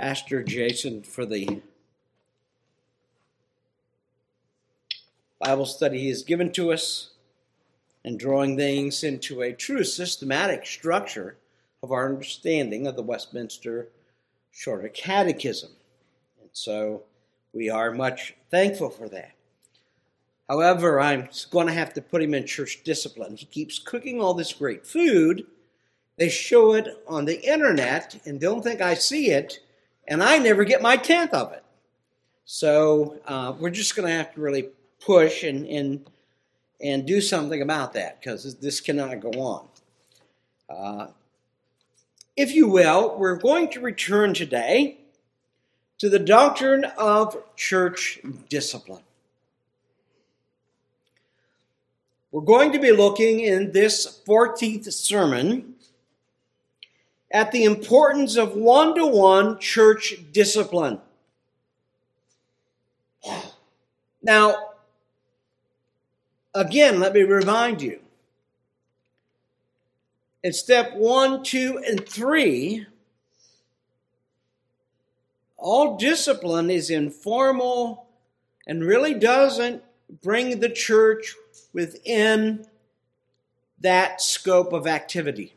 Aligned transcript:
Pastor 0.00 0.42
Jason 0.42 1.02
for 1.02 1.26
the 1.26 1.60
Bible 5.38 5.66
study 5.66 5.98
he 5.98 6.08
has 6.08 6.22
given 6.22 6.50
to 6.52 6.72
us 6.72 7.10
and 8.02 8.18
drawing 8.18 8.56
things 8.56 9.04
into 9.04 9.42
a 9.42 9.52
true 9.52 9.84
systematic 9.84 10.64
structure 10.64 11.36
of 11.82 11.92
our 11.92 12.08
understanding 12.08 12.86
of 12.86 12.96
the 12.96 13.02
Westminster 13.02 13.88
Shorter 14.50 14.88
Catechism. 14.88 15.72
And 16.40 16.48
so 16.54 17.02
we 17.52 17.68
are 17.68 17.92
much 17.92 18.34
thankful 18.50 18.88
for 18.88 19.06
that. 19.10 19.32
However, 20.48 20.98
I'm 20.98 21.28
going 21.50 21.66
to 21.66 21.74
have 21.74 21.92
to 21.92 22.00
put 22.00 22.22
him 22.22 22.32
in 22.32 22.46
church 22.46 22.80
discipline. 22.84 23.36
He 23.36 23.44
keeps 23.44 23.78
cooking 23.78 24.18
all 24.18 24.32
this 24.32 24.54
great 24.54 24.86
food. 24.86 25.44
They 26.16 26.30
show 26.30 26.72
it 26.72 26.88
on 27.06 27.26
the 27.26 27.42
internet 27.42 28.18
and 28.24 28.40
don't 28.40 28.62
think 28.62 28.80
I 28.80 28.94
see 28.94 29.30
it, 29.32 29.60
and 30.10 30.24
I 30.24 30.38
never 30.38 30.64
get 30.64 30.82
my 30.82 30.96
tenth 30.96 31.32
of 31.32 31.52
it. 31.52 31.62
So 32.44 33.20
uh, 33.26 33.54
we're 33.58 33.70
just 33.70 33.94
going 33.94 34.08
to 34.08 34.14
have 34.14 34.34
to 34.34 34.40
really 34.40 34.68
push 35.00 35.44
and, 35.44 35.64
and, 35.66 36.10
and 36.82 37.06
do 37.06 37.20
something 37.20 37.62
about 37.62 37.92
that 37.92 38.20
because 38.20 38.56
this 38.56 38.80
cannot 38.80 39.20
go 39.20 39.30
on. 39.30 39.68
Uh, 40.68 41.06
if 42.36 42.52
you 42.52 42.68
will, 42.68 43.16
we're 43.16 43.36
going 43.36 43.70
to 43.70 43.80
return 43.80 44.34
today 44.34 44.98
to 45.98 46.08
the 46.08 46.18
doctrine 46.18 46.84
of 46.98 47.36
church 47.54 48.18
discipline. 48.48 49.02
We're 52.32 52.42
going 52.42 52.72
to 52.72 52.78
be 52.80 52.92
looking 52.92 53.40
in 53.40 53.72
this 53.72 54.22
14th 54.26 54.92
sermon 54.92 55.74
at 57.32 57.52
the 57.52 57.64
importance 57.64 58.36
of 58.36 58.54
one 58.54 58.94
to 58.94 59.06
one 59.06 59.58
church 59.58 60.14
discipline. 60.32 61.00
Now, 64.22 64.70
again, 66.54 67.00
let 67.00 67.14
me 67.14 67.22
remind 67.22 67.80
you 67.82 68.00
in 70.42 70.52
step 70.52 70.94
one, 70.94 71.42
two, 71.42 71.82
and 71.86 72.06
three, 72.06 72.86
all 75.56 75.96
discipline 75.96 76.70
is 76.70 76.90
informal 76.90 78.06
and 78.66 78.84
really 78.84 79.14
doesn't 79.14 79.82
bring 80.22 80.60
the 80.60 80.70
church 80.70 81.34
within 81.72 82.66
that 83.80 84.20
scope 84.20 84.72
of 84.72 84.86
activity. 84.86 85.54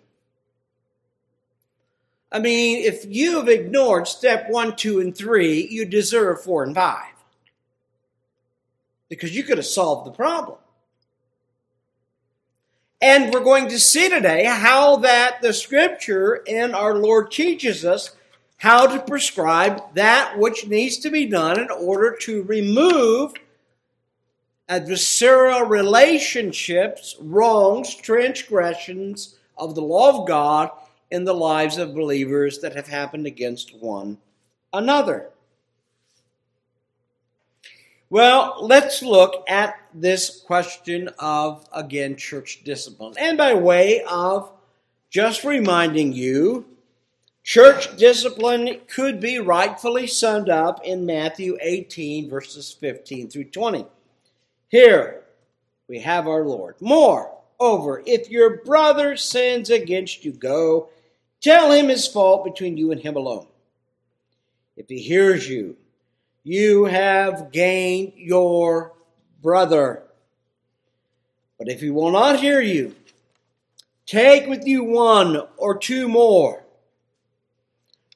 I 2.34 2.40
mean, 2.40 2.84
if 2.84 3.06
you 3.06 3.38
have 3.38 3.48
ignored 3.48 4.08
step 4.08 4.50
one, 4.50 4.76
two, 4.76 5.00
and 5.00 5.16
three, 5.16 5.68
you 5.70 5.86
deserve 5.86 6.44
four 6.44 6.64
and 6.64 6.74
five. 6.74 7.14
Because 9.08 9.36
you 9.36 9.44
could 9.44 9.60
have 9.60 9.68
solved 9.68 10.08
the 10.08 10.12
problem. 10.12 10.58
And 13.00 13.32
we're 13.32 13.44
going 13.44 13.70
to 13.70 13.80
see 13.80 14.10
today 14.10 14.46
how 14.46 14.96
that 14.98 15.44
the 15.44 15.54
scripture 15.54 16.42
and 16.48 16.74
our 16.74 16.96
Lord 16.96 17.30
teaches 17.30 17.86
us 17.86 18.16
how 18.58 18.88
to 18.88 19.00
prescribe 19.00 19.94
that 19.94 20.40
which 20.40 20.66
needs 20.66 20.98
to 21.00 21.12
be 21.12 21.28
done 21.28 21.60
in 21.60 21.70
order 21.70 22.16
to 22.22 22.44
remove 22.44 23.34
adversarial 24.70 25.70
relationships, 25.70 27.16
wrongs, 27.20 27.94
transgressions 27.94 29.36
of 29.56 29.76
the 29.76 29.82
law 29.82 30.22
of 30.22 30.28
God 30.28 30.72
in 31.14 31.26
the 31.26 31.34
lives 31.34 31.78
of 31.78 31.94
believers 31.94 32.58
that 32.58 32.76
have 32.76 32.88
happened 32.88 33.28
against 33.28 33.78
one 33.78 34.18
another. 34.74 35.30
Well, 38.10 38.58
let's 38.62 39.04
look 39.04 39.44
at 39.48 39.80
this 39.94 40.42
question 40.42 41.12
of, 41.20 41.68
again, 41.72 42.16
church 42.16 42.64
discipline. 42.66 43.14
And 43.20 43.38
by 43.38 43.54
way 43.54 44.02
of 44.10 44.52
just 45.12 45.44
reminding 45.44 46.14
you, 46.14 46.66
church 47.44 47.96
discipline 47.96 48.82
could 48.88 49.20
be 49.20 49.38
rightfully 49.38 50.08
summed 50.08 50.50
up 50.50 50.84
in 50.84 51.06
Matthew 51.06 51.60
18, 51.62 52.28
verses 52.28 52.76
15 52.80 53.30
through 53.30 53.46
20. 53.46 53.86
Here 54.70 55.22
we 55.88 56.00
have 56.00 56.28
our 56.28 56.44
Lord. 56.44 56.74
Moreover, 56.82 58.02
if 58.08 58.32
your 58.32 58.64
brother 58.64 59.16
sins 59.16 59.70
against 59.70 60.26
you, 60.26 60.32
go 60.32 60.90
tell 61.44 61.72
him 61.72 61.90
his 61.90 62.08
fault 62.08 62.44
between 62.44 62.78
you 62.78 62.92
and 62.92 63.00
him 63.00 63.16
alone. 63.16 63.46
If 64.76 64.90
he 64.90 65.00
hears 65.00 65.48
you, 65.48 65.78
you 66.44 66.86
have 66.86 67.52
gained 67.52 68.14
your 68.16 68.94
brother. 69.42 70.04
But 71.60 71.70
if 71.70 71.82
he 71.82 71.92
will 71.92 72.12
not 72.12 72.40
hear 72.40 72.60
you, 72.60 72.96
take 74.06 74.48
with 74.48 74.66
you 74.66 74.84
one 74.84 75.48
or 75.58 75.78
two 75.78 76.08
more, 76.08 76.64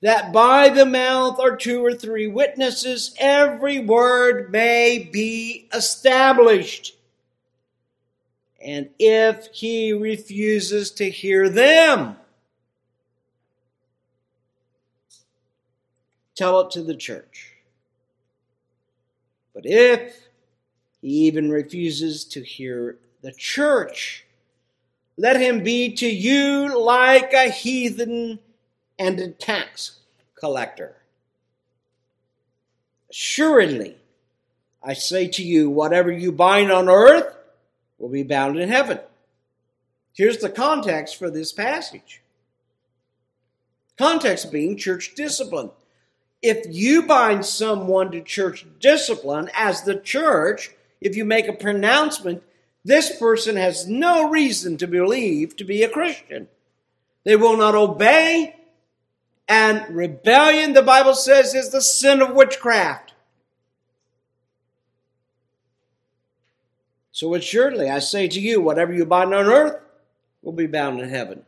that 0.01 0.31
by 0.33 0.69
the 0.69 0.85
mouth 0.85 1.39
or 1.39 1.55
two 1.55 1.83
or 1.83 1.93
three 1.93 2.27
witnesses 2.27 3.15
every 3.19 3.79
word 3.79 4.51
may 4.51 4.99
be 4.99 5.67
established. 5.73 6.95
And 8.63 8.89
if 8.99 9.47
he 9.53 9.93
refuses 9.93 10.91
to 10.91 11.09
hear 11.09 11.49
them, 11.49 12.17
tell 16.37 16.61
it 16.61 16.71
to 16.71 16.83
the 16.83 16.95
church. 16.95 17.53
But 19.53 19.65
if 19.65 20.29
he 21.01 21.09
even 21.25 21.49
refuses 21.49 22.23
to 22.25 22.43
hear 22.43 22.97
the 23.23 23.31
church, 23.31 24.25
let 25.17 25.41
him 25.41 25.63
be 25.63 25.93
to 25.95 26.07
you 26.07 26.79
like 26.79 27.33
a 27.33 27.49
heathen 27.49 28.39
and 28.99 29.19
a 29.19 29.29
tax 29.29 29.99
collector. 30.35 30.95
Assuredly, 33.09 33.97
I 34.83 34.93
say 34.93 35.27
to 35.29 35.43
you, 35.43 35.71
whatever 35.71 36.11
you 36.11 36.31
bind 36.31 36.71
on 36.71 36.87
earth 36.87 37.35
will 37.97 38.09
be 38.09 38.23
bound 38.23 38.59
in 38.59 38.69
heaven. 38.69 38.99
Here's 40.13 40.37
the 40.37 40.49
context 40.49 41.15
for 41.15 41.31
this 41.31 41.51
passage. 41.51 42.21
Context 43.97 44.51
being 44.51 44.77
church 44.77 45.15
discipline 45.15 45.71
if 46.41 46.65
you 46.69 47.03
bind 47.03 47.45
someone 47.45 48.11
to 48.11 48.21
church 48.21 48.65
discipline 48.79 49.49
as 49.53 49.83
the 49.83 49.95
church, 49.95 50.71
if 51.01 51.15
you 51.15 51.25
make 51.25 51.47
a 51.47 51.53
pronouncement, 51.53 52.43
this 52.83 53.17
person 53.17 53.55
has 53.55 53.87
no 53.87 54.29
reason 54.29 54.77
to 54.77 54.87
believe 54.87 55.55
to 55.57 55.63
be 55.63 55.83
a 55.83 55.89
Christian. 55.89 56.47
They 57.23 57.35
will 57.35 57.57
not 57.57 57.75
obey, 57.75 58.55
and 59.47 59.83
rebellion, 59.95 60.73
the 60.73 60.81
Bible 60.81 61.13
says, 61.13 61.53
is 61.53 61.69
the 61.69 61.81
sin 61.81 62.21
of 62.21 62.33
witchcraft. 62.33 63.13
So 67.11 67.33
assuredly, 67.33 67.89
I 67.89 67.99
say 67.99 68.27
to 68.27 68.39
you, 68.39 68.61
whatever 68.61 68.93
you 68.93 69.05
bind 69.05 69.33
on 69.33 69.47
earth 69.47 69.81
will 70.43 70.53
be 70.53 70.67
bound 70.67 70.99
in 70.99 71.09
heaven. 71.09 71.43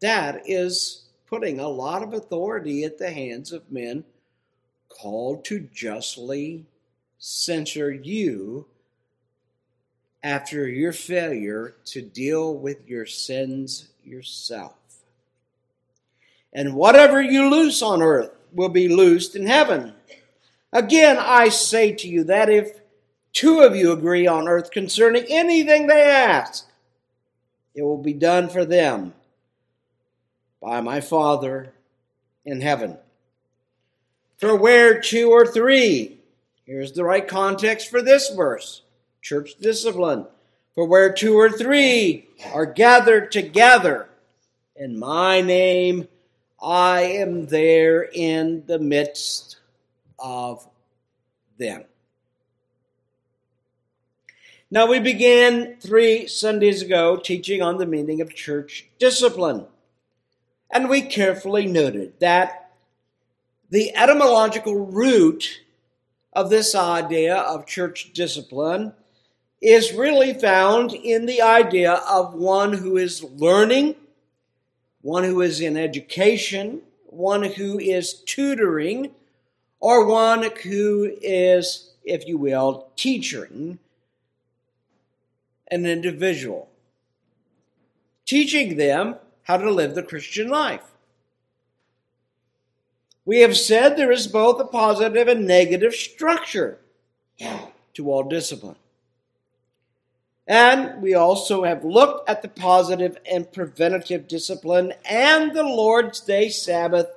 That 0.00 0.42
is 0.46 1.07
putting 1.28 1.60
a 1.60 1.68
lot 1.68 2.02
of 2.02 2.14
authority 2.14 2.84
at 2.84 2.98
the 2.98 3.10
hands 3.10 3.52
of 3.52 3.70
men 3.70 4.04
called 4.88 5.44
to 5.44 5.60
justly 5.72 6.64
censure 7.18 7.92
you 7.92 8.66
after 10.22 10.66
your 10.66 10.92
failure 10.92 11.74
to 11.84 12.00
deal 12.00 12.54
with 12.54 12.88
your 12.88 13.06
sins 13.06 13.88
yourself. 14.04 14.74
And 16.52 16.74
whatever 16.74 17.20
you 17.20 17.50
loose 17.50 17.82
on 17.82 18.02
earth 18.02 18.30
will 18.52 18.70
be 18.70 18.88
loosed 18.88 19.36
in 19.36 19.46
heaven. 19.46 19.92
Again, 20.72 21.18
I 21.18 21.50
say 21.50 21.92
to 21.92 22.08
you 22.08 22.24
that 22.24 22.48
if 22.48 22.80
two 23.32 23.60
of 23.60 23.76
you 23.76 23.92
agree 23.92 24.26
on 24.26 24.48
earth 24.48 24.70
concerning 24.70 25.24
anything 25.28 25.86
they 25.86 26.02
ask, 26.02 26.66
it 27.74 27.82
will 27.82 28.02
be 28.02 28.14
done 28.14 28.48
for 28.48 28.64
them 28.64 29.12
by 30.60 30.80
my 30.80 31.00
Father 31.00 31.72
in 32.44 32.60
heaven. 32.60 32.98
For 34.38 34.54
where 34.54 35.00
two 35.00 35.30
or 35.30 35.46
three, 35.46 36.18
here's 36.64 36.92
the 36.92 37.04
right 37.04 37.26
context 37.26 37.90
for 37.90 38.02
this 38.02 38.30
verse 38.30 38.82
church 39.20 39.56
discipline. 39.60 40.26
For 40.74 40.86
where 40.86 41.12
two 41.12 41.36
or 41.36 41.50
three 41.50 42.28
are 42.52 42.66
gathered 42.66 43.32
together 43.32 44.08
in 44.76 44.98
my 44.98 45.40
name, 45.40 46.06
I 46.62 47.00
am 47.02 47.46
there 47.46 48.02
in 48.02 48.64
the 48.66 48.78
midst 48.78 49.58
of 50.18 50.66
them. 51.58 51.84
Now, 54.70 54.86
we 54.86 55.00
began 55.00 55.76
three 55.80 56.26
Sundays 56.26 56.82
ago 56.82 57.16
teaching 57.16 57.62
on 57.62 57.78
the 57.78 57.86
meaning 57.86 58.20
of 58.20 58.34
church 58.34 58.86
discipline. 58.98 59.66
And 60.70 60.88
we 60.88 61.02
carefully 61.02 61.66
noted 61.66 62.20
that 62.20 62.72
the 63.70 63.94
etymological 63.94 64.86
root 64.86 65.60
of 66.32 66.50
this 66.50 66.74
idea 66.74 67.36
of 67.36 67.66
church 67.66 68.12
discipline 68.12 68.92
is 69.60 69.92
really 69.92 70.32
found 70.32 70.92
in 70.92 71.26
the 71.26 71.42
idea 71.42 71.94
of 72.08 72.34
one 72.34 72.72
who 72.74 72.96
is 72.96 73.24
learning, 73.24 73.96
one 75.00 75.24
who 75.24 75.40
is 75.40 75.60
in 75.60 75.76
education, 75.76 76.82
one 77.06 77.42
who 77.42 77.78
is 77.78 78.14
tutoring, 78.14 79.10
or 79.80 80.06
one 80.06 80.50
who 80.62 81.16
is, 81.20 81.92
if 82.04 82.26
you 82.26 82.36
will, 82.36 82.88
teaching 82.96 83.78
an 85.70 85.86
individual, 85.86 86.68
teaching 88.24 88.76
them 88.76 89.16
how 89.48 89.56
to 89.56 89.70
live 89.70 89.94
the 89.94 90.02
Christian 90.02 90.48
life. 90.48 90.82
We 93.24 93.40
have 93.40 93.56
said 93.56 93.96
there 93.96 94.12
is 94.12 94.26
both 94.26 94.60
a 94.60 94.64
positive 94.64 95.26
and 95.26 95.46
negative 95.46 95.94
structure 95.94 96.78
to 97.94 98.10
all 98.10 98.24
discipline. 98.24 98.76
And 100.46 101.02
we 101.02 101.14
also 101.14 101.64
have 101.64 101.84
looked 101.84 102.28
at 102.28 102.42
the 102.42 102.48
positive 102.48 103.18
and 103.30 103.50
preventative 103.50 104.28
discipline 104.28 104.92
and 105.04 105.54
the 105.54 105.62
Lord's 105.62 106.20
Day 106.20 106.50
Sabbath, 106.50 107.08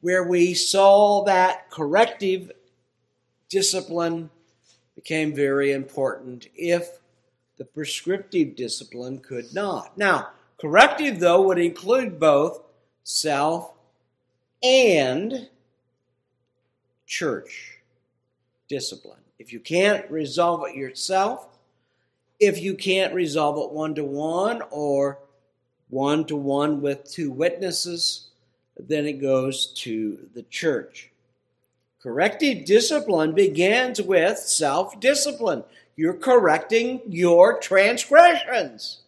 where 0.00 0.24
we 0.24 0.54
saw 0.54 1.24
that 1.24 1.70
corrective 1.70 2.52
discipline 3.48 4.30
became 4.96 5.34
very 5.34 5.72
important 5.72 6.48
if 6.56 6.98
the 7.56 7.64
prescriptive 7.64 8.56
discipline 8.56 9.18
could 9.18 9.52
not. 9.52 9.96
Now, 9.98 10.30
corrective, 10.62 11.20
though, 11.20 11.42
would 11.42 11.58
include 11.58 12.18
both 12.18 12.62
self 13.02 13.72
and 14.62 15.48
church 17.04 17.78
discipline. 18.68 19.18
If 19.38 19.52
you 19.52 19.58
can't 19.60 20.08
resolve 20.10 20.66
it 20.68 20.76
yourself, 20.76 21.48
if 22.38 22.62
you 22.62 22.74
can't 22.74 23.12
resolve 23.12 23.58
it 23.58 23.74
one 23.74 23.94
to 23.96 24.04
one 24.04 24.62
or 24.70 25.18
one 25.90 26.24
to 26.26 26.36
one 26.36 26.80
with 26.80 27.10
two 27.10 27.30
witnesses, 27.30 28.28
then 28.78 29.04
it 29.04 29.20
goes 29.20 29.66
to 29.82 30.28
the 30.32 30.44
church. 30.44 31.10
Corrective 32.00 32.64
discipline 32.64 33.32
begins 33.34 34.00
with 34.00 34.38
self 34.38 34.98
discipline. 35.00 35.64
You're 35.96 36.14
correcting 36.14 37.02
your 37.08 37.60
transgressions. 37.60 39.01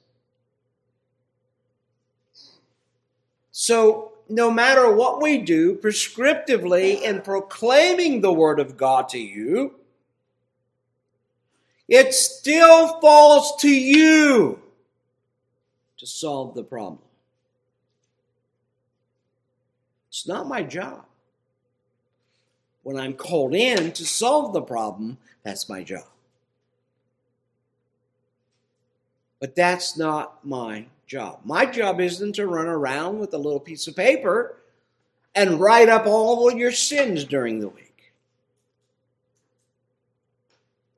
So, 3.56 4.10
no 4.28 4.50
matter 4.50 4.92
what 4.92 5.22
we 5.22 5.38
do 5.38 5.76
prescriptively 5.76 7.00
in 7.02 7.20
proclaiming 7.20 8.20
the 8.20 8.32
Word 8.32 8.58
of 8.58 8.76
God 8.76 9.08
to 9.10 9.18
you, 9.20 9.76
it 11.86 12.12
still 12.14 13.00
falls 13.00 13.54
to 13.60 13.68
you 13.68 14.60
to 15.98 16.04
solve 16.04 16.56
the 16.56 16.64
problem. 16.64 16.98
It's 20.08 20.26
not 20.26 20.48
my 20.48 20.64
job. 20.64 21.04
When 22.82 22.96
I'm 22.96 23.14
called 23.14 23.54
in 23.54 23.92
to 23.92 24.04
solve 24.04 24.52
the 24.52 24.62
problem, 24.62 25.16
that's 25.44 25.68
my 25.68 25.84
job. 25.84 26.08
But 29.38 29.54
that's 29.54 29.96
not 29.96 30.44
my 30.44 30.86
job. 31.14 31.38
My 31.44 31.64
job 31.64 32.00
isn't 32.00 32.34
to 32.34 32.46
run 32.48 32.66
around 32.66 33.20
with 33.20 33.32
a 33.34 33.38
little 33.38 33.60
piece 33.60 33.86
of 33.86 33.94
paper 33.94 34.56
and 35.32 35.60
write 35.60 35.88
up 35.88 36.06
all 36.06 36.50
your 36.50 36.72
sins 36.72 37.22
during 37.22 37.60
the 37.60 37.68
week. 37.68 38.12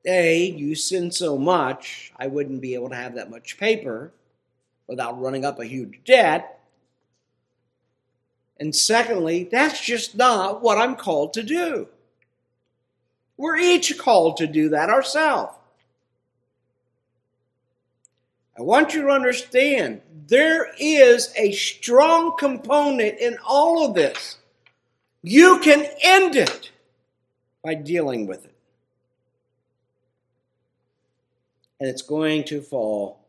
A, 0.07 0.43
you 0.43 0.73
sin 0.73 1.11
so 1.11 1.37
much, 1.37 2.11
I 2.17 2.25
wouldn't 2.25 2.61
be 2.61 2.73
able 2.73 2.89
to 2.89 2.95
have 2.95 3.13
that 3.13 3.29
much 3.29 3.59
paper 3.59 4.11
without 4.87 5.21
running 5.21 5.45
up 5.45 5.59
a 5.59 5.65
huge 5.65 5.99
debt. 6.03 6.61
And 8.59 8.75
secondly, 8.75 9.47
that's 9.51 9.79
just 9.85 10.15
not 10.15 10.63
what 10.63 10.79
I'm 10.79 10.95
called 10.95 11.33
to 11.33 11.43
do. 11.43 11.89
We're 13.37 13.57
each 13.57 13.99
called 13.99 14.37
to 14.37 14.47
do 14.47 14.69
that 14.69 14.89
ourselves. 14.89 15.53
I 18.57 18.63
want 18.63 18.93
you 18.93 19.03
to 19.03 19.09
understand 19.09 20.01
there 20.27 20.71
is 20.79 21.31
a 21.35 21.51
strong 21.51 22.35
component 22.37 23.19
in 23.19 23.37
all 23.45 23.85
of 23.85 23.93
this. 23.93 24.37
You 25.21 25.59
can 25.59 25.85
end 26.01 26.35
it 26.35 26.71
by 27.63 27.75
dealing 27.75 28.25
with 28.25 28.45
it. 28.45 28.55
And 31.79 31.87
it's 31.87 32.01
going 32.01 32.45
to 32.45 32.61
fall 32.61 33.19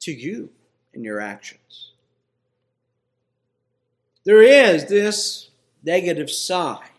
to 0.00 0.12
you 0.12 0.50
in 0.94 1.02
your 1.02 1.20
actions. 1.20 1.90
There 4.24 4.42
is 4.42 4.86
this 4.86 5.50
negative 5.82 6.30
side. 6.30 6.90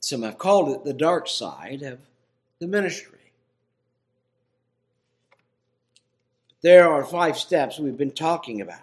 Some 0.00 0.22
have 0.22 0.38
called 0.38 0.70
it 0.70 0.84
the 0.84 0.92
dark 0.92 1.26
side 1.28 1.82
of 1.82 2.00
the 2.58 2.66
ministry. 2.66 3.15
There 6.66 6.90
are 6.90 7.04
five 7.04 7.38
steps 7.38 7.78
we've 7.78 7.96
been 7.96 8.10
talking 8.10 8.60
about. 8.60 8.82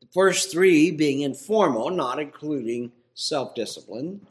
The 0.00 0.08
first 0.08 0.50
three 0.50 0.90
being 0.90 1.20
informal, 1.20 1.90
not 1.90 2.18
including 2.18 2.90
self 3.14 3.54
discipline. 3.54 4.26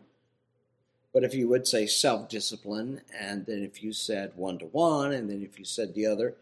But 1.13 1.23
if 1.23 1.33
you 1.33 1.47
would 1.47 1.65
say 1.65 1.85
self 1.87 2.27
discipline, 2.27 2.99
and 3.17 3.45
then 3.45 3.63
if 3.63 3.81
you 3.81 3.93
said 3.93 4.33
one 4.35 4.59
to 4.59 4.65
one, 4.65 5.13
and 5.13 5.29
then 5.29 5.41
if 5.41 5.57
you 5.57 5.63
said 5.63 5.93
the 5.93 6.07
other, 6.07 6.35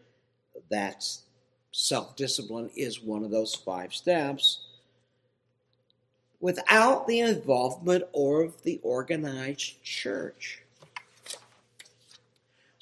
that's 0.68 1.22
self 1.70 2.16
discipline 2.16 2.70
is 2.74 3.00
one 3.00 3.22
of 3.22 3.30
those 3.30 3.54
five 3.54 3.94
steps 3.94 4.64
without 6.40 7.06
the 7.06 7.20
involvement 7.20 8.02
of 8.14 8.60
the 8.64 8.80
organized 8.82 9.80
church. 9.84 10.60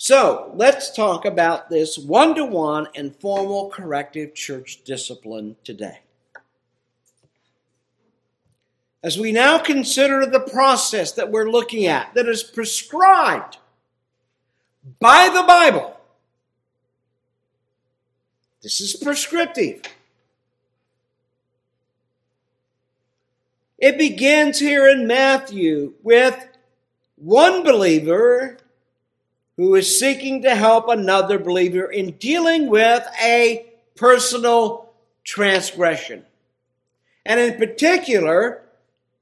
So 0.07 0.53
let's 0.55 0.93
talk 0.93 1.25
about 1.25 1.69
this 1.69 1.99
one 1.99 2.37
to 2.37 2.45
one 2.45 2.87
and 2.95 3.17
formal 3.17 3.71
corrective 3.71 4.37
church 4.37 4.85
discipline 4.85 5.57
today. 5.65 5.99
As 9.03 9.19
we 9.19 9.33
now 9.33 9.59
consider 9.59 10.25
the 10.25 10.39
process 10.39 11.11
that 11.11 11.33
we're 11.33 11.51
looking 11.51 11.87
at 11.87 12.15
that 12.15 12.29
is 12.29 12.45
prescribed 12.45 13.59
by 15.01 15.29
the 15.29 15.43
Bible, 15.43 15.99
this 18.63 18.81
is 18.81 18.95
prescriptive. 18.95 19.83
It 23.77 23.99
begins 23.99 24.61
here 24.61 24.89
in 24.89 25.09
Matthew 25.09 25.95
with 26.05 26.47
one 27.17 27.65
believer 27.65 28.59
who 29.57 29.75
is 29.75 29.99
seeking 29.99 30.43
to 30.43 30.55
help 30.55 30.89
another 30.89 31.39
believer 31.39 31.91
in 31.91 32.13
dealing 32.13 32.69
with 32.69 33.07
a 33.23 33.67
personal 33.97 34.91
transgression. 35.25 36.25
And 37.25 37.41
in 37.41 37.59
particular, 37.59 38.63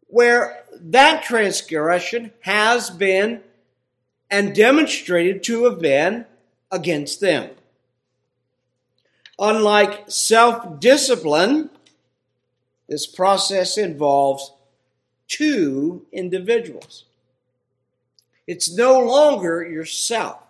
where 0.09 0.65
that 0.79 1.23
transgression 1.23 2.33
has 2.41 2.91
been 2.91 3.43
and 4.31 4.55
demonstrated 4.55 5.43
to 5.45 5.65
have 5.65 5.81
been 5.81 6.27
against 6.71 7.21
them. 7.21 7.51
Unlike 9.39 10.11
self 10.11 10.81
discipline, 10.81 11.71
this 12.89 13.07
process 13.07 13.79
involves 13.79 14.53
two 15.29 16.07
individuals. 16.13 17.05
It's 18.47 18.75
no 18.75 19.01
longer 19.01 19.67
yourself. 19.67 20.41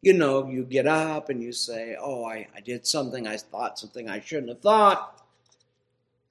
You 0.00 0.12
know, 0.12 0.48
you 0.48 0.64
get 0.64 0.86
up 0.86 1.28
and 1.28 1.42
you 1.42 1.52
say, 1.52 1.96
Oh, 2.00 2.24
I, 2.24 2.46
I 2.54 2.60
did 2.60 2.86
something, 2.86 3.26
I 3.26 3.36
thought 3.36 3.78
something 3.78 4.08
I 4.08 4.20
shouldn't 4.20 4.48
have 4.48 4.60
thought. 4.60 5.22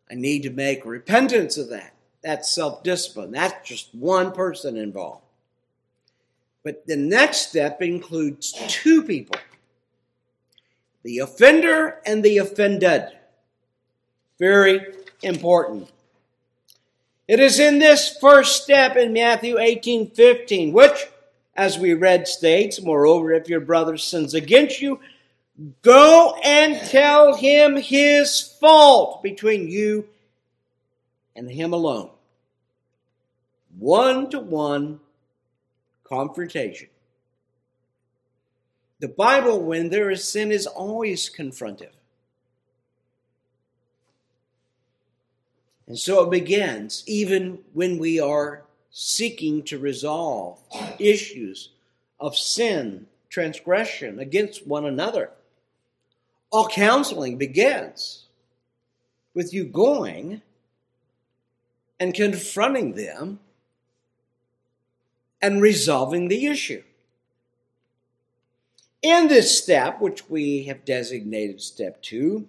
I 0.09 0.15
need 0.15 0.43
to 0.43 0.49
make 0.49 0.85
repentance 0.85 1.57
of 1.57 1.69
that. 1.69 1.93
That's 2.23 2.51
self 2.51 2.83
discipline. 2.83 3.31
That's 3.31 3.67
just 3.67 3.93
one 3.93 4.31
person 4.31 4.77
involved. 4.77 5.23
But 6.63 6.85
the 6.85 6.97
next 6.97 7.49
step 7.49 7.81
includes 7.81 8.53
two 8.67 9.03
people 9.03 9.37
the 11.03 11.19
offender 11.19 12.01
and 12.05 12.21
the 12.21 12.39
offended. 12.39 13.03
Very 14.39 14.93
important. 15.23 15.89
It 17.27 17.39
is 17.39 17.59
in 17.59 17.79
this 17.79 18.17
first 18.19 18.63
step 18.63 18.95
in 18.95 19.13
Matthew 19.13 19.57
18 19.59 20.11
15, 20.11 20.71
which, 20.73 21.07
as 21.55 21.77
we 21.77 21.93
read, 21.93 22.27
states, 22.27 22.81
Moreover, 22.81 23.33
if 23.33 23.49
your 23.49 23.59
brother 23.59 23.97
sins 23.97 24.33
against 24.33 24.81
you, 24.81 24.99
Go 25.81 26.37
and 26.43 26.79
tell 26.87 27.35
him 27.35 27.77
his 27.77 28.41
fault 28.41 29.23
between 29.23 29.67
you 29.69 30.07
and 31.35 31.49
him 31.49 31.73
alone. 31.73 32.11
One 33.79 34.29
to 34.29 34.39
one 34.39 34.99
confrontation. 36.03 36.89
The 38.99 39.07
Bible, 39.07 39.61
when 39.61 39.89
there 39.89 40.11
is 40.11 40.27
sin, 40.27 40.51
is 40.51 40.67
always 40.67 41.29
confrontive. 41.29 41.91
And 45.87 45.97
so 45.97 46.23
it 46.23 46.29
begins, 46.29 47.03
even 47.07 47.59
when 47.73 47.97
we 47.97 48.19
are 48.19 48.63
seeking 48.91 49.63
to 49.63 49.79
resolve 49.79 50.59
issues 50.99 51.69
of 52.19 52.35
sin, 52.35 53.07
transgression 53.29 54.19
against 54.19 54.67
one 54.67 54.85
another. 54.85 55.31
All 56.49 56.67
counseling 56.67 57.37
begins 57.37 58.25
with 59.33 59.53
you 59.53 59.65
going 59.65 60.41
and 61.99 62.13
confronting 62.13 62.93
them 62.93 63.39
and 65.41 65.61
resolving 65.61 66.27
the 66.27 66.47
issue. 66.47 66.83
In 69.01 69.27
this 69.27 69.61
step, 69.61 70.01
which 70.01 70.27
we 70.29 70.63
have 70.63 70.83
designated 70.83 71.61
step 71.61 72.01
two, 72.01 72.47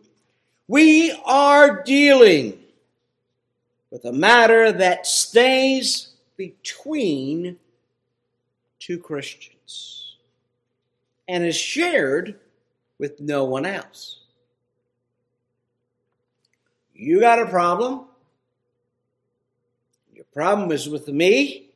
we 0.66 1.12
are 1.24 1.82
dealing 1.82 2.58
with 3.90 4.04
a 4.04 4.12
matter 4.12 4.70
that 4.70 5.06
stays 5.06 6.08
between 6.36 7.56
two 8.78 8.98
Christians 8.98 10.16
and 11.26 11.44
is 11.44 11.56
shared 11.56 12.38
with 12.98 13.20
no 13.20 13.44
one 13.44 13.66
else. 13.66 14.20
You 16.94 17.20
got 17.20 17.40
a 17.40 17.46
problem. 17.46 18.06
Your 20.12 20.24
problem 20.32 20.72
is 20.72 20.88
with 20.88 21.08
me. 21.08 21.70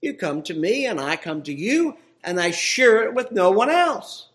You 0.00 0.14
come 0.14 0.42
to 0.44 0.54
me, 0.54 0.86
and 0.86 1.00
I 1.00 1.16
come 1.16 1.42
to 1.42 1.52
you, 1.52 1.96
and 2.22 2.40
I 2.40 2.50
share 2.50 3.04
it 3.04 3.14
with 3.14 3.32
no 3.32 3.50
one 3.50 3.70
else. 3.70 4.28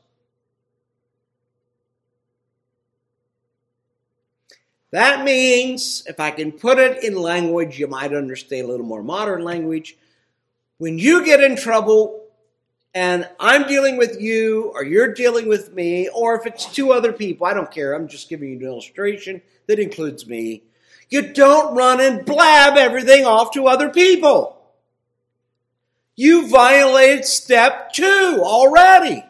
That 4.92 5.24
means, 5.24 6.04
if 6.08 6.20
I 6.20 6.32
can 6.32 6.52
put 6.52 6.80
it 6.80 7.04
in 7.04 7.16
language 7.16 7.78
you 7.78 7.88
might 7.88 8.14
understand, 8.14 8.66
a 8.66 8.68
little 8.68 8.86
more 8.86 9.04
modern 9.04 9.44
language, 9.44 9.98
when 10.78 10.98
you 10.98 11.24
get 11.24 11.44
in 11.44 11.56
trouble 11.56 12.24
and 12.96 13.30
I'm 13.40 13.68
dealing 13.68 13.98
with 13.98 14.20
you 14.20 14.72
or 14.74 14.84
you're 14.84 15.14
dealing 15.14 15.48
with 15.48 15.74
me, 15.74 16.10
or 16.10 16.40
if 16.40 16.48
it's 16.48 16.66
two 16.66 16.92
other 16.92 17.14
people, 17.14 17.46
I 17.46 17.54
don't 17.54 17.72
care. 17.72 17.94
I'm 17.94 18.08
just 18.08 18.30
giving 18.30 18.50
you 18.50 18.58
an 18.58 18.64
illustration 18.64 19.42
that 19.68 19.78
includes 19.78 20.26
me. 20.26 20.64
You 21.10 21.34
don't 21.34 21.76
run 21.76 22.02
and 22.02 22.26
blab 22.26 22.78
everything 22.78 23.26
off 23.26 23.52
to 23.52 23.68
other 23.68 23.90
people. 23.90 24.56
You 26.16 26.50
violated 26.50 27.26
step 27.26 27.94
two 27.94 28.40
already. 28.42 29.24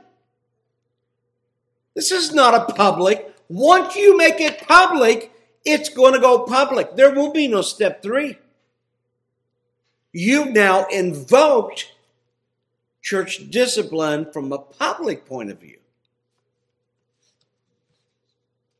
This 1.95 2.11
is 2.11 2.33
not 2.33 2.69
a 2.69 2.73
public. 2.73 3.33
Once 3.49 3.95
you 3.95 4.17
make 4.17 4.39
it 4.39 4.67
public, 4.67 5.31
it's 5.71 5.89
going 5.89 6.13
to 6.13 6.19
go 6.19 6.45
public. 6.45 6.95
There 6.95 7.13
will 7.13 7.31
be 7.31 7.47
no 7.47 7.61
step 7.61 8.01
three. 8.01 8.37
You've 10.11 10.49
now 10.49 10.85
invoked 10.85 11.91
church 13.01 13.49
discipline 13.49 14.31
from 14.31 14.51
a 14.51 14.57
public 14.57 15.25
point 15.25 15.51
of 15.51 15.59
view. 15.59 15.77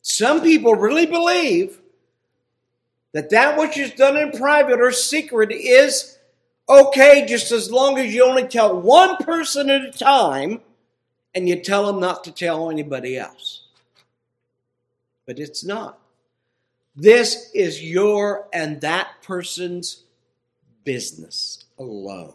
Some 0.02 0.42
people 0.42 0.76
really 0.76 1.06
believe 1.06 1.80
that 3.14 3.30
that 3.30 3.58
which 3.58 3.78
is 3.78 3.92
done 3.92 4.18
in 4.18 4.32
private 4.32 4.82
or 4.82 4.92
secret 4.92 5.52
is 5.52 6.18
okay 6.68 7.26
just 7.28 7.52
as 7.52 7.72
long 7.72 7.98
as 7.98 8.14
you 8.14 8.24
only 8.24 8.48
tell 8.48 8.80
one 8.80 9.18
person 9.18 9.70
at 9.70 9.86
a 9.86 9.92
time 9.92 10.62
and 11.34 11.48
you 11.48 11.62
tell 11.62 11.86
them 11.86 12.00
not 12.00 12.24
to 12.24 12.32
tell 12.32 12.70
anybody 12.70 13.18
else. 13.18 13.64
But 15.26 15.40
it's 15.40 15.64
not. 15.64 16.00
This 17.00 17.50
is 17.54 17.82
your 17.82 18.50
and 18.52 18.82
that 18.82 19.22
person's 19.22 20.04
business 20.84 21.64
alone. 21.78 22.34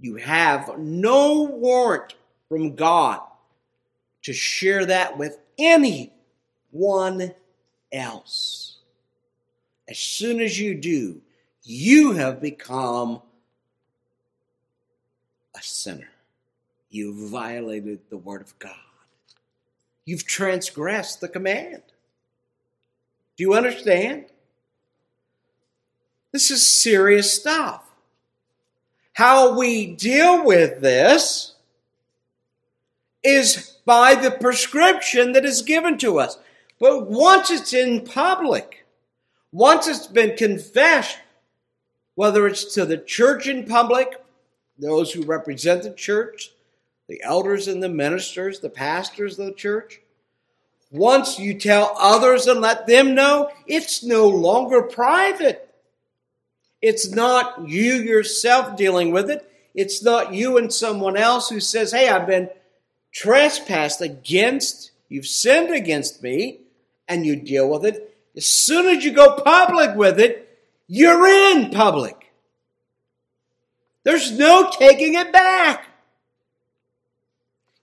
You 0.00 0.16
have 0.16 0.78
no 0.78 1.42
warrant 1.42 2.14
from 2.48 2.74
God 2.74 3.20
to 4.22 4.32
share 4.32 4.86
that 4.86 5.18
with 5.18 5.40
anyone 5.58 7.34
else. 7.92 8.78
As 9.86 9.98
soon 9.98 10.40
as 10.40 10.58
you 10.58 10.74
do, 10.74 11.20
you 11.64 12.12
have 12.12 12.40
become 12.40 13.20
a 15.54 15.62
sinner. 15.62 16.08
You've 16.88 17.28
violated 17.28 18.00
the 18.08 18.16
Word 18.16 18.40
of 18.40 18.58
God. 18.58 18.72
You've 20.06 20.26
transgressed 20.26 21.20
the 21.20 21.28
command. 21.28 21.82
Do 23.36 23.42
you 23.44 23.54
understand? 23.54 24.26
This 26.32 26.50
is 26.50 26.66
serious 26.66 27.32
stuff. 27.32 27.82
How 29.14 29.56
we 29.56 29.86
deal 29.86 30.44
with 30.44 30.80
this 30.80 31.54
is 33.22 33.76
by 33.84 34.14
the 34.14 34.30
prescription 34.30 35.32
that 35.32 35.44
is 35.44 35.62
given 35.62 35.98
to 35.98 36.18
us. 36.18 36.38
But 36.80 37.08
once 37.08 37.50
it's 37.50 37.72
in 37.72 38.04
public, 38.04 38.84
once 39.52 39.86
it's 39.86 40.06
been 40.06 40.36
confessed, 40.36 41.18
whether 42.16 42.46
it's 42.46 42.74
to 42.74 42.84
the 42.84 42.98
church 42.98 43.46
in 43.46 43.64
public, 43.64 44.20
those 44.78 45.12
who 45.12 45.22
represent 45.22 45.84
the 45.84 45.94
church, 45.94 46.50
the 47.08 47.22
elders 47.22 47.68
and 47.68 47.82
the 47.82 47.88
ministers, 47.88 48.60
the 48.60 48.70
pastors 48.70 49.38
of 49.38 49.46
the 49.46 49.52
church, 49.52 50.00
once 50.94 51.40
you 51.40 51.54
tell 51.54 51.92
others 51.98 52.46
and 52.46 52.60
let 52.60 52.86
them 52.86 53.16
know, 53.16 53.50
it's 53.66 54.04
no 54.04 54.28
longer 54.28 54.80
private. 54.80 55.74
It's 56.80 57.10
not 57.10 57.68
you 57.68 57.94
yourself 57.94 58.76
dealing 58.76 59.10
with 59.10 59.28
it. 59.28 59.50
It's 59.74 60.04
not 60.04 60.32
you 60.32 60.56
and 60.56 60.72
someone 60.72 61.16
else 61.16 61.48
who 61.48 61.58
says, 61.58 61.90
Hey, 61.90 62.08
I've 62.08 62.28
been 62.28 62.48
trespassed 63.10 64.02
against, 64.02 64.92
you've 65.08 65.26
sinned 65.26 65.74
against 65.74 66.22
me, 66.22 66.60
and 67.08 67.26
you 67.26 67.34
deal 67.34 67.68
with 67.68 67.84
it. 67.84 68.16
As 68.36 68.46
soon 68.46 68.86
as 68.86 69.04
you 69.04 69.10
go 69.10 69.40
public 69.44 69.96
with 69.96 70.20
it, 70.20 70.48
you're 70.86 71.26
in 71.26 71.70
public. 71.70 72.32
There's 74.04 74.30
no 74.30 74.70
taking 74.70 75.14
it 75.14 75.32
back. 75.32 75.88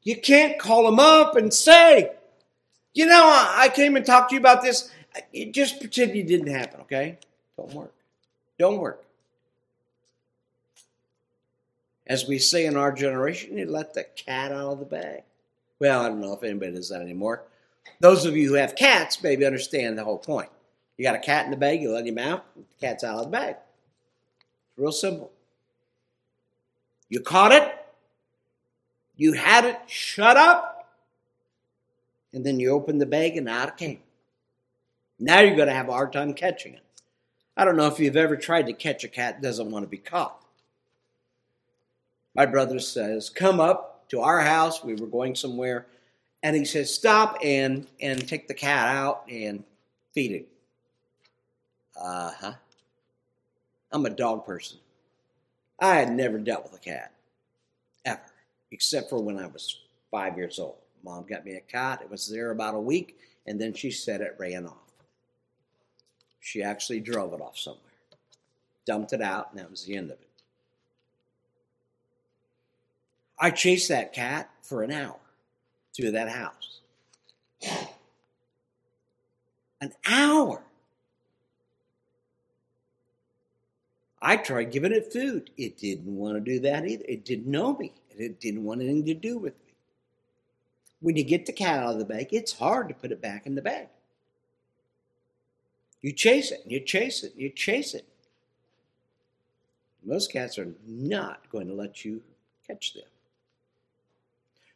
You 0.02 0.16
can't 0.16 0.58
call 0.58 0.86
them 0.86 1.00
up 1.00 1.36
and 1.36 1.54
say, 1.54 2.12
you 2.94 3.06
know, 3.06 3.24
I 3.24 3.70
came 3.74 3.96
and 3.96 4.06
talked 4.06 4.30
to 4.30 4.36
you 4.36 4.40
about 4.40 4.62
this. 4.62 4.92
Just 5.52 5.80
pretend 5.80 6.12
it 6.12 6.28
didn't 6.28 6.48
happen, 6.48 6.82
okay? 6.82 7.18
Don't 7.58 7.74
work. 7.74 7.94
Don't 8.58 8.78
work. 8.78 9.04
As 12.08 12.28
we 12.28 12.40
say 12.40 12.66
in 12.66 12.76
our 12.76 12.92
generation, 12.92 13.58
you 13.58 13.66
let 13.66 13.94
the 13.94 14.04
cat 14.04 14.52
out 14.52 14.74
of 14.74 14.80
the 14.80 14.86
bag. 14.86 15.24
Well, 15.80 16.02
I 16.02 16.10
don't 16.10 16.22
know 16.22 16.34
if 16.34 16.44
anybody 16.44 16.74
does 16.74 16.90
that 16.90 17.02
anymore. 17.02 17.44
Those 18.00 18.26
of 18.26 18.36
you 18.36 18.50
who 18.50 18.56
have 18.56 18.76
cats 18.76 19.22
maybe 19.24 19.46
understand 19.46 19.98
the 19.98 20.04
whole 20.04 20.18
point. 20.18 20.50
You 20.98 21.06
got 21.06 21.16
a 21.16 21.20
cat 21.20 21.46
in 21.46 21.52
the 21.52 21.58
bag, 21.58 21.82
you 21.82 21.92
let 21.92 22.06
him 22.06 22.18
out, 22.18 22.46
the 22.56 22.64
cat's 22.80 23.04
out 23.04 23.18
of 23.18 23.26
the 23.26 23.32
bag. 23.32 23.56
It's 23.56 24.78
real 24.78 24.92
simple. 24.92 25.32
You 27.10 27.22
caught 27.22 27.52
it, 27.52 27.74
you 29.16 29.34
had 29.34 29.66
it 29.66 29.80
shut 29.88 30.38
up, 30.38 30.71
and 32.34 32.46
then 32.46 32.60
you 32.60 32.72
open 32.72 32.98
the 32.98 33.06
bag 33.06 33.38
and 33.38 33.50
out 33.50 33.70
it 33.70 33.78
came. 33.78 34.00
Now 35.20 35.40
you're 35.40 35.56
going 35.56 35.68
to 35.68 35.74
have 35.74 35.90
a 35.90 35.94
hard 35.94 36.14
time 36.14 36.34
catching 36.34 36.74
it. 36.74 36.82
I 37.56 37.66
don't 37.66 37.78
know 37.78 37.88
if 37.88 38.00
you've 38.00 38.18
ever 38.18 38.38
tried 38.38 38.68
to 38.68 38.74
catch 38.74 39.04
a 39.04 39.08
cat 39.08 39.36
that 39.42 39.48
doesn't 39.48 39.70
want 39.70 39.84
to 39.84 39.90
be 39.90 39.98
caught. 39.98 40.42
My 42.34 42.46
brother 42.46 42.80
says, 42.80 43.30
Come 43.30 43.60
up 43.60 44.08
to 44.10 44.22
our 44.22 44.40
house. 44.40 44.84
We 44.84 44.96
were 44.96 45.08
going 45.08 45.36
somewhere. 45.36 45.86
And 46.42 46.56
he 46.56 46.66
says, 46.66 46.94
Stop 46.94 47.38
and, 47.44 47.88
and 48.02 48.28
take 48.28 48.48
the 48.48 48.54
cat 48.54 48.88
out 48.88 49.26
and 49.30 49.64
feed 50.14 50.32
it. 50.32 50.48
Uh 51.96 52.32
huh. 52.40 52.54
I'm 53.92 54.06
a 54.06 54.10
dog 54.10 54.46
person. 54.46 54.80
I 55.80 55.96
had 55.96 56.12
never 56.12 56.38
dealt 56.38 56.64
with 56.64 56.76
a 56.76 56.84
cat, 56.84 57.12
ever, 58.06 58.22
except 58.72 59.10
for 59.10 59.22
when 59.22 59.38
I 59.38 59.48
was 59.48 59.80
five 60.10 60.38
years 60.38 60.60
old. 60.60 60.81
Mom 61.04 61.26
got 61.26 61.46
me 61.46 61.56
a 61.56 61.62
cot. 61.62 62.02
It 62.02 62.12
was 62.12 62.30
there 62.30 62.52
about 62.52 62.76
a 62.76 62.80
week, 62.80 63.20
and 63.48 63.60
then 63.62 63.74
she 63.74 63.92
said 63.92 64.22
it 64.22 64.36
ran 64.40 64.68
off. 64.68 64.76
She 66.42 66.64
actually 66.64 67.02
drove 67.02 67.34
it 67.34 67.42
off 67.42 67.58
somewhere, 67.58 67.82
dumped 68.86 69.14
it 69.14 69.22
out, 69.22 69.50
and 69.52 69.60
that 69.60 69.72
was 69.72 69.86
the 69.86 69.98
end 69.98 70.12
of 70.12 70.20
it. 70.22 70.30
I 73.40 73.52
chased 73.52 73.90
that 73.90 74.14
cat 74.14 74.50
for 74.64 74.84
an 74.84 74.92
hour. 74.92 75.18
through 75.96 76.12
that 76.12 76.30
house. 76.30 76.82
An 79.82 79.94
hour. 80.08 80.64
I 84.22 84.38
tried 84.38 84.72
giving 84.72 84.94
it 84.94 85.12
food. 85.14 85.52
It 85.58 85.78
didn't 85.78 86.16
want 86.16 86.36
to 86.38 86.42
do 86.42 86.60
that 86.62 86.88
either. 86.88 87.06
It 87.08 87.26
didn't 87.26 87.48
know 87.48 87.76
me. 87.78 87.94
It 88.12 88.40
didn't 88.40 88.64
want 88.64 88.82
anything 88.82 89.06
to 89.06 89.14
do 89.16 89.38
with 89.38 89.54
me. 89.54 89.61
When 91.02 91.18
you 91.18 91.24
get 91.24 91.46
the 91.46 91.54
cat 91.54 91.80
out 91.80 91.94
of 91.94 92.00
the 92.00 92.06
bag, 92.06 92.30
it's 92.32 92.54
hard 92.54 92.88
to 92.88 92.94
put 92.94 93.12
it 93.12 93.22
back 93.22 93.46
in 93.46 93.56
the 93.56 93.62
bag. 93.62 93.88
You 96.02 96.12
chase 96.14 96.52
it, 96.52 96.62
and 96.64 96.72
you 96.72 96.80
chase 96.80 97.24
it, 97.24 97.34
and 97.34 97.42
you 97.42 97.50
chase 97.50 97.94
it. 97.94 98.08
Most 100.04 100.32
cats 100.32 100.58
are 100.58 100.74
not 100.88 101.48
going 101.52 101.68
to 101.68 101.74
let 101.74 102.06
you 102.06 102.22
catch 102.66 102.94
them. 102.94 103.04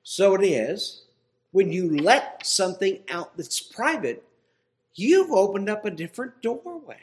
So 0.03 0.35
it 0.35 0.43
is 0.43 1.03
when 1.51 1.71
you 1.71 1.97
let 1.97 2.45
something 2.45 2.99
out 3.09 3.35
that's 3.37 3.59
private, 3.59 4.23
you've 4.93 5.31
opened 5.31 5.69
up 5.69 5.85
a 5.85 5.91
different 5.91 6.41
doorway. 6.41 6.97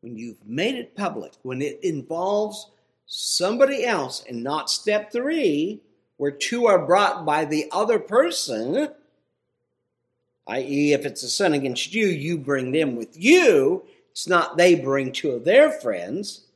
When 0.00 0.16
you've 0.16 0.44
made 0.46 0.74
it 0.74 0.96
public, 0.96 1.32
when 1.42 1.62
it 1.62 1.78
involves 1.82 2.70
somebody 3.06 3.84
else 3.84 4.24
and 4.28 4.42
not 4.42 4.68
step 4.68 5.12
three, 5.12 5.80
where 6.16 6.30
two 6.30 6.66
are 6.66 6.84
brought 6.84 7.24
by 7.24 7.44
the 7.44 7.68
other 7.70 7.98
person, 7.98 8.88
i.e., 10.46 10.92
if 10.92 11.06
it's 11.06 11.22
a 11.22 11.28
sin 11.28 11.54
against 11.54 11.94
you, 11.94 12.06
you 12.06 12.36
bring 12.36 12.72
them 12.72 12.96
with 12.96 13.16
you. 13.16 13.84
It's 14.10 14.28
not 14.28 14.56
they 14.56 14.74
bring 14.74 15.12
two 15.12 15.32
of 15.32 15.44
their 15.44 15.70
friends, 15.70 16.46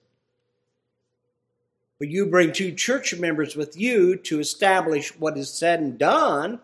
but 1.99 2.09
you 2.09 2.27
bring 2.27 2.53
two 2.53 2.73
church 2.73 3.15
members 3.15 3.55
with 3.55 3.77
you 3.77 4.17
to 4.17 4.41
establish 4.41 5.17
what 5.19 5.37
is 5.37 5.53
said 5.53 5.81
and 5.81 5.99
done 5.99 6.61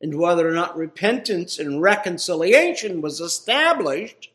and 0.00 0.14
whether 0.14 0.48
or 0.48 0.52
not 0.52 0.76
repentance 0.76 1.58
and 1.58 1.82
reconciliation 1.82 3.00
was 3.00 3.20
established. 3.20 4.29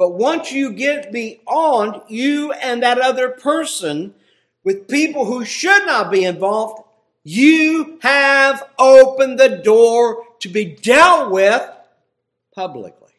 But 0.00 0.14
once 0.14 0.50
you 0.50 0.72
get 0.72 1.12
beyond 1.12 2.00
you 2.08 2.52
and 2.52 2.82
that 2.82 2.98
other 2.98 3.28
person 3.28 4.14
with 4.64 4.88
people 4.88 5.26
who 5.26 5.44
should 5.44 5.84
not 5.84 6.10
be 6.10 6.24
involved, 6.24 6.84
you 7.22 7.98
have 8.00 8.66
opened 8.78 9.38
the 9.38 9.60
door 9.62 10.24
to 10.38 10.48
be 10.48 10.64
dealt 10.64 11.30
with 11.30 11.70
publicly. 12.54 13.12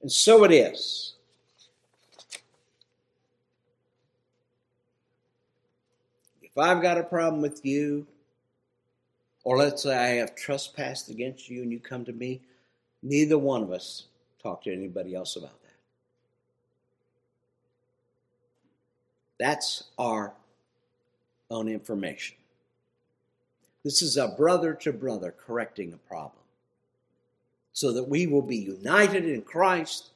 And 0.00 0.10
so 0.10 0.44
it 0.44 0.52
is. 0.52 1.11
If 6.54 6.58
I've 6.62 6.82
got 6.82 6.98
a 6.98 7.02
problem 7.02 7.40
with 7.40 7.64
you, 7.64 8.06
or 9.42 9.56
let's 9.56 9.84
say 9.84 9.96
I 9.96 10.16
have 10.16 10.36
trespassed 10.36 11.08
against 11.08 11.48
you 11.48 11.62
and 11.62 11.72
you 11.72 11.80
come 11.80 12.04
to 12.04 12.12
me, 12.12 12.42
neither 13.02 13.38
one 13.38 13.62
of 13.62 13.72
us 13.72 14.04
talk 14.42 14.62
to 14.64 14.72
anybody 14.72 15.14
else 15.14 15.36
about 15.36 15.60
that. 15.62 15.72
That's 19.38 19.84
our 19.98 20.34
own 21.50 21.68
information. 21.68 22.36
This 23.82 24.02
is 24.02 24.18
a 24.18 24.28
brother 24.28 24.74
to 24.74 24.92
brother 24.92 25.34
correcting 25.36 25.94
a 25.94 26.08
problem 26.08 26.42
so 27.72 27.92
that 27.92 28.08
we 28.08 28.26
will 28.26 28.42
be 28.42 28.58
united 28.58 29.24
in 29.26 29.40
Christ, 29.40 30.10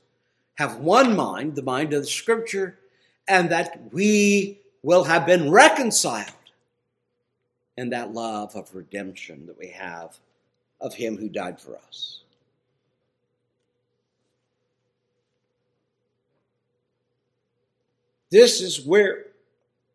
have 0.56 0.76
one 0.76 1.16
mind, 1.16 1.56
the 1.56 1.62
mind 1.62 1.94
of 1.94 2.02
the 2.02 2.06
Scripture, 2.06 2.78
and 3.26 3.48
that 3.50 3.80
we 3.92 4.60
will 4.82 5.02
have 5.02 5.26
been 5.26 5.50
reconciled 5.50 6.35
in 7.76 7.90
that 7.90 8.12
love 8.12 8.54
of 8.54 8.74
redemption 8.74 9.46
that 9.46 9.58
we 9.58 9.68
have 9.68 10.18
of 10.80 10.94
Him 10.94 11.16
who 11.16 11.28
died 11.28 11.60
for 11.60 11.76
us. 11.76 12.20
This 18.30 18.60
is 18.60 18.84
where 18.84 19.26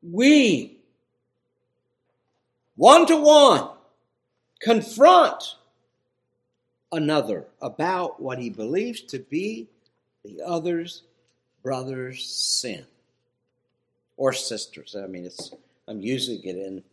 we, 0.02 0.78
one 2.76 3.06
to 3.08 3.18
one, 3.18 3.70
confront 4.62 5.56
another 6.92 7.46
about 7.62 8.22
what 8.22 8.40
he 8.40 8.50
believes 8.50 9.02
to 9.02 9.20
be 9.20 9.68
the 10.24 10.42
other's 10.42 11.04
brother's 11.64 12.26
sin 12.26 12.86
or 14.18 14.34
sisters. 14.34 14.96
I 14.96 15.08
mean, 15.08 15.26
it's 15.26 15.52
I'm 15.88 16.02
using 16.02 16.42
it 16.44 16.56
in 16.56 16.84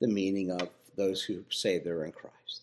the 0.00 0.08
meaning 0.08 0.50
of 0.50 0.68
those 0.96 1.22
who 1.22 1.44
say 1.50 1.78
they're 1.78 2.04
in 2.04 2.12
Christ. 2.12 2.62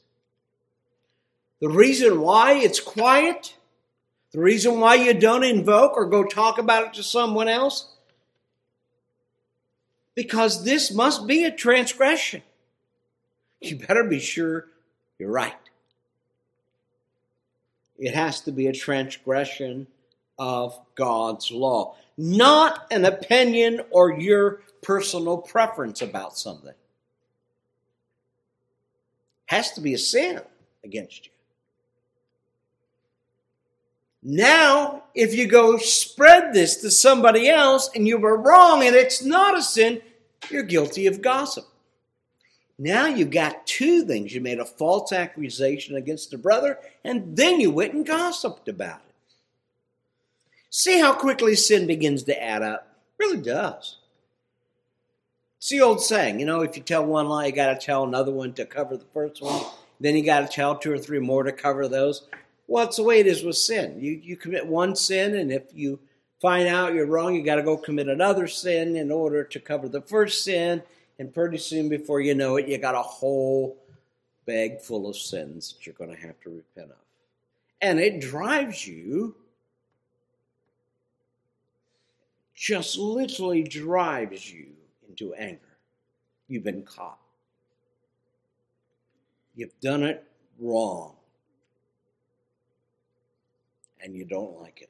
The 1.62 1.69
reason 1.69 2.19
why 2.21 2.54
it's 2.54 2.80
quiet 2.80 3.56
the 4.36 4.41
reason 4.41 4.82
why 4.82 4.95
you 4.95 5.13
don't 5.13 5.45
invoke 5.45 5.95
or 5.95 6.08
go 6.08 6.26
talk 6.26 6.58
about 6.58 6.88
it 6.88 6.93
to 6.95 7.04
someone 7.04 7.48
else? 7.48 7.93
Because 10.13 10.65
this 10.65 10.93
must 10.93 11.26
be 11.26 11.45
a 11.45 11.52
transgression. 11.52 12.41
You 13.62 13.78
better 13.78 14.04
be 14.04 14.19
sure 14.19 14.67
you're 15.17 15.32
right. 15.32 15.56
It 17.98 18.13
has 18.13 18.41
to 18.41 18.52
be 18.52 18.67
a 18.67 18.74
transgression 18.74 19.88
of 20.38 20.78
God's 20.95 21.50
law, 21.50 21.95
not 22.17 22.88
an 22.91 23.06
opinion 23.06 23.84
or 23.89 24.19
your 24.19 24.60
personal 24.82 25.38
preference 25.38 26.02
about 26.02 26.38
something. 26.38 26.74
Has 29.45 29.71
to 29.73 29.81
be 29.81 29.93
a 29.93 29.97
sin 29.97 30.41
against 30.84 31.25
you. 31.25 31.31
Now, 34.27 35.03
if 35.13 35.36
you 35.36 35.47
go 35.47 35.77
spread 35.77 36.51
this 36.51 36.77
to 36.77 36.89
somebody 36.89 37.47
else 37.47 37.91
and 37.93 38.08
you 38.08 38.17
were 38.17 38.38
wrong 38.38 38.84
and 38.84 38.95
it's 38.95 39.23
not 39.23 39.58
a 39.58 39.62
sin, 39.62 40.01
you're 40.49 40.63
guilty 40.63 41.05
of 41.05 41.21
gossip. 41.21 41.65
Now 42.77 43.05
you've 43.05 43.29
got 43.29 43.67
two 43.67 44.03
things. 44.03 44.34
You 44.34 44.41
made 44.41 44.60
a 44.60 44.65
false 44.65 45.12
accusation 45.12 45.95
against 45.95 46.34
a 46.34 46.38
brother, 46.38 46.79
and 47.03 47.38
then 47.38 47.62
you 47.62 47.71
went 47.71 47.93
and 47.93 48.05
gossiped 48.05 48.67
about 48.67 48.97
it. 48.97 49.36
See 50.69 50.99
how 50.99 51.13
quickly 51.13 51.55
sin 51.55 51.88
begins 51.88 52.23
to 52.23 52.43
add 52.43 52.63
up? 52.63 52.97
It 53.19 53.23
really 53.23 53.41
does. 53.41 53.97
It's 55.65 55.71
the 55.71 55.82
old 55.82 55.99
saying, 55.99 56.39
you 56.39 56.45
know, 56.45 56.62
if 56.62 56.78
you 56.78 56.84
tell 56.84 57.04
one 57.04 57.28
lie, 57.28 57.47
you 57.47 57.51
got 57.51 57.73
to 57.73 57.84
tell 57.84 58.04
another 58.04 58.32
one 58.32 58.54
to 58.54 58.67
cover 58.67 58.97
the 58.97 59.06
first 59.15 59.41
one. 59.41 59.63
Then 59.99 60.15
you 60.15 60.23
got 60.23 60.41
to 60.41 60.47
tell 60.47 60.78
two 60.78 60.91
or 60.91 60.99
three 60.99 61.17
more 61.17 61.41
to 61.41 61.51
cover 61.51 61.88
those. 61.88 62.28
Well, 62.67 62.86
it's 62.86 62.97
the 62.97 63.04
way 63.04 63.19
it 63.19 63.25
is 63.25 63.43
with 63.43 63.58
sin. 63.58 63.99
You, 63.99 64.12
you 64.12 64.38
commit 64.38 64.67
one 64.67 64.95
sin, 64.95 65.34
and 65.34 65.51
if 65.51 65.63
you 65.73 65.97
find 66.39 66.67
out 66.67 66.93
you're 66.93 67.08
wrong, 67.08 67.34
you 67.34 67.41
got 67.41 67.56
to 67.56 67.63
go 67.63 67.78
commit 67.78 68.10
another 68.10 68.45
sin 68.45 68.95
in 68.95 69.12
order 69.12 69.43
to 69.43 69.60
cover 69.60 69.89
the 69.89 70.01
first 70.01 70.43
sin. 70.43 70.84
And 71.17 71.34
pretty 71.34 71.58
soon, 71.58 71.89
before 71.89 72.21
you 72.21 72.36
know 72.36 72.58
it, 72.58 72.67
you 72.67 72.78
got 72.78 72.93
a 72.93 73.01
whole 73.01 73.75
bag 74.45 74.82
full 74.82 75.10
of 75.10 75.17
sins 75.17 75.73
that 75.73 75.88
you're 75.88 75.95
going 75.95 76.15
to 76.15 76.28
have 76.28 76.39
to 76.41 76.51
repent 76.51 76.91
of. 76.91 77.04
And 77.82 77.99
it 77.99 78.21
drives 78.21 78.86
you, 78.86 79.34
just 82.54 82.99
literally 82.99 83.63
drives 83.63 84.54
you 84.54 84.67
into 85.19 85.34
anger. 85.36 85.78
You've 86.47 86.63
been 86.63 86.84
caught. 86.84 87.19
You've 89.56 89.80
done 89.80 90.04
it 90.04 90.23
wrong 90.60 91.15
and 94.04 94.15
you 94.15 94.25
don't 94.25 94.60
like 94.62 94.82
it. 94.82 94.89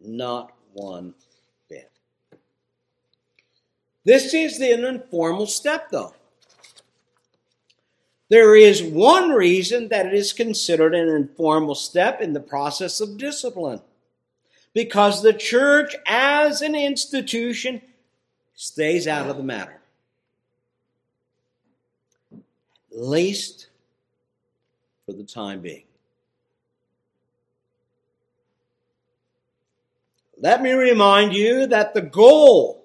Not 0.00 0.52
one 0.74 1.14
bit. 1.68 1.90
This 4.04 4.34
is 4.34 4.58
the 4.58 4.86
informal 4.86 5.46
step, 5.46 5.90
though. 5.90 6.14
There 8.28 8.54
is 8.54 8.82
one 8.82 9.30
reason 9.30 9.88
that 9.88 10.06
it 10.06 10.14
is 10.14 10.34
considered 10.34 10.94
an 10.94 11.08
informal 11.08 11.74
step 11.74 12.20
in 12.20 12.34
the 12.34 12.40
process 12.40 13.00
of 13.00 13.16
discipline 13.16 13.80
because 14.74 15.22
the 15.22 15.32
church 15.32 15.96
as 16.06 16.60
an 16.60 16.74
institution 16.74 17.80
stays 18.58 19.06
out 19.06 19.30
of 19.30 19.36
the 19.36 19.42
matter. 19.42 19.78
At 22.32 23.04
least 23.04 23.68
for 25.06 25.12
the 25.12 25.22
time 25.22 25.60
being. 25.60 25.84
let 30.40 30.62
me 30.62 30.70
remind 30.70 31.34
you 31.34 31.66
that 31.66 31.94
the 31.94 32.00
goal 32.00 32.84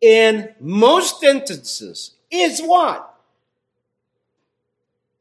in 0.00 0.54
most 0.60 1.22
instances 1.22 2.12
is 2.30 2.60
what? 2.60 3.16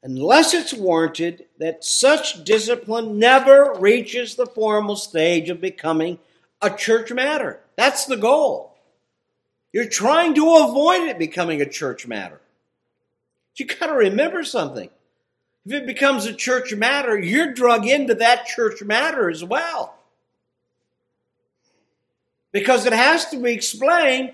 unless 0.03 0.53
it's 0.53 0.71
warranted 0.71 1.45
that 1.57 1.83
such 1.83 2.43
discipline 2.43 3.17
never 3.17 3.73
reaches 3.79 4.35
the 4.35 4.45
formal 4.45 4.95
stage 4.95 5.49
of 5.49 5.59
becoming 5.59 6.19
a 6.61 6.69
church 6.69 7.11
matter. 7.11 7.59
That's 7.75 8.05
the 8.05 8.15
goal. 8.15 8.74
You're 9.75 9.89
trying 9.89 10.35
to 10.35 10.55
avoid 10.55 11.01
it 11.01 11.19
becoming 11.19 11.61
a 11.61 11.67
church 11.67 12.07
matter. 12.07 12.39
You 13.57 13.65
got 13.65 13.87
to 13.87 13.93
remember 13.93 14.45
something. 14.45 14.89
If 15.65 15.73
it 15.73 15.85
becomes 15.85 16.25
a 16.25 16.33
church 16.33 16.73
matter, 16.73 17.19
you're 17.19 17.53
drug 17.53 17.85
into 17.85 18.15
that 18.15 18.45
church 18.45 18.81
matter 18.81 19.29
as 19.29 19.43
well. 19.43 19.97
Because 22.53 22.85
it 22.85 22.93
has 22.93 23.25
to 23.31 23.37
be 23.37 23.51
explained 23.51 24.33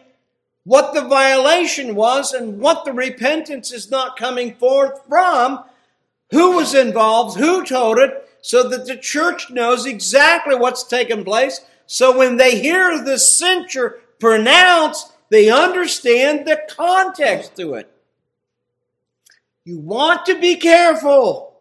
what 0.63 0.93
the 0.93 1.07
violation 1.07 1.95
was 1.95 2.33
and 2.33 2.59
what 2.59 2.85
the 2.85 2.93
repentance 2.93 3.71
is 3.71 3.89
not 3.89 4.19
coming 4.19 4.53
forth 4.53 5.01
from, 5.09 5.63
who 6.29 6.57
was 6.57 6.75
involved, 6.75 7.39
who 7.39 7.65
told 7.65 7.97
it, 7.97 8.29
so 8.41 8.69
that 8.69 8.85
the 8.85 8.95
church 8.95 9.49
knows 9.49 9.87
exactly 9.87 10.53
what's 10.53 10.83
taken 10.83 11.23
place. 11.23 11.61
So 11.87 12.15
when 12.15 12.37
they 12.37 12.61
hear 12.61 13.03
the 13.03 13.17
censure 13.17 14.01
pronounced, 14.19 15.13
they 15.31 15.49
understand 15.49 16.45
the 16.45 16.61
context 16.67 17.55
to 17.55 17.75
it. 17.75 17.89
You 19.63 19.79
want 19.79 20.25
to 20.25 20.37
be 20.37 20.57
careful. 20.57 21.55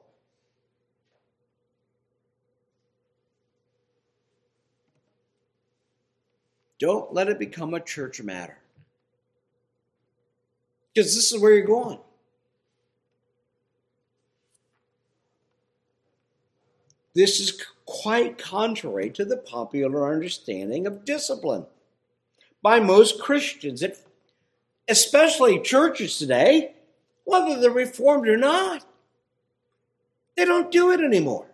Don't 6.81 7.15
let 7.15 7.29
it 7.29 7.39
become 7.39 7.73
a 7.73 7.81
church 7.81 8.21
matter. 8.21 8.59
Because 10.93 11.15
this 11.15 11.33
is 11.33 11.41
where 11.41 11.53
you're 11.53 11.65
going. 11.65 12.01
This 17.15 17.39
is 17.39 17.65
quite 17.87 18.37
contrary 18.37 19.11
to 19.11 19.25
the 19.25 19.37
popular 19.37 20.13
understanding 20.13 20.89
of 20.89 21.05
discipline 21.05 21.67
by 22.63 22.81
most 22.81 23.21
Christians, 23.21 23.83
especially 24.89 25.61
churches 25.61 26.19
today, 26.19 26.75
whether 27.25 27.61
they're 27.61 27.71
reformed 27.71 28.29
or 28.29 28.37
not. 28.37 28.85
They 30.37 30.45
don't 30.45 30.71
do 30.71 30.93
it 30.93 31.01
anymore. 31.01 31.47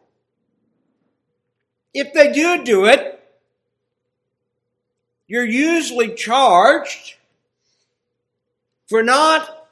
If 1.94 2.12
they 2.12 2.32
do 2.32 2.62
do 2.62 2.84
it, 2.86 3.12
you're 5.26 5.44
usually 5.44 6.14
charged 6.14 7.16
for 8.86 9.02
not 9.02 9.66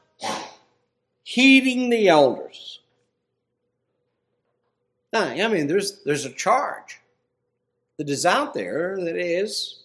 heeding 1.22 1.90
the 1.90 2.08
elders. 2.08 2.80
I 5.12 5.46
mean, 5.48 5.68
there's 5.68 6.02
there's 6.02 6.24
a 6.24 6.32
charge 6.32 7.00
that 7.98 8.08
is 8.08 8.26
out 8.26 8.52
there 8.52 8.96
that 8.98 9.16
is 9.16 9.83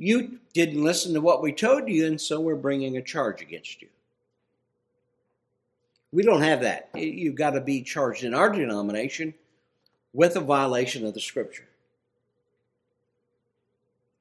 you 0.00 0.40
didn't 0.54 0.82
listen 0.82 1.12
to 1.12 1.20
what 1.20 1.42
we 1.42 1.52
told 1.52 1.86
you, 1.86 2.06
and 2.06 2.18
so 2.18 2.40
we're 2.40 2.56
bringing 2.56 2.96
a 2.96 3.02
charge 3.02 3.42
against 3.42 3.82
you. 3.82 3.88
We 6.10 6.22
don't 6.22 6.40
have 6.40 6.62
that. 6.62 6.88
You've 6.94 7.34
got 7.34 7.50
to 7.50 7.60
be 7.60 7.82
charged 7.82 8.24
in 8.24 8.32
our 8.32 8.48
denomination 8.48 9.34
with 10.14 10.36
a 10.36 10.40
violation 10.40 11.04
of 11.04 11.12
the 11.12 11.20
scripture. 11.20 11.68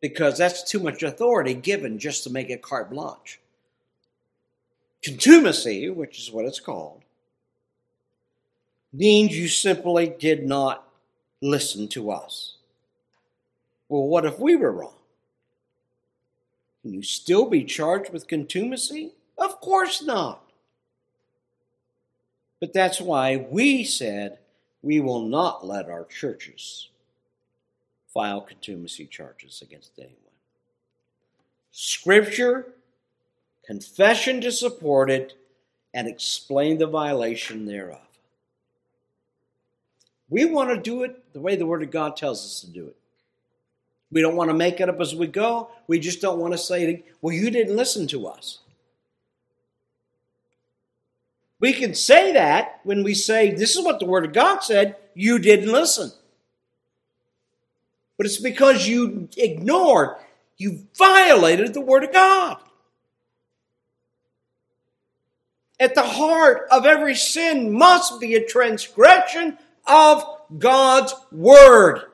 Because 0.01 0.37
that's 0.37 0.69
too 0.69 0.81
much 0.81 1.01
authority 1.01 1.53
given 1.53 1.97
just 1.97 2.25
to 2.25 2.29
make 2.29 2.49
it 2.49 2.61
carte 2.61 2.89
blanche. 2.89 3.39
Contumacy, 5.01 5.89
which 5.89 6.19
is 6.19 6.29
what 6.29 6.43
it's 6.43 6.59
called, 6.59 7.03
means 8.91 9.37
you 9.37 9.47
simply 9.47 10.13
did 10.19 10.45
not 10.45 10.89
listen 11.41 11.87
to 11.87 12.11
us. 12.11 12.55
Well, 13.87 14.03
what 14.03 14.25
if 14.25 14.39
we 14.39 14.57
were 14.57 14.73
wrong? 14.73 14.98
Can 16.89 16.95
you 16.95 17.03
still 17.03 17.47
be 17.47 17.65
charged 17.65 18.11
with 18.11 18.27
contumacy? 18.27 19.11
Of 19.37 19.61
course 19.61 20.01
not. 20.01 20.41
But 22.59 22.73
that's 22.73 22.99
why 22.99 23.37
we 23.37 23.83
said 23.83 24.39
we 24.81 24.99
will 24.99 25.21
not 25.21 25.63
let 25.63 25.87
our 25.87 26.05
churches 26.05 26.89
file 28.11 28.41
contumacy 28.41 29.05
charges 29.05 29.61
against 29.61 29.91
anyone. 29.99 30.15
Scripture 31.69 32.73
confession 33.69 34.41
to 34.41 34.51
support 34.51 35.11
it, 35.11 35.33
and 35.93 36.07
explain 36.07 36.79
the 36.79 36.87
violation 36.87 37.67
thereof. 37.67 38.01
We 40.27 40.45
want 40.45 40.71
to 40.71 40.81
do 40.81 41.03
it 41.03 41.33
the 41.33 41.39
way 41.39 41.55
the 41.55 41.67
Word 41.67 41.83
of 41.83 41.91
God 41.91 42.17
tells 42.17 42.43
us 42.43 42.61
to 42.61 42.67
do 42.67 42.87
it. 42.87 42.95
We 44.11 44.21
don't 44.21 44.35
want 44.35 44.49
to 44.49 44.55
make 44.55 44.79
it 44.79 44.89
up 44.89 44.99
as 44.99 45.13
we 45.13 45.27
go. 45.27 45.69
We 45.87 45.99
just 45.99 46.21
don't 46.21 46.39
want 46.39 46.53
to 46.53 46.57
say, 46.57 47.03
well, 47.21 47.33
you 47.33 47.51
didn't 47.51 47.75
listen 47.75 48.07
to 48.07 48.27
us. 48.27 48.59
We 51.59 51.73
can 51.73 51.93
say 51.93 52.33
that 52.33 52.79
when 52.83 53.03
we 53.03 53.13
say, 53.13 53.51
this 53.51 53.75
is 53.75 53.83
what 53.83 53.99
the 53.99 54.05
Word 54.05 54.25
of 54.25 54.33
God 54.33 54.59
said, 54.59 54.95
you 55.13 55.39
didn't 55.39 55.71
listen. 55.71 56.11
But 58.17 58.25
it's 58.25 58.37
because 58.37 58.87
you 58.87 59.29
ignored, 59.37 60.15
you 60.57 60.87
violated 60.97 61.73
the 61.73 61.81
Word 61.81 62.03
of 62.03 62.13
God. 62.13 62.57
At 65.79 65.95
the 65.95 66.03
heart 66.03 66.67
of 66.71 66.85
every 66.85 67.15
sin 67.15 67.71
must 67.71 68.19
be 68.19 68.35
a 68.35 68.45
transgression 68.45 69.57
of 69.85 70.25
God's 70.57 71.13
word. 71.31 72.08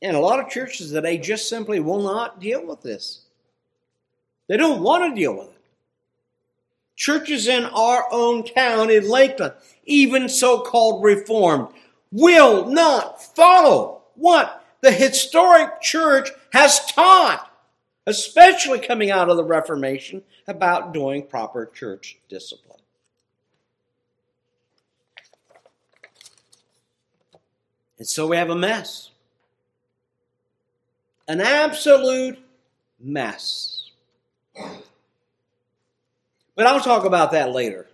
And 0.00 0.16
a 0.16 0.20
lot 0.20 0.40
of 0.40 0.48
churches 0.48 0.92
today 0.92 1.18
just 1.18 1.48
simply 1.48 1.80
will 1.80 2.02
not 2.02 2.40
deal 2.40 2.64
with 2.64 2.82
this. 2.82 3.22
They 4.46 4.56
don't 4.56 4.82
want 4.82 5.04
to 5.04 5.20
deal 5.20 5.36
with 5.36 5.48
it. 5.48 5.54
Churches 6.96 7.46
in 7.46 7.64
our 7.64 8.06
own 8.10 8.44
town 8.44 8.90
in 8.90 9.08
Lakeland, 9.08 9.54
even 9.84 10.28
so 10.28 10.60
called 10.60 11.04
Reformed, 11.04 11.68
will 12.10 12.66
not 12.66 13.22
follow 13.22 14.02
what 14.14 14.64
the 14.80 14.90
historic 14.90 15.80
church 15.80 16.30
has 16.52 16.84
taught 16.86 17.48
especially 18.08 18.78
coming 18.78 19.10
out 19.10 19.28
of 19.28 19.36
the 19.36 19.44
Reformation, 19.44 20.22
about 20.46 20.94
doing 20.94 21.26
proper 21.26 21.66
church 21.66 22.16
discipline. 22.30 22.80
And 27.98 28.08
so 28.08 28.26
we 28.26 28.38
have 28.38 28.48
a 28.48 28.56
mess. 28.56 29.10
An 31.28 31.40
absolute 31.40 32.38
mess. 32.98 33.90
But 36.56 36.66
I'll 36.66 36.80
talk 36.80 37.04
about 37.04 37.30
that 37.30 37.52
later. 37.52 37.86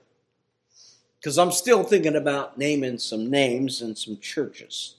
Because 1.19 1.37
I'm 1.37 1.53
still 1.53 1.83
thinking 1.83 2.17
about 2.17 2.57
naming 2.57 2.99
some 2.99 3.29
names 3.29 3.83
and 3.83 3.99
some 3.99 4.19
churches. 4.19 4.95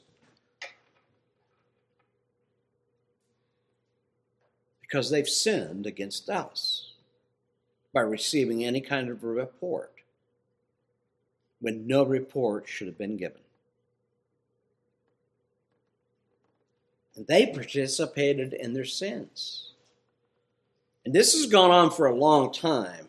because 4.96 5.10
they've 5.10 5.28
sinned 5.28 5.86
against 5.86 6.30
us 6.30 6.94
by 7.92 8.00
receiving 8.00 8.64
any 8.64 8.80
kind 8.80 9.10
of 9.10 9.26
report 9.26 9.92
when 11.60 11.86
no 11.86 12.04
report 12.04 12.66
should 12.66 12.88
have 12.88 12.98
been 12.98 13.18
given. 13.18 13.42
And 17.16 17.28
they 17.28 17.48
participated 17.48 18.54
in 18.54 18.74
their 18.74 18.86
sins. 18.86 19.72
And 21.06 21.14
this 21.14 21.34
has 21.34 21.46
gone 21.46 21.72
on 21.72 21.92
for 21.92 22.08
a 22.08 22.16
long 22.16 22.52
time. 22.52 23.08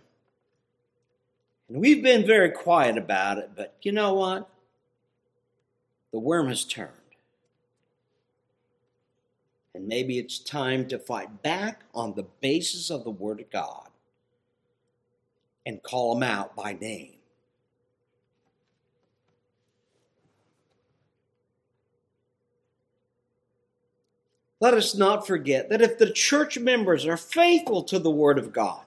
And 1.68 1.80
we've 1.80 2.02
been 2.02 2.26
very 2.26 2.50
quiet 2.50 2.96
about 2.96 3.38
it, 3.38 3.50
but 3.56 3.74
you 3.82 3.92
know 3.92 4.14
what? 4.14 4.48
The 6.12 6.18
worm 6.18 6.48
has 6.48 6.64
turned. 6.64 6.90
And 9.74 9.88
maybe 9.88 10.18
it's 10.18 10.38
time 10.38 10.88
to 10.88 10.98
fight 10.98 11.42
back 11.42 11.82
on 11.94 12.14
the 12.14 12.26
basis 12.40 12.90
of 12.90 13.04
the 13.04 13.10
Word 13.10 13.40
of 13.40 13.50
God 13.50 13.88
and 15.66 15.82
call 15.82 16.14
them 16.14 16.22
out 16.22 16.54
by 16.54 16.72
name. 16.74 17.15
Let 24.60 24.74
us 24.74 24.94
not 24.94 25.26
forget 25.26 25.68
that 25.68 25.82
if 25.82 25.98
the 25.98 26.10
church 26.10 26.58
members 26.58 27.04
are 27.04 27.16
faithful 27.16 27.82
to 27.84 27.98
the 27.98 28.10
Word 28.10 28.38
of 28.38 28.52
God 28.52 28.82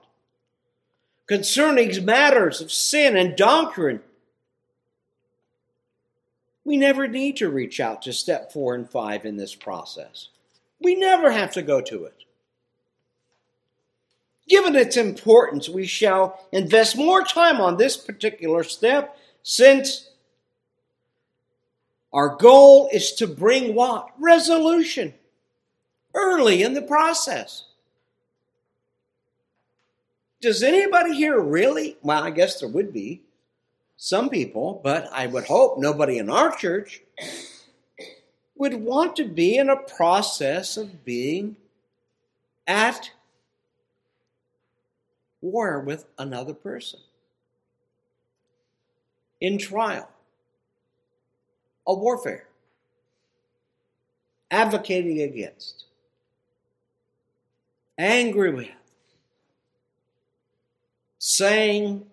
concerning 1.28 2.04
matters 2.04 2.60
of 2.60 2.72
sin 2.72 3.16
and 3.16 3.36
doctrine, 3.36 4.02
we 6.66 6.76
never 6.76 7.08
need 7.08 7.38
to 7.38 7.50
reach 7.50 7.80
out 7.80 8.02
to 8.04 8.14
step 8.14 8.52
four 8.52 8.74
and 8.74 8.90
five 8.90 9.26
in 9.26 9.38
this 9.38 9.54
process. 9.54 10.30
We 10.82 10.96
never 10.96 11.30
have 11.32 11.52
to 11.54 11.62
go 11.62 11.82
to 11.82 12.06
it. 12.06 12.16
Given 14.48 14.76
its 14.76 14.98
importance, 14.98 15.70
we 15.70 15.86
shall 15.86 16.48
invest 16.52 16.98
more 16.98 17.24
time 17.24 17.62
on 17.62 17.78
this 17.78 17.96
particular 17.96 18.64
step 18.64 19.16
since 19.44 20.10
our 22.12 22.36
goal 22.36 22.90
is 22.92 23.14
to 23.14 23.28
bring 23.28 23.76
what? 23.76 24.10
Resolution 24.18 25.14
early 26.14 26.64
in 26.64 26.74
the 26.74 26.82
process. 26.82 27.66
Does 30.42 30.64
anybody 30.64 31.16
here 31.16 31.40
really? 31.40 31.98
Well, 32.02 32.24
I 32.24 32.30
guess 32.32 32.60
there 32.60 32.70
would 32.70 32.94
be 32.94 33.22
some 33.98 34.30
people, 34.30 34.80
but 34.84 35.10
I 35.12 35.28
would 35.28 35.46
hope 35.46 35.78
nobody 35.78 36.18
in 36.18 36.30
our 36.30 36.56
church 36.56 37.02
would 38.56 38.76
want 38.76 39.16
to 39.18 39.26
be 39.26 39.58
in 39.58 39.70
a 39.70 39.76
process 39.76 40.78
of 40.78 41.04
being 41.04 41.58
at 42.68 43.12
war 45.42 45.80
with 45.80 46.06
another 46.18 46.54
person, 46.54 47.00
in 49.42 49.58
trial, 49.58 50.10
a 51.88 51.94
warfare, 51.94 52.48
advocating 54.52 55.22
against, 55.22 55.86
angry 58.00 58.52
with, 58.52 58.70
saying 61.20 62.06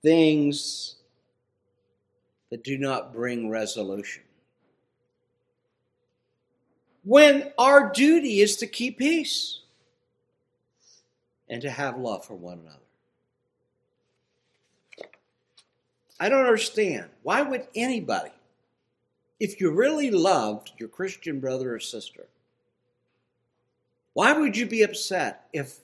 things 0.00 0.94
that 2.50 2.62
do 2.62 2.78
not 2.78 3.12
bring 3.12 3.50
resolution. 3.50 4.22
When 7.02 7.52
our 7.58 7.92
duty 7.92 8.40
is 8.40 8.56
to 8.58 8.66
keep 8.66 8.98
peace 8.98 9.60
and 11.48 11.60
to 11.62 11.70
have 11.70 11.98
love 11.98 12.24
for 12.24 12.34
one 12.34 12.60
another. 12.60 12.78
I 16.18 16.28
don't 16.28 16.46
understand. 16.46 17.10
Why 17.22 17.42
would 17.42 17.66
anybody, 17.74 18.30
if 19.40 19.60
you 19.60 19.72
really 19.72 20.10
loved 20.10 20.72
your 20.78 20.88
Christian 20.88 21.40
brother 21.40 21.74
or 21.74 21.80
sister, 21.80 22.28
why 24.14 24.32
would 24.32 24.56
you 24.56 24.66
be 24.66 24.82
upset 24.82 25.46
if 25.52 25.78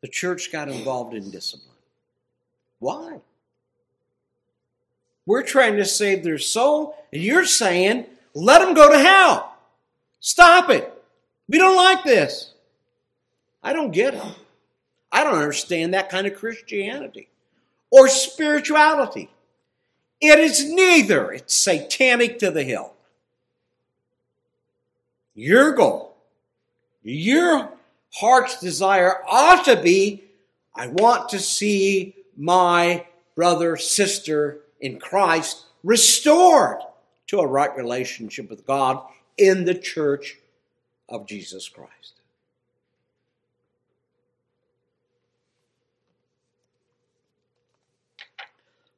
the 0.00 0.08
church 0.08 0.50
got 0.50 0.68
involved 0.68 1.14
in 1.14 1.30
discipline? 1.30 1.76
Why? 2.80 3.20
We're 5.26 5.42
trying 5.42 5.76
to 5.76 5.84
save 5.84 6.24
their 6.24 6.38
soul, 6.38 6.96
and 7.12 7.22
you're 7.22 7.44
saying, 7.44 8.06
let 8.34 8.60
them 8.60 8.74
go 8.74 8.90
to 8.90 8.98
hell. 8.98 9.56
Stop 10.20 10.70
it. 10.70 10.92
We 11.48 11.58
don't 11.58 11.76
like 11.76 12.02
this. 12.04 12.54
I 13.62 13.72
don't 13.72 13.90
get 13.90 14.14
it. 14.14 14.22
I 15.12 15.24
don't 15.24 15.34
understand 15.38 15.94
that 15.94 16.10
kind 16.10 16.26
of 16.26 16.34
Christianity 16.34 17.28
or 17.90 18.08
spirituality. 18.08 19.30
It 20.20 20.38
is 20.38 20.70
neither. 20.70 21.32
It's 21.32 21.54
satanic 21.54 22.38
to 22.40 22.50
the 22.50 22.64
hilt. 22.64 22.94
Your 25.34 25.72
goal, 25.72 26.07
your 27.10 27.70
heart's 28.14 28.60
desire 28.60 29.22
ought 29.26 29.64
to 29.64 29.80
be 29.80 30.24
I 30.74 30.86
want 30.86 31.30
to 31.30 31.40
see 31.40 32.14
my 32.36 33.04
brother, 33.34 33.76
sister 33.76 34.60
in 34.80 35.00
Christ 35.00 35.64
restored 35.82 36.78
to 37.26 37.40
a 37.40 37.46
right 37.46 37.74
relationship 37.76 38.48
with 38.48 38.64
God 38.64 39.02
in 39.36 39.64
the 39.64 39.74
church 39.74 40.38
of 41.08 41.26
Jesus 41.26 41.68
Christ. 41.68 42.20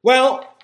Well, 0.03 0.55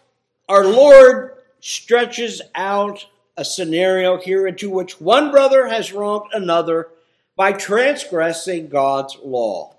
our 0.47 0.65
Lord 0.65 1.37
stretches 1.59 2.41
out 2.53 3.07
a 3.35 3.45
scenario 3.45 4.17
here 4.17 4.47
into 4.47 4.69
which 4.69 5.01
one 5.01 5.31
brother 5.31 5.67
has 5.67 5.93
wronged 5.93 6.31
another 6.33 6.89
by 7.37 7.53
transgressing 7.53 8.67
God's 8.67 9.15
law. 9.23 9.75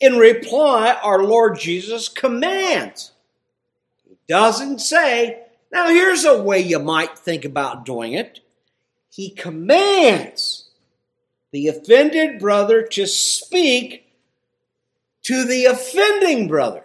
In 0.00 0.16
reply, 0.16 0.96
our 1.02 1.24
Lord 1.24 1.58
Jesus 1.58 2.08
commands. 2.08 3.10
He 4.08 4.16
doesn't 4.28 4.78
say, 4.78 5.42
now 5.72 5.88
here's 5.88 6.24
a 6.24 6.40
way 6.40 6.60
you 6.60 6.78
might 6.78 7.18
think 7.18 7.44
about 7.44 7.84
doing 7.84 8.12
it. 8.12 8.40
He 9.10 9.30
commands 9.30 10.70
the 11.50 11.66
offended 11.66 12.38
brother 12.38 12.82
to 12.82 13.06
speak 13.06 14.06
to 15.24 15.44
the 15.44 15.64
offending 15.64 16.46
brother 16.46 16.84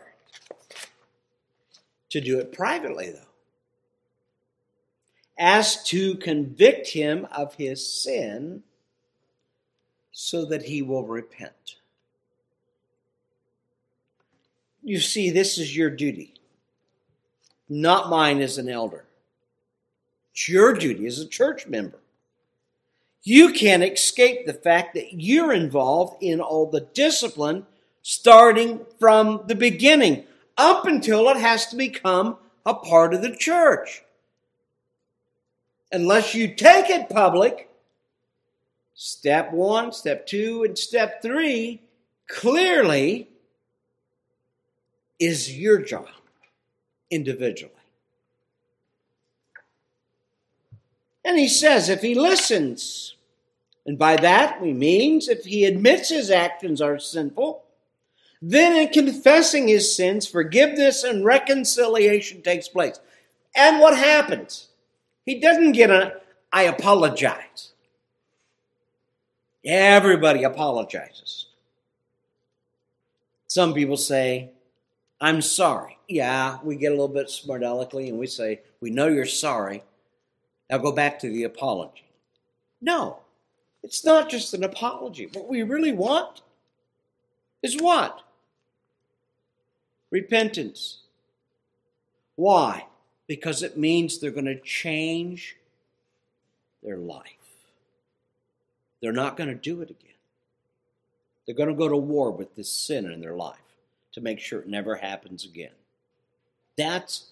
to 2.10 2.20
do 2.20 2.40
it 2.40 2.52
privately, 2.52 3.12
though, 3.12 3.20
as 5.38 5.84
to 5.84 6.16
convict 6.16 6.90
him 6.90 7.28
of 7.32 7.54
his 7.56 7.88
sin 7.88 8.64
so 10.14 10.46
that 10.46 10.64
he 10.64 10.82
will 10.82 11.06
repent. 11.06 11.78
You 14.84 15.00
see, 15.00 15.32
this 15.32 15.58
is 15.58 15.76
your 15.76 15.90
duty, 15.90 16.36
not 17.68 18.10
mine 18.10 18.40
as 18.40 18.58
an 18.58 18.70
elder. 18.70 19.06
It's 20.32 20.48
your 20.48 20.74
duty 20.74 21.08
as 21.08 21.20
a 21.20 21.28
church 21.28 21.68
member. 21.68 22.00
You 23.24 23.54
can't 23.54 23.84
escape 23.84 24.46
the 24.46 24.54
fact 24.54 24.94
that 24.94 25.14
you're 25.14 25.54
involved 25.54 26.22
in 26.22 26.40
all 26.40 26.70
the 26.70 26.82
discipline 26.82 27.66
starting 28.02 28.86
from 29.00 29.44
the 29.48 29.56
beginning 29.56 30.26
up 30.58 30.86
until 30.86 31.30
it 31.30 31.38
has 31.38 31.68
to 31.68 31.76
become 31.76 32.38
a 32.66 32.74
part 32.74 33.14
of 33.14 33.22
the 33.22 33.36
church. 33.36 34.04
Unless 35.92 36.36
you 36.36 36.54
take 36.54 36.90
it 36.90 37.10
public, 37.10 37.70
step 38.94 39.52
one, 39.52 39.92
step 39.92 40.26
two, 40.26 40.64
and 40.64 40.78
step 40.78 41.22
three 41.22 41.82
clearly 42.28 43.30
is 45.20 45.58
your 45.58 45.82
job 45.82 46.08
individually. 47.10 47.72
And 51.26 51.38
he 51.38 51.48
says 51.48 51.90
if 51.90 52.02
he 52.02 52.16
listens, 52.16 53.16
and 53.86 53.98
by 53.98 54.16
that 54.18 54.62
we 54.62 54.74
means 54.74 55.28
if 55.28 55.46
he 55.46 55.66
admits 55.66 56.10
his 56.10 56.30
actions 56.30 56.82
are 56.82 57.00
sinful, 57.00 57.64
then, 58.46 58.76
in 58.76 58.90
confessing 58.90 59.70
his 59.70 59.96
sins, 59.96 60.28
forgiveness 60.28 61.06
and 61.06 61.24
reconciliation 61.24 62.42
takes 62.42 62.68
place. 62.68 63.00
And 63.56 63.80
what 63.80 63.98
happens? 63.98 64.68
He 65.26 65.40
doesn't 65.40 65.72
get 65.72 65.90
a, 65.90 66.20
I 66.52 66.64
apologize. 66.64 67.73
Everybody 69.66 70.44
apologizes. 70.44 71.48
Some 73.48 73.74
people 73.74 73.98
say, 73.98 74.50
I'm 75.22 75.42
sorry. 75.42 75.98
Yeah, 76.08 76.58
we 76.64 76.76
get 76.76 76.88
a 76.88 76.96
little 76.96 77.08
bit 77.08 77.30
smart 77.30 77.62
aleckly 77.64 78.10
and 78.10 78.20
we 78.20 78.28
say, 78.28 78.62
We 78.82 78.90
know 78.90 79.08
you're 79.08 79.26
sorry. 79.26 79.84
Now 80.70 80.80
go 80.80 80.92
back 80.92 81.20
to 81.20 81.30
the 81.30 81.44
apology. 81.44 82.06
No, 82.82 83.20
it's 83.84 84.04
not 84.04 84.30
just 84.30 84.54
an 84.54 84.64
apology. 84.64 85.30
What 85.32 85.48
we 85.48 85.64
really 85.64 85.94
want 85.94 86.42
is 87.62 87.80
what? 87.80 88.24
repentance. 90.14 91.00
Why? 92.36 92.86
Because 93.28 93.64
it 93.64 93.78
means 93.78 94.20
they're 94.20 94.32
going 94.32 94.46
to 94.46 94.60
change 94.60 95.58
their 96.84 96.98
life. 96.98 97.43
They're 99.04 99.12
not 99.12 99.36
going 99.36 99.50
to 99.50 99.56
do 99.56 99.82
it 99.82 99.90
again. 99.90 100.16
They're 101.46 101.54
going 101.54 101.68
to 101.68 101.76
go 101.76 101.90
to 101.90 101.98
war 101.98 102.32
with 102.32 102.56
this 102.56 102.72
sin 102.72 103.06
in 103.12 103.20
their 103.20 103.36
life 103.36 103.58
to 104.14 104.22
make 104.22 104.40
sure 104.40 104.62
it 104.62 104.70
never 104.70 104.96
happens 104.96 105.44
again. 105.44 105.74
That's 106.78 107.32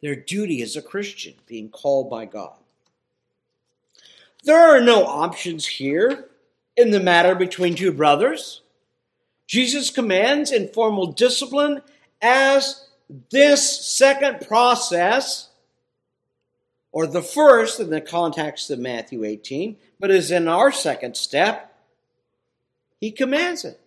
their 0.00 0.16
duty 0.16 0.62
as 0.62 0.76
a 0.76 0.82
Christian, 0.82 1.34
being 1.46 1.68
called 1.68 2.08
by 2.08 2.24
God. 2.24 2.54
There 4.44 4.58
are 4.58 4.80
no 4.80 5.04
options 5.04 5.66
here 5.66 6.30
in 6.74 6.90
the 6.90 7.00
matter 7.00 7.34
between 7.34 7.74
two 7.74 7.92
brothers. 7.92 8.62
Jesus 9.46 9.90
commands 9.90 10.50
informal 10.50 11.08
discipline 11.08 11.82
as 12.22 12.88
this 13.30 13.84
second 13.84 14.48
process, 14.48 15.49
or 16.92 17.06
the 17.06 17.22
first 17.22 17.80
in 17.80 17.90
the 17.90 18.00
context 18.00 18.70
of 18.70 18.78
Matthew 18.78 19.24
18, 19.24 19.76
but 19.98 20.10
is 20.10 20.30
in 20.30 20.48
our 20.48 20.72
second 20.72 21.16
step, 21.16 21.74
he 23.00 23.10
commands 23.10 23.64
it. 23.64 23.80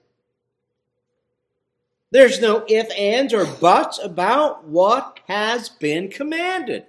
There's 2.12 2.40
no 2.40 2.64
if, 2.68 2.92
ands, 2.98 3.34
or 3.34 3.46
buts 3.46 4.00
about 4.00 4.66
what 4.66 5.20
has 5.28 5.70
been 5.70 6.10
commanded. 6.10 6.86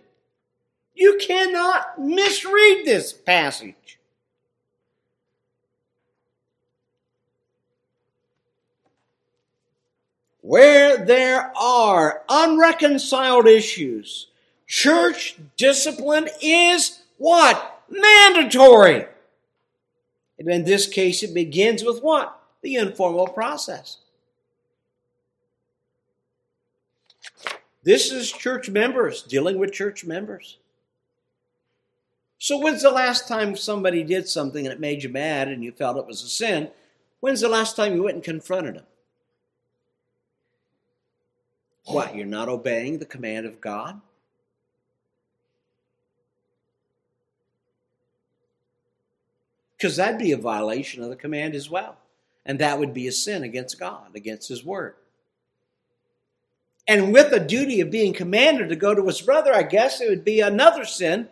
You 0.95 1.19
cannot 1.21 1.99
misread 2.01 2.85
this 2.85 3.13
passage. 3.13 3.99
where 10.45 11.03
there 11.03 11.51
are 11.57 12.23
unreconciled 12.29 13.47
issues, 13.47 14.27
church 14.67 15.37
discipline 15.57 16.29
is 16.41 17.03
what? 17.19 17.83
Mandatory. 17.89 19.07
And 20.39 20.49
in 20.49 20.65
this 20.65 20.87
case, 20.87 21.23
it 21.23 21.35
begins 21.35 21.85
with 21.85 22.03
what? 22.03 22.41
The 22.63 22.77
informal 22.77 23.29
process. 23.29 23.99
This 27.83 28.11
is 28.11 28.33
church 28.33 28.71
members 28.71 29.23
dealing 29.23 29.59
with 29.59 29.73
church 29.73 30.05
members. 30.05 30.59
So, 32.39 32.59
when's 32.59 32.83
the 32.83 32.91
last 32.91 33.29
time 33.29 33.57
somebody 33.57 34.03
did 34.03 34.29
something 34.29 34.67
and 34.67 34.73
it 34.73 34.81
made 34.81 35.03
you 35.03 35.09
mad 35.09 35.49
and 35.49 35.63
you 35.63 35.73
felt 35.73 35.97
it 35.97 36.07
was 36.07 36.23
a 36.23 36.29
sin? 36.29 36.71
When's 37.21 37.41
the 37.41 37.49
last 37.49 37.77
time 37.77 37.95
you 37.95 38.03
went 38.03 38.17
and 38.17 38.25
confronted 38.25 38.77
them? 38.77 38.85
What, 41.87 42.15
you're 42.15 42.27
not 42.27 42.49
obeying 42.49 42.99
the 42.99 43.07
command 43.07 43.47
of 43.47 43.61
God? 43.61 44.01
Because 49.85 49.97
that'd 49.99 50.17
be 50.17 50.33
a 50.33 50.39
violation 50.39 51.03
of 51.03 51.11
the 51.11 51.15
command 51.15 51.55
as 51.55 51.69
well. 51.69 51.99
And 52.47 52.59
that 52.59 52.79
would 52.79 52.95
be 52.95 53.07
a 53.07 53.13
sin 53.13 53.43
against 53.43 53.79
God, 53.79 54.17
against 54.17 54.49
His 54.49 54.65
Word. 54.65 54.95
And 56.89 57.13
with 57.13 57.31
the 57.31 57.39
duty 57.39 57.83
of 57.83 57.91
being 57.91 58.15
commanded 58.15 58.71
to 58.71 58.77
go 58.77 58.95
to 58.95 59.05
his 59.05 59.21
brother, 59.21 59.55
I 59.55 59.63
guess 59.63 60.01
it 60.01 60.09
would 60.09 60.25
be 60.25 60.41
another 60.41 60.87
sin 60.87 61.29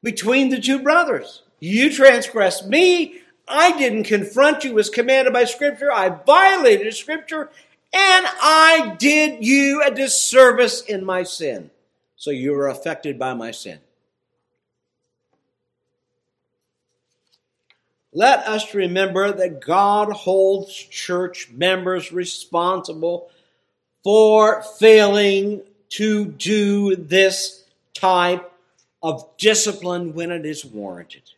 between 0.00 0.50
the 0.50 0.60
two 0.60 0.78
brothers. 0.78 1.42
You 1.58 1.92
transgressed 1.92 2.68
me. 2.68 3.18
I 3.48 3.76
didn't 3.76 4.04
confront 4.04 4.62
you 4.62 4.78
as 4.78 4.90
commanded 4.90 5.32
by 5.32 5.42
Scripture. 5.42 5.90
I 5.90 6.08
violated 6.08 6.94
Scripture, 6.94 7.50
and 7.92 8.26
I 8.40 8.94
did 9.00 9.44
you 9.44 9.82
a 9.84 9.90
disservice 9.90 10.82
in 10.82 11.04
my 11.04 11.24
sin. 11.24 11.72
So 12.14 12.30
you 12.30 12.52
were 12.52 12.68
affected 12.68 13.18
by 13.18 13.34
my 13.34 13.50
sin. 13.50 13.80
Let 18.18 18.48
us 18.48 18.74
remember 18.74 19.30
that 19.30 19.60
God 19.60 20.10
holds 20.10 20.74
church 20.74 21.50
members 21.52 22.10
responsible 22.10 23.30
for 24.02 24.60
failing 24.80 25.62
to 25.90 26.24
do 26.24 26.96
this 26.96 27.62
type 27.94 28.52
of 29.04 29.24
discipline 29.38 30.14
when 30.14 30.32
it 30.32 30.44
is 30.44 30.64
warranted. 30.64 31.30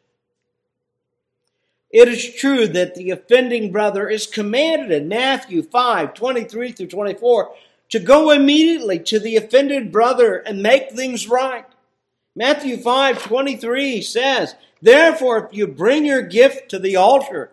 It 1.91 2.09
is 2.09 2.35
true 2.37 2.67
that 2.69 2.95
the 2.95 3.11
offending 3.11 3.73
brother 3.73 4.09
is 4.09 4.27
commanded 4.27 4.91
in 4.91 5.07
Matthew 5.07 5.63
5 5.63 6.15
23 6.15 6.73
through 6.73 6.87
24 6.87 7.55
to 7.91 7.99
go 7.99 8.31
immediately 8.31 9.01
to 9.01 9.21
the 9.21 9.37
offended 9.37 9.93
brother 9.93 10.37
and 10.37 10.63
make 10.63 10.93
things 10.93 11.29
right. 11.29 11.67
Matthew 12.35 12.79
5 12.79 13.23
23 13.23 14.01
says, 14.01 14.55
Therefore, 14.83 15.47
if 15.47 15.55
you 15.55 15.67
bring 15.67 16.05
your 16.05 16.23
gift 16.23 16.71
to 16.71 16.79
the 16.79 16.97
altar, 16.97 17.51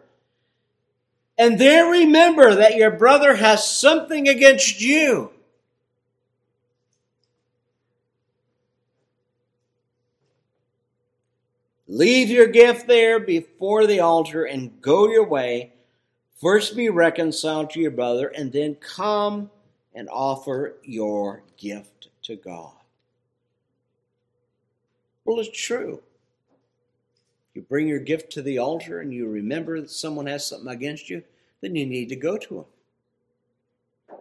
and 1.37 1.59
there 1.59 1.89
remember 1.89 2.55
that 2.55 2.75
your 2.75 2.91
brother 2.91 3.35
has 3.35 3.69
something 3.69 4.27
against 4.27 4.81
you. 4.81 5.31
Leave 11.87 12.29
your 12.29 12.47
gift 12.47 12.87
there 12.87 13.19
before 13.19 13.87
the 13.87 13.99
altar 13.99 14.43
and 14.43 14.81
go 14.81 15.07
your 15.07 15.25
way. 15.25 15.73
First 16.41 16.75
be 16.75 16.89
reconciled 16.89 17.71
to 17.71 17.79
your 17.79 17.91
brother, 17.91 18.27
and 18.27 18.51
then 18.51 18.75
come 18.75 19.49
and 19.95 20.07
offer 20.09 20.75
your 20.83 21.43
gift 21.57 22.09
to 22.23 22.35
God. 22.35 22.73
Well, 25.25 25.39
it's 25.39 25.49
true. 25.49 26.03
You 27.57 27.63
bring 27.63 27.87
your 27.87 27.97
gift 27.97 28.31
to 28.33 28.43
the 28.43 28.59
altar 28.59 28.99
and 28.99 29.11
you 29.11 29.27
remember 29.27 29.81
that 29.81 29.89
someone 29.89 30.27
has 30.27 30.45
something 30.45 30.69
against 30.69 31.09
you, 31.09 31.23
then 31.59 31.75
you 31.75 31.87
need 31.87 32.07
to 32.09 32.15
go 32.15 32.37
to 32.37 32.65
them. 34.09 34.19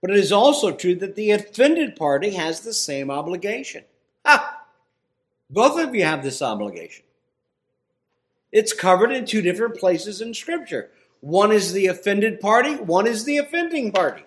But 0.00 0.12
it 0.12 0.18
is 0.18 0.30
also 0.30 0.70
true 0.70 0.94
that 0.94 1.16
the 1.16 1.32
offended 1.32 1.96
party 1.96 2.30
has 2.34 2.60
the 2.60 2.72
same 2.72 3.10
obligation. 3.10 3.82
Ah, 4.24 4.62
both 5.50 5.76
of 5.76 5.92
you 5.92 6.04
have 6.04 6.22
this 6.22 6.40
obligation. 6.40 7.04
It's 8.52 8.72
covered 8.72 9.10
in 9.10 9.26
two 9.26 9.42
different 9.42 9.76
places 9.76 10.20
in 10.20 10.34
Scripture. 10.34 10.90
One 11.18 11.50
is 11.50 11.72
the 11.72 11.88
offended 11.88 12.38
party, 12.38 12.76
one 12.76 13.08
is 13.08 13.24
the 13.24 13.38
offending 13.38 13.90
party. 13.90 14.22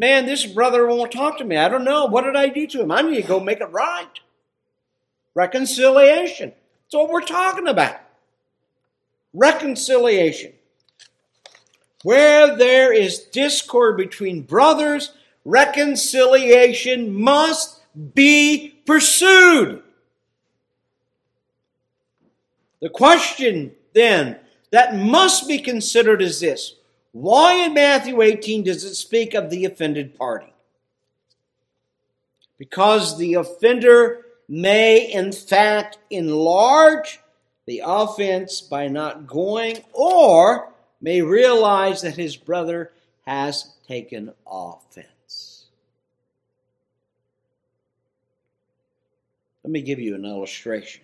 Man, 0.00 0.24
this 0.24 0.46
brother 0.46 0.86
won't 0.86 1.12
talk 1.12 1.36
to 1.36 1.44
me. 1.44 1.58
I 1.58 1.68
don't 1.68 1.84
know. 1.84 2.06
What 2.06 2.24
did 2.24 2.34
I 2.34 2.48
do 2.48 2.66
to 2.68 2.80
him? 2.80 2.90
I 2.90 3.02
need 3.02 3.20
to 3.20 3.28
go 3.28 3.38
make 3.38 3.60
it 3.60 3.70
right. 3.70 4.08
Reconciliation. 5.34 6.52
That's 6.52 6.94
what 6.94 7.10
we're 7.10 7.20
talking 7.20 7.68
about. 7.68 7.96
Reconciliation. 9.34 10.54
Where 12.02 12.56
there 12.56 12.94
is 12.94 13.18
discord 13.18 13.98
between 13.98 14.40
brothers, 14.40 15.12
reconciliation 15.44 17.12
must 17.12 17.82
be 18.14 18.80
pursued. 18.86 19.82
The 22.80 22.88
question 22.88 23.72
then 23.92 24.38
that 24.70 24.96
must 24.96 25.46
be 25.46 25.58
considered 25.58 26.22
is 26.22 26.40
this 26.40 26.76
why 27.12 27.64
in 27.64 27.74
Matthew 27.74 28.22
18 28.22 28.64
does 28.64 28.84
it 28.84 28.94
speak 28.94 29.34
of 29.34 29.50
the 29.50 29.64
offended 29.64 30.16
party? 30.16 30.52
Because 32.58 33.18
the 33.18 33.34
offender 33.34 34.26
may, 34.48 35.10
in 35.10 35.32
fact, 35.32 35.98
enlarge 36.10 37.20
the 37.66 37.82
offense 37.84 38.60
by 38.60 38.88
not 38.88 39.26
going, 39.26 39.78
or 39.92 40.72
may 41.00 41.22
realize 41.22 42.02
that 42.02 42.16
his 42.16 42.36
brother 42.36 42.92
has 43.26 43.74
taken 43.88 44.32
offense. 44.46 45.66
Let 49.64 49.70
me 49.70 49.82
give 49.82 50.00
you 50.00 50.14
an 50.14 50.24
illustration. 50.24 51.02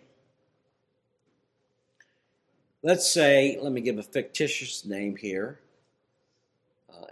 Let's 2.82 3.10
say, 3.10 3.58
let 3.60 3.72
me 3.72 3.80
give 3.80 3.98
a 3.98 4.02
fictitious 4.02 4.84
name 4.84 5.16
here 5.16 5.58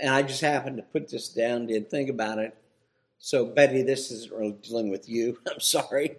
and 0.00 0.14
I 0.14 0.22
just 0.22 0.40
happened 0.40 0.76
to 0.76 0.82
put 0.82 1.08
this 1.08 1.28
down, 1.28 1.66
didn't 1.66 1.90
think 1.90 2.10
about 2.10 2.38
it. 2.38 2.56
So, 3.18 3.46
Betty, 3.46 3.82
this 3.82 4.10
isn't 4.10 4.32
really 4.32 4.56
dealing 4.62 4.90
with 4.90 5.08
you. 5.08 5.38
I'm 5.50 5.60
sorry. 5.60 6.16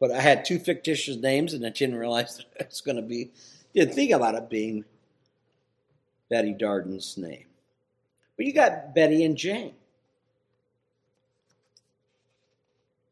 But 0.00 0.12
I 0.12 0.20
had 0.20 0.44
two 0.44 0.58
fictitious 0.58 1.16
names 1.16 1.52
and 1.52 1.66
I 1.66 1.70
didn't 1.70 1.96
realize 1.96 2.36
that 2.38 2.46
it's 2.58 2.80
going 2.80 2.96
to 2.96 3.02
be, 3.02 3.30
didn't 3.74 3.94
think 3.94 4.12
about 4.12 4.34
it 4.34 4.48
being 4.48 4.84
Betty 6.30 6.54
Darden's 6.54 7.16
name. 7.16 7.44
But 8.36 8.46
you 8.46 8.52
got 8.52 8.94
Betty 8.94 9.24
and 9.24 9.36
Jane. 9.36 9.74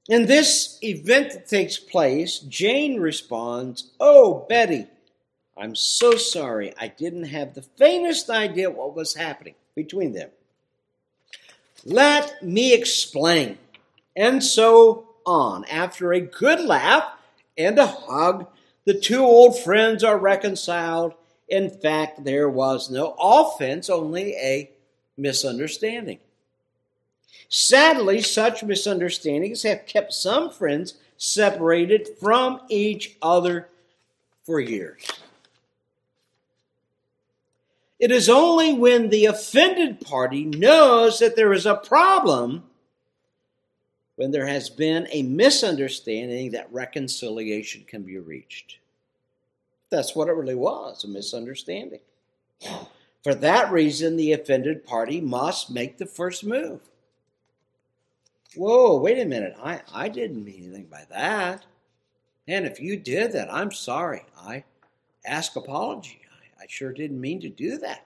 In 0.09 0.26
this 0.26 0.78
event 0.82 1.32
that 1.32 1.48
takes 1.48 1.78
place, 1.78 2.38
Jane 2.38 3.00
responds, 3.00 3.90
Oh, 3.98 4.46
Betty, 4.48 4.87
I'm 5.59 5.74
so 5.74 6.12
sorry. 6.12 6.72
I 6.78 6.88
didn't 6.88 7.24
have 7.24 7.54
the 7.54 7.62
faintest 7.62 8.30
idea 8.30 8.70
what 8.70 8.94
was 8.94 9.14
happening 9.14 9.56
between 9.76 10.12
them. 10.12 10.30
Let 11.84 12.42
me 12.42 12.74
explain. 12.74 13.58
And 14.16 14.42
so 14.42 15.10
on. 15.24 15.64
After 15.66 16.12
a 16.12 16.20
good 16.20 16.61
laugh 16.61 17.05
and 17.57 17.78
a 17.78 17.86
hug, 17.86 18.48
the 18.84 18.94
two 18.94 19.22
old 19.22 19.59
friends 19.61 20.03
are 20.03 20.18
reconciled. 20.18 21.14
In 21.48 21.70
fact, 21.70 22.24
there 22.24 22.48
was 22.48 22.90
no 22.90 23.14
offense, 23.20 23.88
only 23.88 24.34
a 24.34 24.70
misunderstanding. 25.16 26.18
Sadly, 27.48 28.22
such 28.22 28.64
misunderstandings 28.64 29.62
have 29.62 29.86
kept 29.86 30.12
some 30.12 30.51
friends 30.51 30.94
separated 31.16 32.09
from 32.18 32.61
each 32.68 33.16
other 33.22 33.68
for 34.44 34.59
years. 34.59 35.07
It 37.99 38.11
is 38.11 38.28
only 38.28 38.74
when 38.74 39.09
the 39.09 39.26
offended 39.26 40.01
party 40.01 40.44
knows 40.44 41.18
that 41.18 41.34
there 41.34 41.53
is 41.53 41.64
a 41.64 41.76
problem, 41.76 42.64
when 44.16 44.30
there 44.30 44.47
has 44.47 44.68
been 44.68 45.09
a 45.11 45.22
misunderstanding, 45.22 46.51
that 46.51 46.72
reconciliation 46.72 47.84
can 47.86 48.03
be 48.03 48.18
reached. 48.18 48.78
That's 49.90 50.14
what 50.14 50.28
it 50.28 50.32
really 50.32 50.55
was 50.55 51.05
a 51.05 51.09
misunderstanding. 51.09 52.01
For 53.22 53.34
that 53.34 53.72
reason, 53.72 54.16
the 54.16 54.32
offended 54.32 54.84
party 54.84 55.20
must 55.20 55.70
make 55.70 55.97
the 55.97 56.07
first 56.07 56.44
move. 56.44 56.80
Whoa, 58.55 58.97
wait 58.99 59.18
a 59.18 59.24
minute. 59.24 59.57
I, 59.62 59.82
I 59.92 60.09
didn't 60.09 60.44
mean 60.44 60.64
anything 60.64 60.86
by 60.86 61.05
that. 61.11 61.66
And 62.49 62.66
if 62.66 62.80
you 62.80 62.97
did 62.97 63.32
that, 63.32 63.53
I'm 63.53 63.72
sorry. 63.72 64.24
I 64.38 64.64
ask 65.26 65.57
apology. 65.57 66.20
I 66.66 66.68
sure 66.68 66.92
didn't 66.92 67.20
mean 67.20 67.40
to 67.42 67.48
do 67.48 67.78
that. 67.78 68.04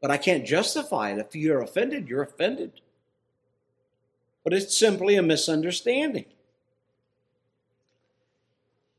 But 0.00 0.10
I 0.10 0.16
can't 0.16 0.46
justify 0.46 1.10
it. 1.10 1.18
If 1.18 1.36
you're 1.36 1.60
offended, 1.60 2.08
you're 2.08 2.22
offended. 2.22 2.72
But 4.42 4.54
it's 4.54 4.74
simply 4.74 5.16
a 5.16 5.22
misunderstanding. 5.22 6.24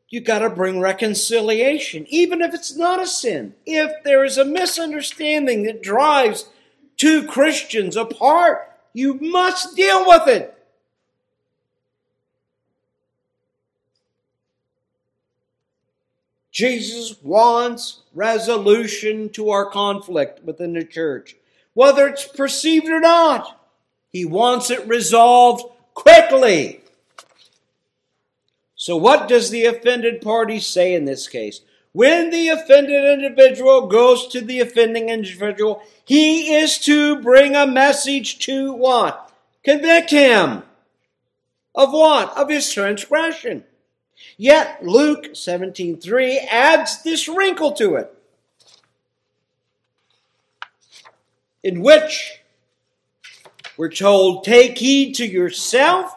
You 0.10 0.22
got 0.22 0.40
to 0.40 0.52
bring 0.52 0.80
reconciliation, 0.80 2.06
even 2.10 2.42
if 2.42 2.54
it's 2.54 2.76
not 2.76 3.02
a 3.02 3.08
sin. 3.08 3.56
If 3.66 4.04
there 4.04 4.24
is 4.24 4.38
a 4.38 4.46
misunderstanding 4.46 5.64
that 5.64 5.82
drives 5.82 6.50
two 6.96 7.26
Christians 7.26 7.96
apart, 7.96 8.72
you 8.94 9.16
must 9.16 9.76
deal 9.76 10.06
with 10.08 10.28
it. 10.28 10.61
Jesus 16.52 17.16
wants 17.24 18.02
resolution 18.14 19.30
to 19.30 19.50
our 19.50 19.66
conflict 19.70 20.44
within 20.44 20.74
the 20.74 20.84
church, 20.84 21.36
whether 21.74 22.08
it's 22.08 22.28
perceived 22.28 22.88
or 22.90 23.00
not. 23.00 23.58
He 24.10 24.26
wants 24.26 24.70
it 24.70 24.86
resolved 24.88 25.64
quickly. 25.94 26.82
So, 28.76 28.98
what 28.98 29.30
does 29.30 29.50
the 29.50 29.66
offended 29.66 30.22
party 30.22 30.60
say 30.60 30.94
in 30.94 31.06
this 31.06 31.28
case? 31.28 31.62
When 31.94 32.30
the 32.30 32.50
offended 32.50 33.20
individual 33.20 33.88
goes 33.88 34.28
to 34.30 34.42
the 34.42 34.60
offending 34.60 35.10
individual, 35.10 35.84
he 36.04 36.56
is 36.56 36.78
to 36.80 37.22
bring 37.22 37.56
a 37.56 37.68
message 37.68 38.40
to 38.40 38.74
what? 38.74 39.32
Convict 39.64 40.10
him. 40.10 40.64
Of 41.76 41.92
what? 41.92 42.36
Of 42.38 42.50
his 42.50 42.72
transgression. 42.72 43.64
Yet 44.38 44.86
Luke 44.86 45.36
17:3 45.36 46.38
adds 46.50 47.04
this 47.04 47.28
wrinkle 47.28 47.74
to 47.74 47.96
it. 47.96 48.18
In 51.64 51.82
which 51.82 52.42
we're 53.78 53.90
told, 53.90 54.44
take 54.44 54.78
heed 54.78 55.14
to 55.16 55.26
yourself. 55.26 56.16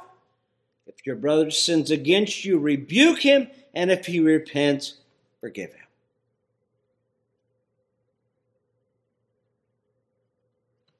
If 0.86 1.06
your 1.06 1.16
brother 1.16 1.50
sins 1.50 1.90
against 1.90 2.44
you, 2.44 2.58
rebuke 2.58 3.20
him, 3.20 3.48
and 3.74 3.90
if 3.90 4.06
he 4.06 4.20
repents, 4.20 4.94
forgive 5.40 5.72
him. 5.72 5.86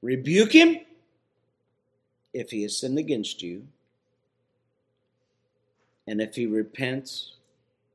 Rebuke 0.03 0.53
him 0.53 0.81
if 2.35 2.51
he 2.51 2.63
has 2.63 2.77
sinned 2.77 2.99
against 2.99 3.43
you, 3.43 3.67
and 6.07 6.21
if 6.21 6.35
he 6.35 6.47
repents, 6.47 7.35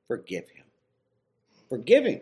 forgive 0.07 0.49
him. 0.49 0.65
Forgiving. 1.69 2.21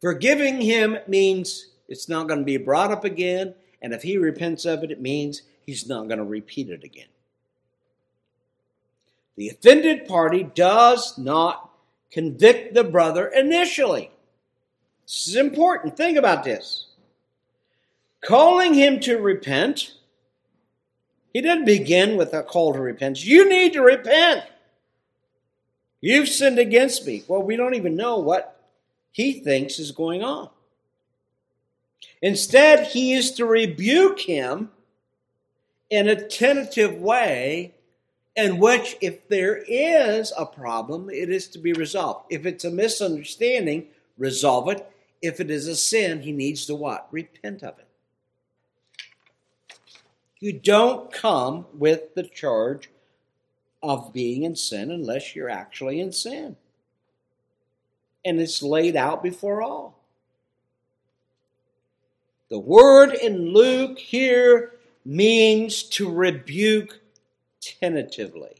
Forgiving 0.00 0.60
him 0.60 0.98
means 1.06 1.68
it's 1.88 2.08
not 2.08 2.28
going 2.28 2.40
to 2.40 2.44
be 2.44 2.56
brought 2.56 2.90
up 2.90 3.04
again, 3.04 3.54
and 3.82 3.92
if 3.92 4.02
he 4.02 4.18
repents 4.18 4.64
of 4.64 4.82
it, 4.82 4.90
it 4.90 5.00
means 5.00 5.42
he's 5.66 5.88
not 5.88 6.08
going 6.08 6.18
to 6.18 6.24
repeat 6.24 6.68
it 6.70 6.84
again. 6.84 7.08
The 9.36 9.50
offended 9.50 10.08
party 10.08 10.42
does 10.42 11.16
not 11.16 11.70
convict 12.10 12.74
the 12.74 12.84
brother 12.84 13.28
initially. 13.28 14.10
This 15.04 15.28
is 15.28 15.36
important. 15.36 15.96
Think 15.96 16.18
about 16.18 16.42
this. 16.42 16.86
Calling 18.20 18.74
him 18.74 18.98
to 19.00 19.18
repent, 19.18 19.94
he 21.32 21.40
didn't 21.40 21.66
begin 21.66 22.16
with 22.16 22.34
a 22.34 22.42
call 22.42 22.72
to 22.72 22.80
repent. 22.80 23.24
You 23.24 23.48
need 23.48 23.72
to 23.74 23.82
repent. 23.82 24.44
You've 26.00 26.28
sinned 26.28 26.58
against 26.58 27.06
me. 27.06 27.24
Well, 27.26 27.42
we 27.42 27.56
don't 27.56 27.74
even 27.74 27.96
know 27.96 28.18
what 28.18 28.60
he 29.10 29.32
thinks 29.32 29.78
is 29.78 29.90
going 29.90 30.22
on. 30.22 30.50
Instead, 32.22 32.88
he 32.88 33.12
is 33.12 33.32
to 33.32 33.44
rebuke 33.44 34.20
him 34.20 34.70
in 35.90 36.08
a 36.08 36.28
tentative 36.28 37.00
way, 37.00 37.74
in 38.36 38.58
which, 38.58 38.96
if 39.00 39.26
there 39.28 39.64
is 39.66 40.32
a 40.36 40.46
problem, 40.46 41.10
it 41.10 41.30
is 41.30 41.48
to 41.48 41.58
be 41.58 41.72
resolved. 41.72 42.26
If 42.30 42.46
it's 42.46 42.64
a 42.64 42.70
misunderstanding, 42.70 43.86
resolve 44.16 44.68
it. 44.68 44.88
If 45.20 45.40
it 45.40 45.50
is 45.50 45.66
a 45.66 45.74
sin, 45.74 46.22
he 46.22 46.30
needs 46.30 46.66
to 46.66 46.74
what? 46.74 47.08
Repent 47.10 47.64
of 47.64 47.78
it. 47.78 47.88
You 50.38 50.52
don't 50.52 51.12
come 51.12 51.66
with 51.74 52.14
the 52.14 52.22
charge 52.22 52.90
of 53.82 54.12
being 54.12 54.42
in 54.42 54.56
sin 54.56 54.90
unless 54.90 55.34
you're 55.34 55.50
actually 55.50 56.00
in 56.00 56.12
sin. 56.12 56.56
And 58.24 58.40
it's 58.40 58.62
laid 58.62 58.96
out 58.96 59.22
before 59.22 59.62
all. 59.62 59.98
The 62.50 62.58
word 62.58 63.14
in 63.14 63.52
Luke 63.52 63.98
here 63.98 64.72
means 65.04 65.82
to 65.84 66.10
rebuke 66.10 66.98
tentatively. 67.60 68.56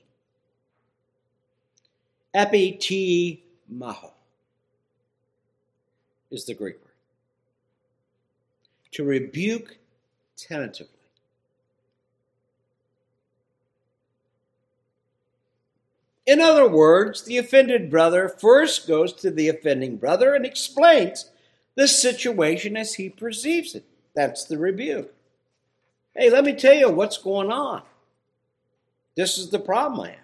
Epitimao 2.34 4.12
is 6.30 6.44
the 6.44 6.54
Greek 6.54 6.76
word. 6.76 6.84
To 8.92 9.04
rebuke 9.04 9.78
tentatively. 10.36 10.97
In 16.28 16.42
other 16.42 16.68
words, 16.68 17.22
the 17.22 17.38
offended 17.38 17.90
brother 17.90 18.28
first 18.28 18.86
goes 18.86 19.14
to 19.14 19.30
the 19.30 19.48
offending 19.48 19.96
brother 19.96 20.34
and 20.34 20.44
explains 20.44 21.30
the 21.74 21.88
situation 21.88 22.76
as 22.76 22.96
he 22.96 23.08
perceives 23.08 23.74
it. 23.74 23.86
That's 24.14 24.44
the 24.44 24.58
rebuke. 24.58 25.14
Hey, 26.14 26.28
let 26.28 26.44
me 26.44 26.52
tell 26.52 26.74
you 26.74 26.90
what's 26.90 27.16
going 27.16 27.50
on. 27.50 27.80
This 29.16 29.38
is 29.38 29.48
the 29.48 29.58
problem 29.58 30.02
I 30.02 30.08
have. 30.10 30.18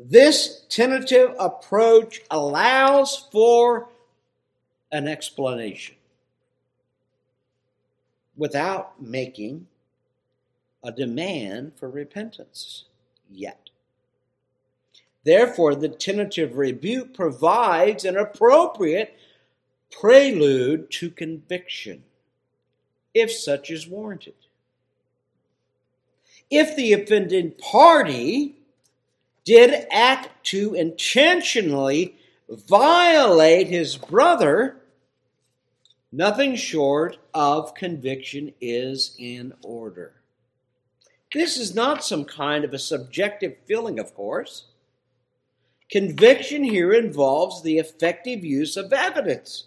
This 0.00 0.64
tentative 0.68 1.36
approach 1.38 2.20
allows 2.28 3.28
for 3.30 3.88
an 4.90 5.06
explanation 5.06 5.94
without 8.36 9.00
making 9.00 9.68
a 10.82 10.90
demand 10.90 11.74
for 11.76 11.88
repentance 11.88 12.86
yet. 13.30 13.63
Therefore, 15.24 15.74
the 15.74 15.88
tentative 15.88 16.56
rebuke 16.56 17.14
provides 17.14 18.04
an 18.04 18.16
appropriate 18.16 19.16
prelude 19.90 20.90
to 20.90 21.10
conviction, 21.10 22.04
if 23.14 23.32
such 23.32 23.70
is 23.70 23.88
warranted. 23.88 24.34
If 26.50 26.76
the 26.76 26.92
offending 26.92 27.52
party 27.52 28.56
did 29.44 29.86
act 29.90 30.44
to 30.46 30.74
intentionally 30.74 32.16
violate 32.48 33.68
his 33.68 33.96
brother, 33.96 34.76
nothing 36.12 36.54
short 36.54 37.16
of 37.32 37.74
conviction 37.74 38.52
is 38.60 39.14
in 39.18 39.54
order. 39.62 40.12
This 41.32 41.56
is 41.56 41.74
not 41.74 42.04
some 42.04 42.24
kind 42.24 42.64
of 42.64 42.74
a 42.74 42.78
subjective 42.78 43.56
feeling, 43.66 43.98
of 43.98 44.14
course. 44.14 44.66
Conviction 45.90 46.64
here 46.64 46.92
involves 46.92 47.62
the 47.62 47.78
effective 47.78 48.44
use 48.44 48.76
of 48.76 48.92
evidence 48.92 49.64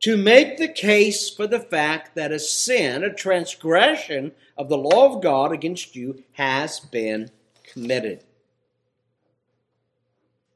to 0.00 0.16
make 0.16 0.58
the 0.58 0.68
case 0.68 1.28
for 1.28 1.46
the 1.46 1.58
fact 1.58 2.14
that 2.14 2.30
a 2.30 2.38
sin, 2.38 3.02
a 3.02 3.12
transgression 3.12 4.32
of 4.56 4.68
the 4.68 4.78
law 4.78 5.12
of 5.12 5.22
God 5.22 5.52
against 5.52 5.96
you, 5.96 6.22
has 6.32 6.78
been 6.78 7.30
committed. 7.64 8.22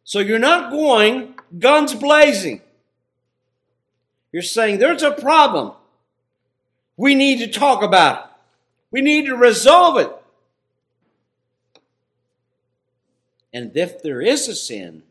So 0.04 0.20
you're 0.20 0.38
not 0.38 0.70
going 0.70 1.34
guns 1.58 1.94
blazing. 1.94 2.60
You're 4.30 4.42
saying 4.42 4.78
there's 4.78 5.02
a 5.02 5.10
problem. 5.10 5.72
We 6.96 7.14
need 7.14 7.38
to 7.38 7.46
talk 7.46 7.82
about 7.82 8.24
it. 8.24 8.30
We 8.90 9.00
need 9.00 9.26
to 9.26 9.36
resolve 9.36 9.98
it. 9.98 10.10
And 13.52 13.76
if 13.76 14.02
there 14.02 14.20
is 14.20 14.48
a 14.48 14.54
sin, 14.54 15.02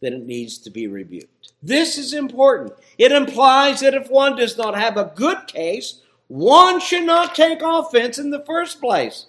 then 0.00 0.12
it 0.14 0.26
needs 0.26 0.58
to 0.58 0.70
be 0.70 0.86
rebuked. 0.86 1.52
This 1.62 1.98
is 1.98 2.14
important. 2.14 2.72
It 2.96 3.12
implies 3.12 3.80
that 3.80 3.94
if 3.94 4.08
one 4.08 4.36
does 4.36 4.56
not 4.56 4.74
have 4.74 4.96
a 4.96 5.12
good 5.14 5.46
case, 5.46 6.00
one 6.28 6.80
should 6.80 7.04
not 7.04 7.34
take 7.34 7.60
offense 7.62 8.18
in 8.18 8.30
the 8.30 8.44
first 8.44 8.80
place. 8.80 9.26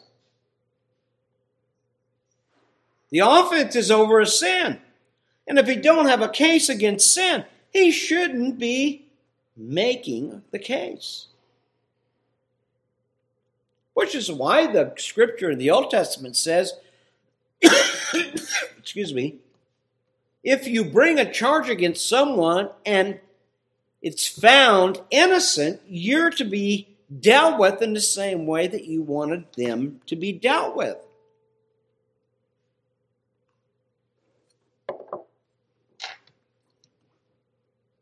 The 3.09 3.19
offense 3.19 3.75
is 3.75 3.91
over 3.91 4.19
a 4.19 4.25
sin. 4.25 4.79
And 5.47 5.59
if 5.59 5.67
he 5.67 5.75
don't 5.75 6.07
have 6.07 6.21
a 6.21 6.29
case 6.29 6.69
against 6.69 7.13
sin, 7.13 7.43
he 7.71 7.91
shouldn't 7.91 8.57
be 8.57 9.05
making 9.57 10.43
the 10.51 10.59
case. 10.59 11.27
Which 13.93 14.15
is 14.15 14.31
why 14.31 14.67
the 14.67 14.93
scripture 14.97 15.51
in 15.51 15.57
the 15.57 15.69
Old 15.69 15.91
Testament 15.91 16.37
says 16.37 16.73
excuse 18.77 19.13
me, 19.13 19.37
if 20.43 20.67
you 20.67 20.83
bring 20.83 21.19
a 21.19 21.31
charge 21.31 21.69
against 21.69 22.07
someone 22.07 22.69
and 22.85 23.19
it's 24.01 24.27
found 24.27 24.99
innocent, 25.11 25.81
you're 25.87 26.31
to 26.31 26.43
be 26.43 26.87
dealt 27.19 27.59
with 27.59 27.81
in 27.81 27.93
the 27.93 28.01
same 28.01 28.45
way 28.45 28.67
that 28.67 28.85
you 28.85 29.01
wanted 29.01 29.45
them 29.55 30.01
to 30.07 30.15
be 30.15 30.31
dealt 30.31 30.75
with. 30.75 30.97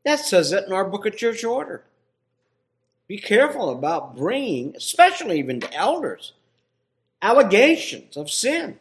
That 0.05 0.19
says 0.19 0.51
it 0.53 0.65
in 0.65 0.73
our 0.73 0.85
book 0.85 1.05
of 1.05 1.17
church 1.17 1.43
order. 1.43 1.83
Be 3.07 3.17
careful 3.17 3.69
about 3.69 4.15
bringing, 4.15 4.75
especially 4.75 5.39
even 5.39 5.59
to 5.59 5.73
elders, 5.73 6.33
allegations 7.21 8.15
of 8.15 8.29
sin, 8.29 8.79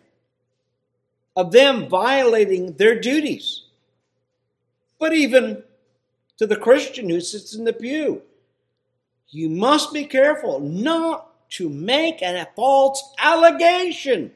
of 1.39 1.53
them 1.53 1.89
violating 1.89 2.73
their 2.73 2.99
duties. 2.99 3.63
But 4.99 5.15
even 5.15 5.63
to 6.37 6.49
the 6.49 6.57
Christian 6.57 7.09
who 7.09 7.21
sits 7.21 7.55
in 7.55 7.63
the 7.63 7.73
pew, 7.73 8.23
you 9.29 9.49
must 9.49 9.93
be 9.93 10.05
careful 10.05 10.59
not 10.59 11.49
to 11.51 11.69
make 11.69 12.23
a 12.23 12.49
false 12.57 13.15
allegation 13.21 14.33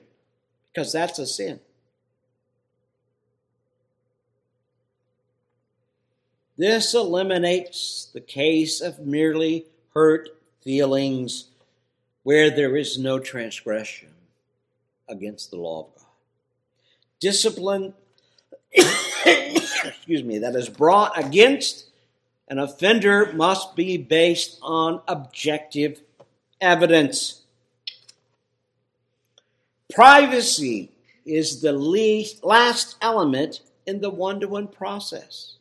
because 0.72 0.92
that's 0.92 1.18
a 1.18 1.26
sin. 1.26 1.58
This 6.56 6.94
eliminates 6.94 8.10
the 8.14 8.20
case 8.20 8.80
of 8.80 9.00
merely 9.00 9.66
hurt 9.92 10.28
feelings 10.60 11.48
where 12.22 12.48
there 12.48 12.76
is 12.76 12.96
no 12.96 13.18
transgression 13.18 14.10
against 15.08 15.50
the 15.50 15.56
law 15.56 15.80
of 15.80 15.96
God. 15.96 16.01
Discipline, 17.22 17.94
excuse 18.74 20.24
me, 20.24 20.40
that 20.40 20.56
is 20.56 20.68
brought 20.68 21.16
against 21.16 21.86
an 22.48 22.58
offender 22.58 23.32
must 23.32 23.76
be 23.76 23.96
based 23.96 24.58
on 24.60 25.00
objective 25.06 26.00
evidence. 26.60 27.42
Privacy 29.94 30.90
is 31.24 31.60
the 31.60 31.72
least, 31.72 32.42
last 32.42 32.96
element 33.00 33.60
in 33.86 34.00
the 34.00 34.10
one 34.10 34.40
to 34.40 34.48
one 34.48 34.66
process. 34.66 35.58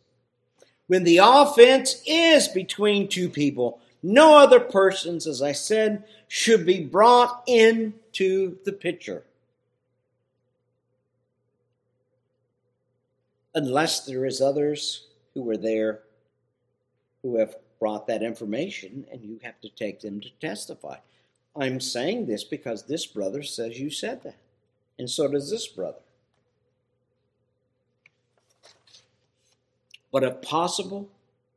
When 0.88 1.04
the 1.04 1.20
offense 1.22 2.02
is 2.08 2.48
between 2.48 3.08
two 3.08 3.30
people, 3.30 3.80
no 4.02 4.36
other 4.36 4.60
persons, 4.60 5.28
as 5.28 5.44
I 5.44 5.52
said, 5.52 6.06
should 6.28 6.66
be 6.66 6.84
brought 6.84 7.44
into 7.46 8.58
the 8.66 8.74
picture. 8.74 9.24
Unless 13.54 14.06
there 14.06 14.26
is 14.26 14.42
others 14.42 15.08
who 15.34 15.44
were 15.44 15.58
there 15.58 16.02
who 17.22 17.38
have 17.38 17.56
brought 17.80 18.08
that 18.08 18.24
information 18.24 19.06
and 19.12 19.24
you 19.24 19.40
have 19.44 19.60
to 19.62 19.70
take 19.70 20.02
them 20.02 20.22
to 20.22 20.30
testify. 20.40 20.98
I'm 21.56 21.80
saying 21.80 22.28
this 22.28 22.44
because 22.44 22.84
this 22.84 23.06
brother 23.06 23.44
says 23.44 23.80
you 23.80 23.90
said 23.90 24.24
that. 24.24 24.38
And 24.98 25.10
so 25.10 25.28
does 25.28 25.50
this 25.50 25.68
brother. 25.68 26.00
But 30.12 30.24
if 30.24 30.42
possible, 30.42 31.10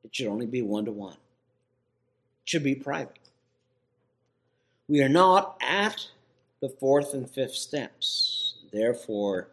it 0.05 0.15
should 0.15 0.29
only 0.29 0.47
be 0.47 0.63
one 0.63 0.85
to 0.85 0.93
one 0.93 1.17
should 2.45 2.63
be 2.63 2.75
private. 2.75 3.19
We 4.87 5.03
are 5.03 5.09
not 5.09 5.57
at 5.63 6.09
the 6.61 6.69
fourth 6.69 7.15
and 7.15 7.29
fifth 7.29 7.55
steps. 7.55 8.55
Therefore, 8.71 9.41
it 9.41 9.49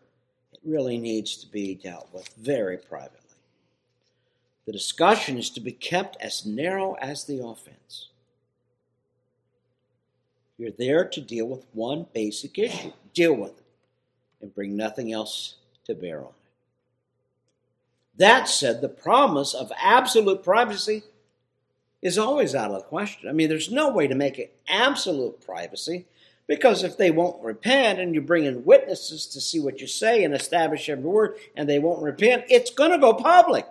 really 0.66 0.98
needs 0.98 1.38
to 1.38 1.48
be 1.48 1.76
dealt 1.76 2.10
with 2.14 2.30
very 2.36 2.78
privately. 2.78 3.18
The 4.66 4.72
discussion 4.72 5.38
is 5.38 5.50
to 5.52 5.60
be 5.60 5.72
kept 5.72 6.18
as 6.22 6.46
narrow 6.46 6.94
as 6.94 7.26
the 7.26 7.44
offense. 7.44 8.10
You're 10.58 10.72
there 10.72 11.06
to 11.06 11.22
deal 11.22 11.48
with 11.48 11.66
one 11.74 12.06
basic 12.14 12.60
issue. 12.60 12.92
Deal 13.14 13.34
with 13.34 13.58
it 13.58 13.66
and 14.42 14.54
bring 14.54 14.76
nothing 14.76 15.12
else 15.12 15.56
to 15.86 15.96
bear 15.96 16.20
on 16.20 16.26
it. 16.26 16.34
That 18.18 18.48
said, 18.48 18.82
the 18.82 18.90
promise 18.90 19.54
of 19.54 19.72
absolute 19.82 20.44
privacy 20.44 21.04
is 22.02 22.18
always 22.18 22.54
out 22.54 22.72
of 22.72 22.78
the 22.78 22.88
question. 22.88 23.30
I 23.30 23.32
mean, 23.32 23.50
there's 23.50 23.72
no 23.72 23.90
way 23.90 24.08
to 24.08 24.16
make 24.16 24.38
it 24.38 24.56
absolute 24.68 25.44
privacy 25.46 26.06
because 26.48 26.84
if 26.84 26.98
they 26.98 27.12
won't 27.12 27.44
repent 27.44 28.00
and 28.00 28.14
you 28.14 28.22
bring 28.22 28.46
in 28.46 28.66
witnesses 28.66 29.26
to 29.28 29.42
see 29.42 29.60
what 29.60 29.80
you 29.80 29.88
say 29.88 30.24
and 30.24 30.34
establish 30.34 30.90
every 30.90 31.04
word 31.04 31.38
and 31.56 31.70
they 31.70 31.80
won't 31.80 32.02
repent, 32.02 32.46
it's 32.50 32.72
going 32.72 32.92
to 32.92 32.98
go 32.98 33.14
public. 33.14 33.68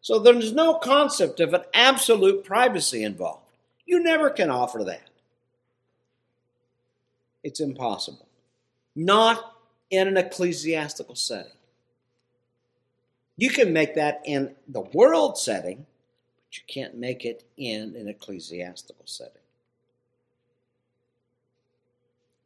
So 0.00 0.18
there's 0.18 0.52
no 0.52 0.74
concept 0.74 1.38
of 1.38 1.54
an 1.54 1.62
absolute 1.72 2.44
privacy 2.44 3.04
involved. 3.04 3.46
You 3.86 4.02
never 4.02 4.30
can 4.30 4.50
offer 4.50 4.82
that. 4.84 5.10
It's 7.44 7.60
impossible. 7.60 8.26
Not 8.96 9.56
in 9.90 10.08
an 10.08 10.16
ecclesiastical 10.16 11.14
setting. 11.14 11.52
You 13.36 13.50
can 13.50 13.72
make 13.72 13.94
that 13.94 14.22
in 14.24 14.54
the 14.68 14.80
world 14.80 15.38
setting, 15.38 15.86
but 16.46 16.56
you 16.56 16.62
can't 16.66 16.96
make 16.96 17.24
it 17.24 17.44
in 17.56 17.94
an 17.96 18.08
ecclesiastical 18.08 19.04
setting. 19.06 19.41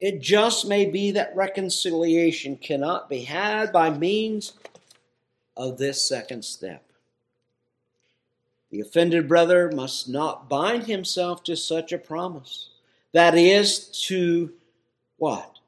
It 0.01 0.21
just 0.21 0.67
may 0.67 0.85
be 0.85 1.13
that 1.13 1.35
reconciliation 1.35 2.57
cannot 2.57 3.09
be 3.09 3.25
had 3.25 3.73
by 3.73 3.91
means 3.91 4.53
of 5.57 5.79
this 5.79 6.07
second 6.07 6.45
step. 6.45 6.83
The 8.71 8.81
offended 8.81 9.27
brother 9.27 9.71
must 9.73 10.09
not 10.09 10.49
bind 10.49 10.85
himself 10.87 11.43
to 11.45 11.57
such 11.57 11.93
a 11.93 11.99
promise. 11.99 12.69
That 13.13 13.35
is 13.35 13.89
to 14.09 14.53
what? 15.17 15.59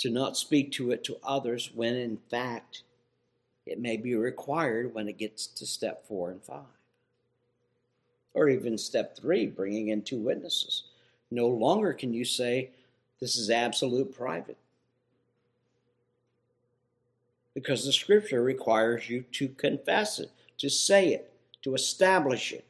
To 0.00 0.10
not 0.10 0.36
speak 0.36 0.72
to 0.72 0.90
it 0.90 1.04
to 1.04 1.16
others 1.22 1.70
when 1.74 1.94
in 1.94 2.18
fact 2.30 2.82
it 3.64 3.80
may 3.80 3.96
be 3.96 4.14
required 4.14 4.92
when 4.92 5.08
it 5.08 5.16
gets 5.16 5.46
to 5.46 5.64
step 5.64 6.06
four 6.06 6.30
and 6.30 6.42
five. 6.42 6.64
Or 8.34 8.48
even 8.48 8.78
step 8.78 9.16
three, 9.16 9.46
bringing 9.46 9.88
in 9.88 10.02
two 10.02 10.18
witnesses. 10.18 10.84
No 11.30 11.48
longer 11.48 11.92
can 11.92 12.12
you 12.14 12.24
say, 12.24 12.70
this 13.20 13.36
is 13.36 13.50
absolute 13.50 14.16
private. 14.16 14.56
Because 17.54 17.84
the 17.84 17.92
scripture 17.92 18.42
requires 18.42 19.08
you 19.08 19.24
to 19.32 19.48
confess 19.48 20.18
it, 20.18 20.30
to 20.58 20.70
say 20.70 21.08
it, 21.08 21.32
to 21.62 21.74
establish 21.74 22.52
it, 22.52 22.64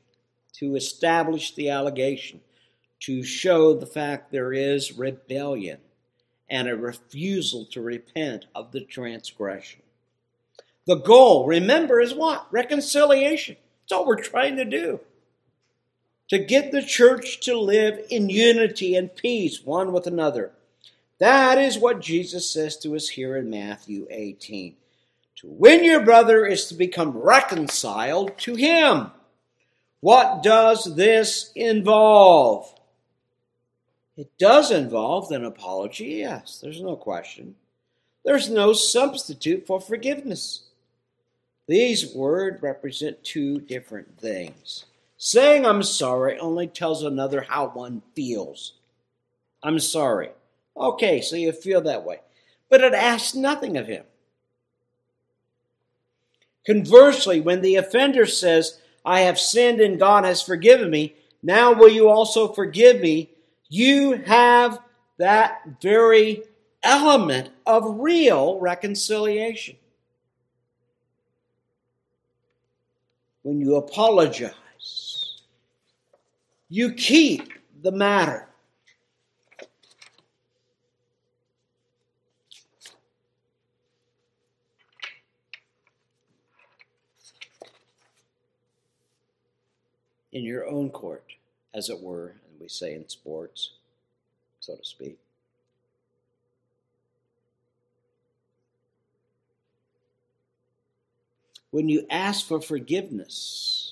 to 0.55 0.75
establish 0.77 1.55
the 1.55 1.71
allegation, 1.71 2.41
to 3.01 3.23
show 3.23 3.75
the 3.75 3.87
fact 3.87 4.31
there 4.31 4.53
is 4.53 4.99
rebellion 4.99 5.79
and 6.49 6.69
a 6.69 6.77
refusal 6.77 7.65
to 7.65 7.81
repent 7.81 8.47
of 8.55 8.73
the 8.73 8.81
transgression. 8.81 9.81
The 10.87 10.97
goal, 10.97 11.47
remember, 11.47 12.01
is 12.01 12.15
what? 12.15 12.47
Reconciliation. 12.53 13.57
That's 13.83 13.93
all 13.93 14.07
we're 14.07 14.17
trying 14.17 14.57
to 14.57 14.65
do. 14.65 15.01
To 16.33 16.39
get 16.39 16.73
the 16.73 16.81
church 16.81 17.41
to 17.41 17.59
live 17.59 18.07
in 18.09 18.31
unity 18.31 18.97
and 18.97 19.15
peace 19.15 19.67
one 19.67 19.93
with 19.93 20.07
another. 20.07 20.53
That 21.19 21.59
is 21.59 21.77
what 21.77 22.01
Jesus 22.01 22.49
says 22.49 22.79
to 22.79 22.97
us 22.97 23.07
here 23.07 23.37
in 23.37 23.51
Matthew 23.51 24.07
18. 24.09 24.75
To 25.37 25.47
win 25.47 25.85
your 25.85 26.01
brother 26.01 26.47
is 26.47 26.69
to 26.69 26.75
become 26.75 27.19
reconciled 27.19 28.39
to 28.39 28.55
him. 28.55 29.11
What 30.01 30.43
does 30.43 30.97
this 30.97 31.53
involve? 31.55 32.81
It 34.17 34.31
does 34.39 34.71
involve 34.71 35.31
an 35.33 35.45
apology, 35.45 36.15
yes, 36.21 36.61
there's 36.63 36.81
no 36.81 36.97
question. 36.97 37.57
There's 38.25 38.49
no 38.49 38.73
substitute 38.73 39.67
for 39.67 39.83
forgiveness. 39.83 40.63
These 41.69 42.15
words 42.15 42.63
represent 42.63 43.23
two 43.23 43.61
different 43.61 44.19
things. 44.19 44.87
Saying 45.25 45.65
I'm 45.65 45.85
sorry 45.85 46.37
only 46.41 46.67
tells 46.67 47.05
another 47.05 47.43
how 47.43 47.69
one 47.69 48.03
feels. 48.17 48.73
I'm 49.63 49.79
sorry. 49.79 50.31
Okay, 50.77 51.21
so 51.21 51.37
you 51.37 51.53
feel 51.53 51.81
that 51.83 52.05
way. 52.05 52.19
But 52.69 52.81
it 52.81 52.93
asks 52.93 53.33
nothing 53.33 53.77
of 53.77 53.87
him. 53.87 54.03
Conversely, 56.67 57.41
when 57.41 57.61
the 57.61 57.77
offender 57.77 58.27
says, 58.27 58.81
I 59.05 59.21
have 59.21 59.39
sinned 59.39 59.81
and 59.81 59.97
God 59.97 60.25
has 60.25 60.43
forgiven 60.43 60.91
me, 60.91 61.15
now 61.41 61.73
will 61.73 61.89
you 61.89 62.09
also 62.09 62.49
forgive 62.49 63.01
me? 63.01 63.31
You 63.69 64.15
have 64.27 64.81
that 65.19 65.61
very 65.81 66.43
element 66.83 67.51
of 67.65 68.01
real 68.01 68.59
reconciliation. 68.59 69.77
when 73.43 73.61
you 73.61 73.77
apologize, 73.77 74.53
you 76.75 76.95
keep 76.95 77.53
the 77.83 77.93
matter. 77.93 78.49
In 90.33 90.45
your 90.45 90.67
own 90.67 90.89
court, 90.89 91.27
as 91.75 91.91
it 91.91 92.01
were, 92.01 92.37
and 92.49 92.59
we 92.59 92.69
say 92.69 92.95
in 92.95 93.07
sports, 93.07 93.73
so 94.61 94.75
to 94.75 94.83
speak. 94.83 95.19
When 101.71 101.91
you 101.91 102.07
ask 102.09 102.47
for 102.47 102.63
forgiveness, 102.63 103.92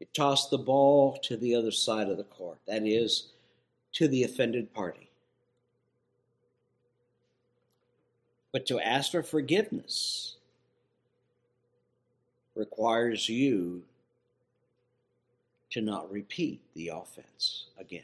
you 0.00 0.06
toss 0.14 0.48
the 0.48 0.58
ball 0.58 1.16
to 1.24 1.36
the 1.36 1.54
other 1.54 1.70
side 1.70 2.08
of 2.08 2.16
the 2.16 2.24
court, 2.24 2.58
that 2.66 2.86
is, 2.86 3.28
to 3.92 4.06
the 4.06 4.22
offended 4.22 4.72
party. 4.72 5.10
But 8.52 8.66
to 8.66 8.80
ask 8.80 9.10
for 9.10 9.22
forgiveness 9.22 10.36
requires 12.54 13.28
you 13.28 13.82
to 15.70 15.80
not 15.80 16.10
repeat 16.10 16.60
the 16.74 16.88
offense 16.88 17.66
again. 17.78 18.02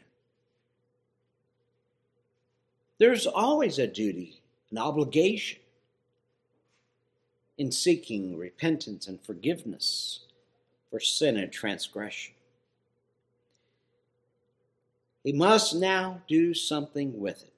There's 2.97 3.27
always 3.27 3.79
a 3.79 3.87
duty, 3.87 4.39
an 4.71 4.77
obligation 4.77 5.59
in 7.57 7.71
seeking 7.71 8.37
repentance 8.37 9.07
and 9.07 9.19
forgiveness 9.21 10.24
for 10.89 10.99
sin 10.99 11.37
and 11.37 11.51
transgression. 11.51 12.33
He 15.23 15.33
must 15.33 15.75
now 15.75 16.21
do 16.27 16.53
something 16.53 17.19
with 17.19 17.41
it. 17.41 17.51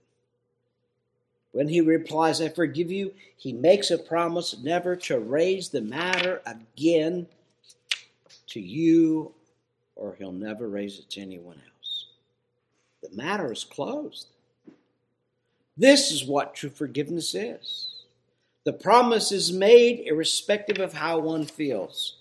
When 1.51 1.67
he 1.67 1.82
replies, 1.82 2.39
I 2.39 2.49
forgive 2.49 2.91
you, 2.91 3.13
he 3.36 3.51
makes 3.51 3.91
a 3.91 3.97
promise 3.97 4.55
never 4.61 4.95
to 4.95 5.19
raise 5.19 5.69
the 5.69 5.82
matter 5.82 6.41
again 6.45 7.28
to 8.47 8.59
you, 8.59 9.34
or 9.95 10.15
he'll 10.17 10.32
never 10.32 10.69
raise 10.69 10.99
it 10.99 11.09
to 11.11 11.21
anyone 11.21 11.55
else. 11.55 12.05
The 13.01 13.15
matter 13.15 13.51
is 13.51 13.63
closed. 13.63 14.28
This 15.75 16.11
is 16.11 16.25
what 16.25 16.55
true 16.55 16.69
forgiveness 16.69 17.36
is. 17.36 18.03
The 18.63 18.73
promise 18.73 19.32
is 19.32 19.51
made 19.51 20.07
irrespective 20.07 20.80
of 20.80 20.93
how 20.93 21.19
one 21.19 21.45
feels. 21.45 22.16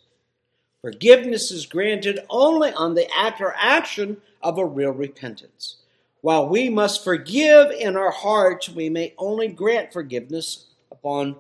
Forgiveness 0.87 1.51
is 1.51 1.67
granted 1.67 2.21
only 2.31 2.73
on 2.73 2.95
the 2.95 3.11
after 3.11 3.53
action 3.57 4.19
of 4.41 4.57
a 4.57 4.65
real 4.65 4.93
repentance. 4.93 5.79
While 6.21 6.49
we 6.49 6.69
must 6.69 7.03
forgive 7.03 7.73
in 7.73 7.97
our 7.97 8.13
hearts, 8.13 8.69
we 8.69 8.89
may 8.89 9.13
only 9.19 9.49
grant 9.49 9.93
forgiveness 9.93 10.67
upon 10.93 11.35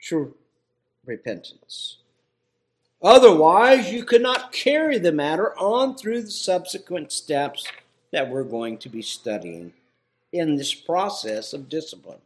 true 0.00 0.34
repentance. 1.04 1.98
Otherwise, 3.02 3.92
you 3.92 4.04
could 4.04 4.22
not 4.22 4.52
carry 4.52 4.96
the 4.96 5.12
matter 5.12 5.54
on 5.58 5.94
through 5.94 6.22
the 6.22 6.30
subsequent 6.30 7.12
steps 7.12 7.66
that 8.10 8.30
we're 8.30 8.42
going 8.42 8.78
to 8.78 8.88
be 8.88 9.02
studying 9.02 9.70
in 10.32 10.56
this 10.56 10.72
process 10.72 11.52
of 11.52 11.68
discipline. 11.68 12.22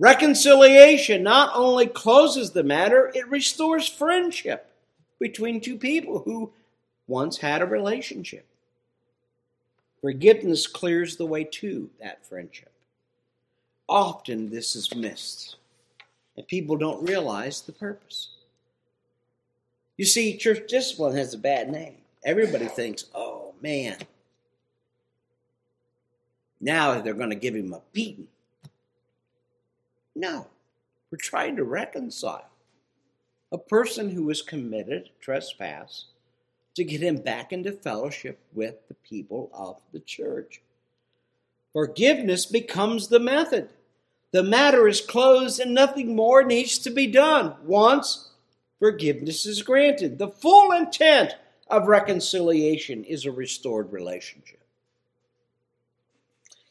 Reconciliation 0.00 1.22
not 1.22 1.52
only 1.54 1.86
closes 1.86 2.50
the 2.50 2.64
matter, 2.64 3.12
it 3.14 3.28
restores 3.28 3.86
friendship 3.86 4.72
between 5.18 5.60
two 5.60 5.78
people 5.78 6.20
who 6.20 6.52
once 7.06 7.38
had 7.38 7.62
a 7.62 7.66
relationship. 7.66 8.46
Forgiveness 10.00 10.66
clears 10.66 11.16
the 11.16 11.26
way 11.26 11.44
to 11.44 11.88
that 12.00 12.26
friendship. 12.26 12.72
Often 13.88 14.50
this 14.50 14.76
is 14.76 14.94
missed, 14.94 15.56
and 16.36 16.46
people 16.46 16.76
don't 16.76 17.06
realize 17.06 17.60
the 17.62 17.72
purpose. 17.72 18.28
You 19.96 20.04
see, 20.04 20.36
church 20.36 20.68
discipline 20.68 21.16
has 21.16 21.34
a 21.34 21.38
bad 21.38 21.70
name. 21.70 21.96
Everybody 22.24 22.66
thinks, 22.66 23.04
oh 23.14 23.54
man, 23.62 23.98
now 26.60 27.00
they're 27.00 27.14
going 27.14 27.30
to 27.30 27.36
give 27.36 27.54
him 27.54 27.72
a 27.72 27.80
beating. 27.92 28.28
No, 30.16 30.46
we're 31.10 31.18
trying 31.18 31.56
to 31.56 31.64
reconcile 31.64 32.48
a 33.54 33.58
person 33.58 34.10
who 34.10 34.26
has 34.26 34.42
committed 34.42 35.10
trespass 35.20 36.06
to 36.74 36.82
get 36.82 37.00
him 37.00 37.18
back 37.18 37.52
into 37.52 37.70
fellowship 37.70 38.40
with 38.52 38.74
the 38.88 38.94
people 38.94 39.48
of 39.54 39.80
the 39.92 40.00
church. 40.00 40.60
Forgiveness 41.72 42.46
becomes 42.46 43.06
the 43.06 43.20
method. 43.20 43.68
The 44.32 44.42
matter 44.42 44.88
is 44.88 45.00
closed 45.00 45.60
and 45.60 45.72
nothing 45.72 46.16
more 46.16 46.42
needs 46.42 46.78
to 46.78 46.90
be 46.90 47.06
done 47.06 47.54
once 47.62 48.30
forgiveness 48.80 49.46
is 49.46 49.62
granted. 49.62 50.18
The 50.18 50.26
full 50.26 50.72
intent 50.72 51.36
of 51.68 51.86
reconciliation 51.86 53.04
is 53.04 53.24
a 53.24 53.30
restored 53.30 53.92
relationship. 53.92 54.64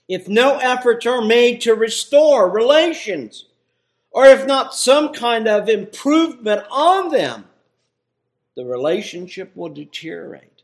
If 0.09 0.27
no 0.27 0.57
efforts 0.57 1.05
are 1.05 1.21
made 1.21 1.61
to 1.61 1.75
restore 1.75 2.49
relations, 2.49 3.45
or 4.13 4.25
if 4.25 4.45
not 4.45 4.75
some 4.75 5.11
kind 5.11 5.47
of 5.47 5.67
improvement 5.67 6.63
on 6.71 7.09
them, 7.09 7.45
the 8.55 8.63
relationship 8.63 9.55
will 9.55 9.69
deteriorate. 9.69 10.61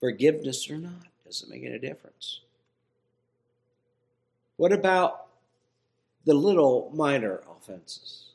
Forgiveness 0.00 0.68
or 0.70 0.78
not 0.78 1.06
doesn't 1.24 1.50
make 1.50 1.64
any 1.64 1.78
difference. 1.78 2.40
What 4.56 4.72
about 4.72 5.26
the 6.24 6.34
little 6.34 6.90
minor 6.94 7.42
offenses? 7.56 8.30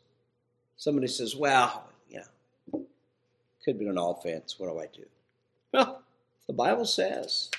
Somebody 0.77 1.07
says, 1.07 1.35
well, 1.35 1.89
yeah, 2.09 2.25
could 3.65 3.79
be 3.79 3.87
an 3.87 3.97
offense. 3.97 4.55
What 4.57 4.69
do 4.69 4.79
I 4.79 4.87
do? 4.95 5.05
Well, 5.73 6.01
the 6.47 6.53
Bible 6.53 6.85
says 6.85 7.49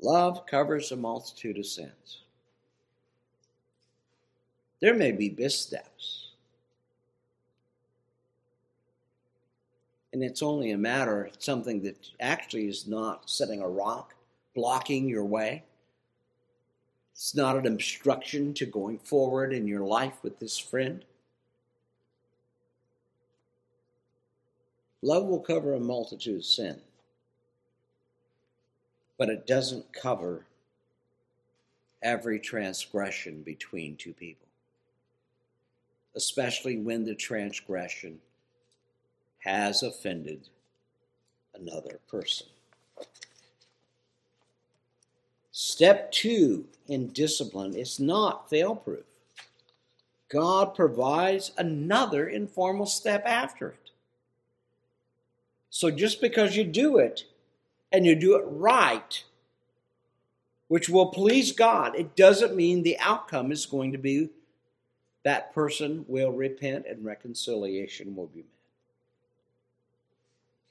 love 0.00 0.46
covers 0.46 0.92
a 0.92 0.96
multitude 0.96 1.58
of 1.58 1.66
sins. 1.66 2.22
There 4.80 4.94
may 4.94 5.12
be 5.12 5.34
missteps 5.36 6.28
and 10.18 10.24
it's 10.24 10.42
only 10.42 10.72
a 10.72 10.76
matter 10.76 11.26
of 11.26 11.36
something 11.38 11.80
that 11.82 12.10
actually 12.18 12.66
is 12.66 12.88
not 12.88 13.30
setting 13.30 13.62
a 13.62 13.68
rock, 13.68 14.16
blocking 14.52 15.08
your 15.08 15.24
way. 15.24 15.62
It's 17.12 17.36
not 17.36 17.56
an 17.56 17.68
obstruction 17.68 18.52
to 18.54 18.66
going 18.66 18.98
forward 18.98 19.52
in 19.52 19.68
your 19.68 19.84
life 19.84 20.14
with 20.24 20.40
this 20.40 20.58
friend. 20.58 21.04
Love 25.02 25.26
will 25.26 25.38
cover 25.38 25.74
a 25.74 25.80
multitude 25.80 26.38
of 26.38 26.44
sin, 26.44 26.80
but 29.18 29.28
it 29.28 29.46
doesn't 29.46 29.92
cover 29.92 30.46
every 32.02 32.40
transgression 32.40 33.42
between 33.42 33.94
two 33.94 34.12
people, 34.14 34.47
especially 36.14 36.78
when 36.78 37.04
the 37.04 37.14
transgression 37.14 38.18
has 39.38 39.82
offended 39.82 40.48
another 41.54 42.00
person. 42.08 42.46
Step 45.52 46.12
two 46.12 46.66
in 46.86 47.08
discipline 47.08 47.74
is 47.74 47.98
not 47.98 48.48
fail 48.48 48.76
proof. 48.76 49.04
God 50.28 50.74
provides 50.74 51.52
another 51.56 52.28
informal 52.28 52.86
step 52.86 53.24
after 53.24 53.70
it. 53.70 53.90
So 55.70 55.90
just 55.90 56.20
because 56.20 56.56
you 56.56 56.64
do 56.64 56.98
it 56.98 57.24
and 57.92 58.04
you 58.04 58.14
do 58.14 58.36
it 58.36 58.44
right, 58.46 59.24
which 60.68 60.88
will 60.88 61.06
please 61.06 61.52
God, 61.52 61.96
it 61.96 62.14
doesn't 62.14 62.54
mean 62.54 62.82
the 62.82 62.98
outcome 62.98 63.50
is 63.50 63.66
going 63.66 63.92
to 63.92 63.98
be 63.98 64.28
that 65.28 65.52
person 65.52 66.06
will 66.08 66.32
repent 66.32 66.86
and 66.88 67.04
reconciliation 67.04 68.16
will 68.16 68.28
be 68.28 68.38
made. 68.38 68.46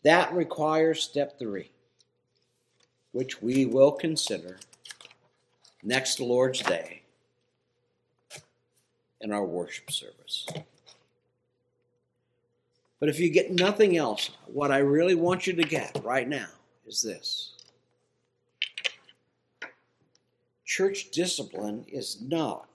That 0.01 0.34
requires 0.34 1.03
step 1.03 1.38
three, 1.38 1.70
which 3.12 3.39
we 3.39 3.68
will 3.68 3.91
consider 3.91 4.58
next 5.84 6.20
Lord's 6.20 6.64
Day 6.64 7.03
in 9.22 9.32
our 9.32 9.45
worship 9.45 9.91
service. 9.91 10.47
But 12.99 13.10
if 13.10 13.20
you 13.20 13.30
get 13.30 13.51
nothing 13.51 13.95
else, 13.95 14.32
what 14.47 14.72
I 14.72 14.80
really 14.80 15.14
want 15.14 15.45
you 15.45 15.53
to 15.53 15.62
get 15.62 16.01
right 16.03 16.28
now 16.28 16.47
is 16.88 17.03
this 17.03 17.53
church 20.66 21.12
discipline 21.12 21.86
is 21.88 22.20
not, 22.22 22.66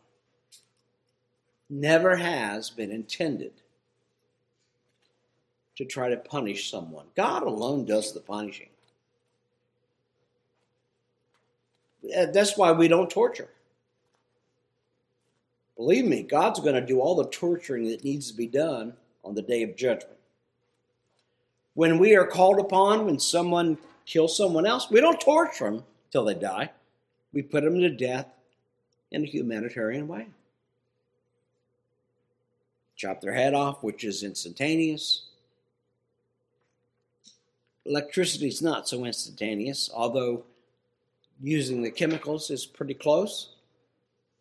never 1.73 2.17
has 2.17 2.69
been 2.69 2.91
intended 2.91 3.53
to 5.77 5.87
try 5.87 6.11
to 6.11 6.19
punish 6.19 6.71
someone. 6.71 7.07
God 7.17 7.45
alone 7.45 7.87
does 7.87 8.13
the 8.13 8.21
punishing. 8.21 8.69
Uh, 12.15 12.27
that's 12.27 12.59
why 12.59 12.73
we 12.73 12.89
don't 12.89 13.09
torture. 13.09 13.49
Believe 15.77 16.05
me, 16.05 16.23
God's 16.23 16.61
going 16.61 16.75
to 16.75 16.87
do 16.87 17.01
all 17.01 17.15
the 17.15 17.31
torturing 17.31 17.89
that 17.89 18.05
needs 18.05 18.31
to 18.31 18.37
be 18.37 18.47
done 18.47 18.93
on 19.25 19.35
the 19.35 19.43
day 19.43 19.63
of 19.63 19.75
judgment. 19.75 20.19
When 21.75 21.99
we 21.99 22.15
are 22.15 22.27
called 22.27 22.59
upon, 22.59 23.07
when 23.07 23.19
someone 23.19 23.79
kills 24.05 24.37
someone 24.37 24.67
else, 24.67 24.91
we 24.91 25.01
don't 25.01 25.21
torture 25.21 25.71
them 25.71 25.85
till 26.11 26.25
they 26.25 26.35
die. 26.35 26.71
We 27.33 27.41
put 27.41 27.65
them 27.65 27.81
to 27.81 27.89
death 27.89 28.27
in 29.11 29.23
a 29.23 29.27
humanitarian 29.27 30.07
way. 30.07 30.27
Chop 33.03 33.21
their 33.21 33.35
head 33.35 33.53
off, 33.53 33.83
which 33.83 34.05
is 34.05 34.23
instantaneous. 34.23 35.25
Electricity 37.85 38.47
is 38.47 38.63
not 38.63 38.89
so 38.89 39.05
instantaneous, 39.05 39.91
although 39.93 40.45
using 41.43 41.83
the 41.83 41.91
chemicals 41.91 42.49
is 42.49 42.65
pretty 42.65 42.95
close. 42.95 43.57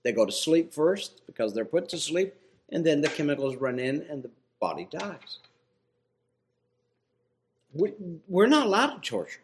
They 0.04 0.12
go 0.12 0.28
to 0.28 0.32
sleep 0.32 0.72
first 0.72 1.26
because 1.26 1.56
they're 1.56 1.66
put 1.66 1.90
to 1.90 1.98
sleep, 1.98 2.36
and 2.70 2.86
then 2.86 3.02
the 3.02 3.08
chemicals 3.08 3.56
run 3.56 3.80
in 3.80 4.06
and 4.12 4.22
the 4.22 4.30
body 4.60 4.88
dies. 4.92 5.40
We're 7.74 8.46
not 8.46 8.68
allowed 8.68 9.02
to 9.02 9.10
torture. 9.10 9.42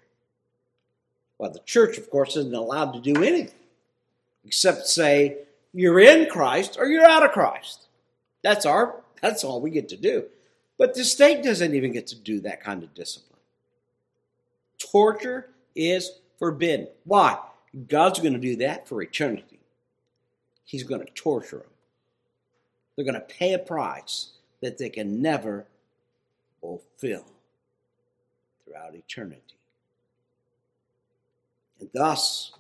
Well, 1.40 1.50
the 1.50 1.62
church, 1.66 1.98
of 1.98 2.12
course, 2.12 2.36
isn't 2.36 2.54
allowed 2.54 2.92
to 2.92 3.00
do 3.00 3.24
anything 3.24 3.58
except 4.46 4.86
say 4.86 5.40
you're 5.74 6.00
in 6.00 6.30
Christ 6.30 6.78
or 6.80 6.86
you're 6.86 7.10
out 7.10 7.26
of 7.26 7.32
Christ. 7.32 7.88
That's 8.44 8.68
our 8.68 9.02
that's 9.22 9.44
all 9.44 9.62
we 9.62 9.70
get 9.70 9.90
to 9.90 9.98
do. 9.98 10.26
But 10.78 10.94
the 10.94 11.04
state 11.04 11.44
doesn't 11.44 11.74
even 11.74 11.92
get 11.92 12.08
to 12.08 12.16
do 12.16 12.40
that 12.42 12.64
kind 12.64 12.84
of 12.84 12.94
discipline. 12.94 13.40
Torture 14.78 15.50
is 15.76 16.20
forbidden. 16.38 16.88
Why? 17.04 17.38
God's 17.88 18.20
going 18.20 18.34
to 18.34 18.40
do 18.40 18.58
that 18.58 18.88
for 18.88 19.02
eternity. 19.02 19.60
He's 20.66 20.84
going 20.84 21.06
to 21.06 21.12
torture 21.14 21.58
them. 21.58 21.68
They're 22.96 23.06
going 23.06 23.16
to 23.16 23.22
pay 23.22 23.54
a 23.54 23.60
price 23.60 24.32
that 24.62 24.78
they 24.78 24.90
can 24.90 25.22
never 25.22 25.66
fulfill 26.62 27.26
throughout 28.66 28.96
eternity. 28.96 29.42
And 31.80 31.90
thus, 31.94 32.54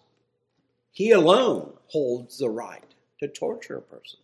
he 0.91 1.11
alone 1.11 1.73
holds 1.87 2.37
the 2.37 2.49
right 2.49 2.83
to 3.19 3.27
torture 3.27 3.77
a 3.77 3.81
person. 3.81 4.19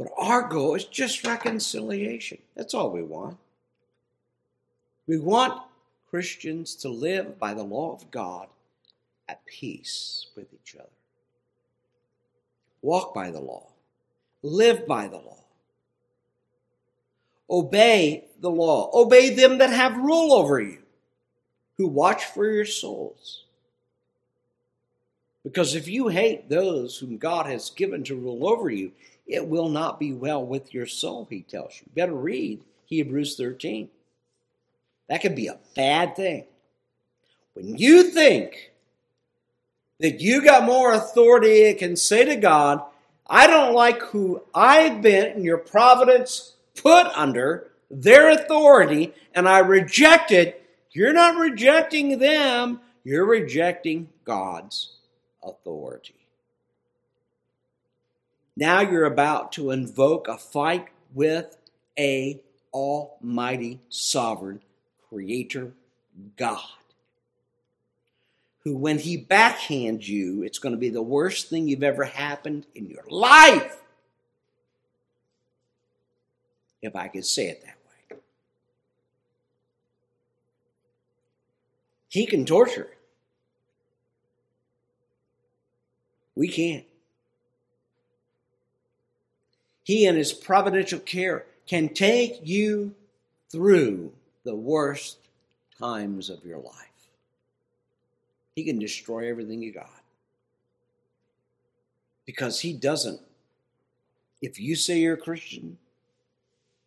But 0.00 0.12
our 0.16 0.48
goal 0.48 0.76
is 0.76 0.86
just 0.86 1.26
reconciliation. 1.26 2.38
That's 2.56 2.72
all 2.72 2.90
we 2.90 3.02
want. 3.02 3.36
We 5.06 5.18
want 5.18 5.60
Christians 6.08 6.74
to 6.76 6.88
live 6.88 7.38
by 7.38 7.52
the 7.52 7.64
law 7.64 7.92
of 7.92 8.10
God 8.10 8.46
at 9.28 9.44
peace 9.44 10.28
with 10.34 10.46
each 10.54 10.74
other. 10.74 10.88
Walk 12.80 13.12
by 13.12 13.30
the 13.30 13.40
law, 13.40 13.66
live 14.42 14.86
by 14.86 15.06
the 15.06 15.18
law. 15.18 15.44
Obey 17.50 18.24
the 18.40 18.50
law. 18.50 18.90
Obey 18.94 19.34
them 19.34 19.58
that 19.58 19.68
have 19.68 19.98
rule 19.98 20.32
over 20.32 20.62
you, 20.62 20.78
who 21.76 21.86
watch 21.86 22.24
for 22.24 22.50
your 22.50 22.64
souls. 22.64 23.44
Because 25.42 25.74
if 25.74 25.88
you 25.88 26.08
hate 26.08 26.48
those 26.48 26.96
whom 26.96 27.18
God 27.18 27.44
has 27.44 27.68
given 27.68 28.02
to 28.04 28.16
rule 28.16 28.48
over 28.48 28.70
you, 28.70 28.92
it 29.26 29.46
will 29.46 29.68
not 29.68 30.00
be 30.00 30.12
well 30.12 30.44
with 30.44 30.74
your 30.74 30.86
soul, 30.86 31.26
he 31.30 31.42
tells 31.42 31.80
you. 31.80 31.90
Better 31.94 32.14
read 32.14 32.62
Hebrews 32.86 33.36
13. 33.36 33.88
That 35.08 35.22
could 35.22 35.34
be 35.34 35.48
a 35.48 35.58
bad 35.74 36.16
thing. 36.16 36.44
When 37.54 37.76
you 37.76 38.04
think 38.04 38.72
that 39.98 40.20
you 40.20 40.42
got 40.42 40.64
more 40.64 40.92
authority 40.92 41.68
and 41.68 41.78
can 41.78 41.96
say 41.96 42.24
to 42.24 42.36
God, 42.36 42.82
I 43.26 43.46
don't 43.46 43.74
like 43.74 44.00
who 44.02 44.42
I've 44.54 45.02
been 45.02 45.36
in 45.36 45.44
your 45.44 45.58
providence 45.58 46.54
put 46.74 47.06
under 47.08 47.70
their 47.90 48.30
authority 48.30 49.14
and 49.34 49.48
I 49.48 49.58
reject 49.58 50.30
it, 50.30 50.64
you're 50.92 51.12
not 51.12 51.36
rejecting 51.36 52.18
them, 52.18 52.80
you're 53.04 53.26
rejecting 53.26 54.08
God's 54.24 54.92
authority. 55.42 56.19
Now 58.60 58.82
you're 58.82 59.06
about 59.06 59.52
to 59.52 59.70
invoke 59.70 60.28
a 60.28 60.36
fight 60.36 60.88
with 61.14 61.56
a 61.98 62.42
almighty 62.74 63.80
sovereign 63.88 64.60
creator 65.08 65.72
God 66.36 66.60
who 68.62 68.76
when 68.76 68.98
he 68.98 69.18
backhands 69.18 70.06
you 70.06 70.44
it's 70.44 70.60
going 70.60 70.72
to 70.74 70.78
be 70.78 70.90
the 70.90 71.02
worst 71.02 71.48
thing 71.48 71.66
you've 71.66 71.82
ever 71.82 72.04
happened 72.04 72.64
in 72.76 72.88
your 72.88 73.02
life 73.08 73.80
if 76.82 76.94
I 76.94 77.08
could 77.08 77.26
say 77.26 77.48
it 77.48 77.62
that 77.64 77.76
way. 78.12 78.18
He 82.08 82.26
can 82.26 82.44
torture. 82.44 82.88
We 86.34 86.48
can't. 86.48 86.84
He, 89.90 90.06
in 90.06 90.14
His 90.14 90.32
providential 90.32 91.00
care, 91.00 91.46
can 91.66 91.88
take 91.88 92.46
you 92.46 92.94
through 93.50 94.12
the 94.44 94.54
worst 94.54 95.18
times 95.80 96.30
of 96.30 96.44
your 96.44 96.58
life. 96.58 97.08
He 98.54 98.62
can 98.62 98.78
destroy 98.78 99.28
everything 99.28 99.60
you 99.60 99.72
got. 99.72 99.90
Because 102.24 102.60
He 102.60 102.72
doesn't. 102.72 103.20
If 104.40 104.60
you 104.60 104.76
say 104.76 105.00
you're 105.00 105.14
a 105.14 105.16
Christian, 105.16 105.76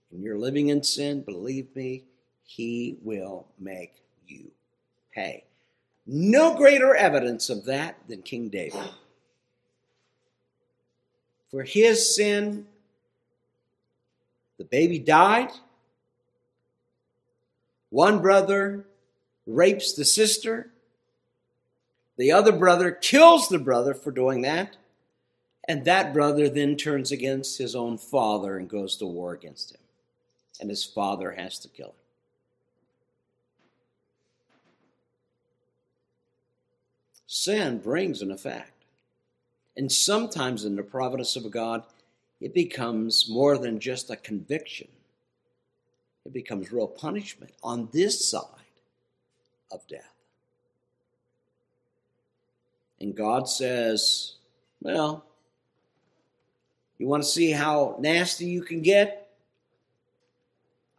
and 0.10 0.24
you're 0.24 0.40
living 0.40 0.70
in 0.70 0.82
sin, 0.82 1.24
believe 1.24 1.76
me, 1.76 2.04
He 2.46 2.96
will 3.04 3.48
make 3.60 3.96
you 4.30 4.50
pay. 5.14 5.44
No 6.08 6.56
greater 6.56 6.96
evidence 6.96 7.50
of 7.50 7.66
that 7.66 7.98
than 8.08 8.22
King 8.22 8.48
David. 8.48 8.80
For 11.52 11.64
his 11.64 12.16
sin, 12.16 12.66
the 14.58 14.66
baby 14.66 15.00
died. 15.00 15.52
One 17.90 18.22
brother 18.22 18.86
rapes 19.46 19.94
the 19.94 20.06
sister. 20.06 20.72
The 22.18 22.32
other 22.32 22.52
brother 22.52 22.92
kills 22.92 23.50
the 23.50 23.60
brother 23.60 23.94
for 23.94 24.12
doing 24.12 24.42
that. 24.42 24.78
And 25.68 25.86
that 25.86 26.14
brother 26.14 26.50
then 26.50 26.76
turns 26.76 27.12
against 27.12 27.58
his 27.58 27.76
own 27.76 27.98
father 27.98 28.58
and 28.58 28.70
goes 28.70 28.98
to 28.98 29.06
war 29.06 29.34
against 29.34 29.72
him 29.72 29.80
and 30.60 30.70
his 30.70 30.84
father 30.84 31.32
has 31.32 31.60
to 31.60 31.68
kill 31.68 31.88
him. 31.88 31.94
Sin 37.28 37.80
brings 37.80 38.22
an 38.22 38.32
effect. 38.32 38.72
And 39.76 39.92
sometimes 39.92 40.66
in 40.66 40.76
the 40.76 40.84
providence 40.84 41.36
of 41.36 41.50
God, 41.50 41.84
it 42.42 42.54
becomes 42.54 43.30
more 43.30 43.58
than 43.58 43.80
just 43.80 44.10
a 44.10 44.16
conviction. 44.16 44.88
It 46.26 46.34
becomes 46.34 46.72
real 46.72 46.88
punishment 46.88 47.54
on 47.64 47.90
this 47.92 48.30
side 48.30 48.44
of 49.72 49.86
death. 49.88 50.14
And 53.00 53.16
God 53.16 53.50
says, 53.50 54.36
Well, 54.82 55.26
you 56.98 57.08
want 57.08 57.24
to 57.24 57.30
see 57.30 57.52
how 57.52 57.98
nasty 58.00 58.46
you 58.46 58.62
can 58.62 58.82
get? 58.82 59.32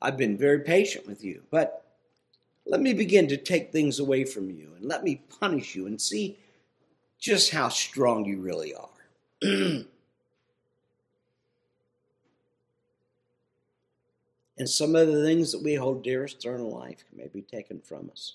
I've 0.03 0.19
been 0.19 0.37
very 0.37 0.61
patient 0.61 1.07
with 1.07 1.25
you, 1.25 1.43
but 1.51 1.85
let 2.67 2.81
me 2.81 2.93
begin 2.93 3.29
to 3.29 3.39
take 3.39 3.73
things 3.73 3.99
away 3.99 4.25
from 4.25 4.51
you 4.51 4.73
and 4.77 4.85
let 4.85 5.03
me 5.03 5.23
punish 5.41 5.75
you 5.75 5.87
and 5.87 6.01
see 6.01 6.39
just 7.19 7.51
how 7.51 7.71
strong 7.71 8.27
you 8.27 8.39
really 8.41 8.75
are. 8.75 8.89
and 14.59 14.69
some 14.69 14.95
of 14.95 15.09
the 15.09 15.25
things 15.25 15.51
that 15.53 15.63
we 15.63 15.75
hold 15.75 16.05
dearest 16.05 16.45
in 16.45 16.71
life 16.71 17.05
may 17.15 17.27
be 17.27 17.43
taken 17.43 17.81
from 17.81 18.11
us. 18.11 18.35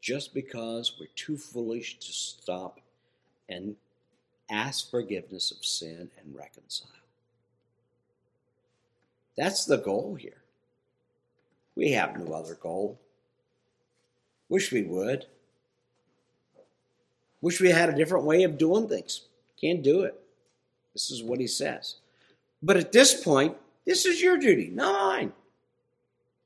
Just 0.00 0.34
because 0.34 0.96
we're 0.98 1.06
too 1.14 1.36
foolish 1.36 1.98
to 1.98 2.12
stop 2.12 2.80
and 3.48 3.76
ask 4.50 4.90
forgiveness 4.90 5.50
of 5.50 5.64
sin 5.64 6.10
and 6.18 6.34
reconcile. 6.34 6.88
That's 9.36 9.64
the 9.64 9.78
goal 9.78 10.14
here. 10.14 10.42
We 11.74 11.92
have 11.92 12.18
no 12.18 12.32
other 12.34 12.54
goal. 12.54 12.98
Wish 14.48 14.70
we 14.72 14.82
would. 14.82 15.26
Wish 17.40 17.60
we 17.60 17.70
had 17.70 17.88
a 17.88 17.96
different 17.96 18.24
way 18.24 18.44
of 18.44 18.56
doing 18.56 18.88
things. 18.88 19.22
Can't 19.60 19.82
do 19.82 20.02
it. 20.02 20.18
This 20.92 21.10
is 21.10 21.22
what 21.22 21.40
he 21.40 21.46
says. 21.46 21.96
But 22.64 22.78
at 22.78 22.92
this 22.92 23.22
point, 23.22 23.58
this 23.84 24.06
is 24.06 24.22
your 24.22 24.38
duty, 24.38 24.70
not 24.72 25.30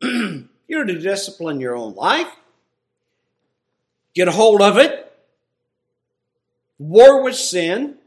mine. 0.03 0.49
You're 0.66 0.85
to 0.85 0.99
discipline 0.99 1.61
your 1.61 1.77
own 1.77 1.95
life, 1.95 2.27
get 4.14 4.27
a 4.27 4.33
hold 4.33 4.61
of 4.61 4.77
it, 4.77 5.16
war 6.77 7.23
with 7.23 7.37
sin, 7.37 7.99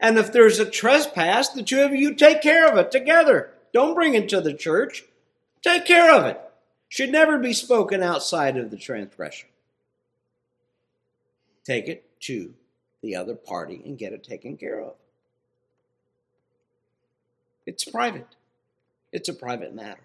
And 0.00 0.18
if 0.18 0.32
there's 0.32 0.58
a 0.58 0.68
trespass, 0.68 1.50
the 1.50 1.62
two 1.62 1.82
of 1.82 1.94
you 1.94 2.14
take 2.14 2.42
care 2.42 2.66
of 2.66 2.78
it 2.78 2.90
together. 2.90 3.52
Don't 3.72 3.94
bring 3.94 4.14
it 4.14 4.28
to 4.30 4.40
the 4.40 4.54
church. 4.54 5.04
Take 5.62 5.84
care 5.84 6.12
of 6.12 6.24
it. 6.24 6.40
Should 6.88 7.10
never 7.12 7.38
be 7.38 7.52
spoken 7.52 8.02
outside 8.02 8.56
of 8.56 8.70
the 8.70 8.76
transgression. 8.76 9.50
Take 11.64 11.86
it 11.86 12.18
to 12.22 12.54
the 13.02 13.14
other 13.14 13.34
party 13.34 13.82
and 13.84 13.98
get 13.98 14.14
it 14.14 14.24
taken 14.24 14.56
care 14.56 14.80
of. 14.80 14.94
It's 17.70 17.84
private. 17.84 18.26
It's 19.12 19.28
a 19.28 19.32
private 19.32 19.72
matter. 19.72 20.00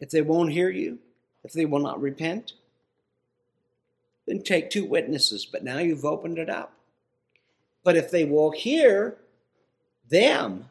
If 0.00 0.08
they 0.08 0.22
won't 0.22 0.50
hear 0.50 0.70
you, 0.70 0.98
if 1.44 1.52
they 1.52 1.66
will 1.66 1.78
not 1.78 2.00
repent, 2.00 2.54
then 4.26 4.42
take 4.42 4.70
two 4.70 4.86
witnesses. 4.86 5.44
But 5.44 5.62
now 5.62 5.76
you've 5.76 6.06
opened 6.06 6.38
it 6.38 6.48
up. 6.48 6.72
But 7.84 7.98
if 7.98 8.10
they 8.10 8.24
will 8.24 8.50
hear 8.50 9.18
them, 10.08 10.70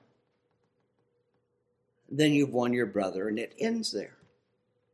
then 2.09 2.33
you've 2.33 2.53
won 2.53 2.73
your 2.73 2.87
brother, 2.87 3.27
and 3.27 3.37
it 3.37 3.53
ends 3.59 3.91
there. 3.91 4.15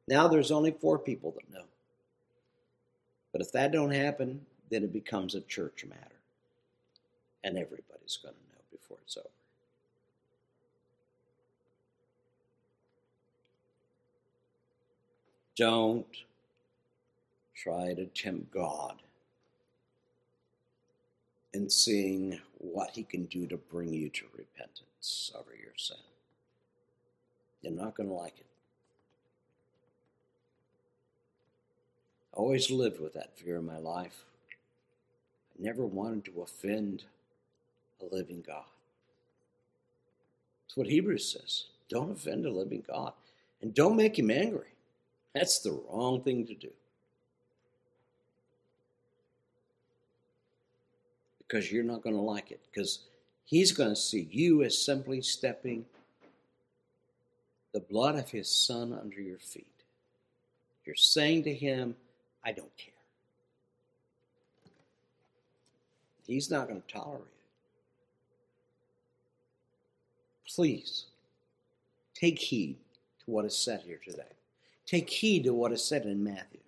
Now 0.06 0.28
there's 0.28 0.52
only 0.52 0.72
four 0.72 1.00
people 1.00 1.32
that 1.32 1.50
know. 1.50 1.64
But 3.32 3.40
if 3.40 3.54
that 3.54 3.72
don't 3.72 3.92
happen, 3.92 4.46
then 4.70 4.84
it 4.84 4.92
becomes 4.92 5.34
a 5.34 5.42
church 5.42 5.86
matter. 5.88 6.20
And 7.42 7.58
everybody's 7.58 8.20
going 8.22 8.36
to 8.36 8.42
know 8.42 8.51
before 8.92 9.22
over. 9.24 9.30
Don't 15.56 16.06
try 17.56 17.94
to 17.94 18.06
tempt 18.06 18.52
God 18.52 18.96
in 21.54 21.70
seeing 21.70 22.40
what 22.58 22.92
He 22.92 23.04
can 23.04 23.26
do 23.26 23.46
to 23.48 23.58
bring 23.58 23.94
you 23.94 24.10
to 24.10 24.26
repentance 24.36 25.32
over 25.38 25.52
your 25.52 25.74
sin. 25.76 25.98
You're 27.62 27.74
not 27.74 27.96
going 27.96 28.10
to 28.10 28.16
like 28.16 28.40
it. 28.40 28.46
I 32.34 32.38
always 32.38 32.72
lived 32.72 33.02
with 33.02 33.14
that 33.14 33.38
fear 33.38 33.58
in 33.58 33.66
my 33.66 33.78
life. 33.78 34.24
I 35.60 35.62
never 35.62 35.86
wanted 35.86 36.26
to 36.26 36.42
offend 36.42 37.04
a 38.02 38.16
living 38.16 38.44
God. 38.46 38.64
That's 40.72 40.78
what 40.78 40.88
Hebrews 40.88 41.34
says. 41.34 41.66
Don't 41.90 42.12
offend 42.12 42.46
a 42.46 42.50
living 42.50 42.86
God. 42.88 43.12
And 43.62 43.74
don't 43.74 43.98
make 43.98 44.18
him 44.18 44.32
angry. 44.32 44.70
That's 45.36 45.60
the 45.60 45.74
wrong 45.74 46.22
thing 46.22 46.48
to 46.48 46.54
do. 46.54 46.70
Because 51.40 51.70
you're 51.70 51.84
not 51.84 52.02
going 52.02 52.16
to 52.16 52.22
like 52.22 52.52
it. 52.52 52.62
Because 52.72 53.00
he's 53.44 53.74
going 53.74 53.90
to 53.90 53.98
see 53.98 54.30
you 54.32 54.64
as 54.64 54.86
simply 54.86 55.22
stepping 55.22 55.84
the 57.74 57.82
blood 57.82 58.16
of 58.16 58.30
his 58.30 58.50
son 58.50 58.94
under 58.94 59.20
your 59.20 59.40
feet. 59.40 59.68
You're 60.86 60.96
saying 60.96 61.44
to 61.44 61.54
him, 61.54 61.98
I 62.46 62.54
don't 62.54 62.78
care. 62.78 62.94
He's 66.26 66.50
not 66.50 66.70
going 66.70 66.82
to 66.82 66.88
tolerate 66.88 67.24
it. 67.24 67.42
Please 70.56 71.06
take 72.14 72.40
heed 72.40 72.78
to 73.24 73.32
what 73.32 73.46
is 73.46 73.58
said 73.58 73.82
here 73.86 74.00
today. 74.04 74.24
Take 74.86 75.10
heed 75.10 75.46
to 75.46 75.54
what 75.54 75.72
is 75.72 75.84
said 75.84 76.06
in 76.06 76.24
Matthew. 76.24 76.60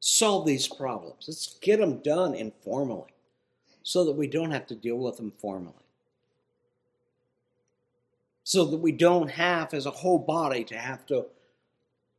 Solve 0.00 0.46
these 0.46 0.66
problems. 0.66 1.24
Let's 1.28 1.58
get 1.60 1.78
them 1.78 1.98
done 1.98 2.34
informally 2.34 3.12
so 3.84 4.04
that 4.04 4.12
we 4.12 4.26
don't 4.26 4.50
have 4.50 4.66
to 4.66 4.74
deal 4.74 4.96
with 4.96 5.16
them 5.16 5.30
formally. 5.30 5.74
So 8.44 8.64
that 8.64 8.78
we 8.78 8.92
don't 8.92 9.30
have, 9.30 9.72
as 9.72 9.86
a 9.86 9.90
whole 9.90 10.18
body, 10.18 10.64
to 10.64 10.76
have 10.76 11.06
to 11.06 11.26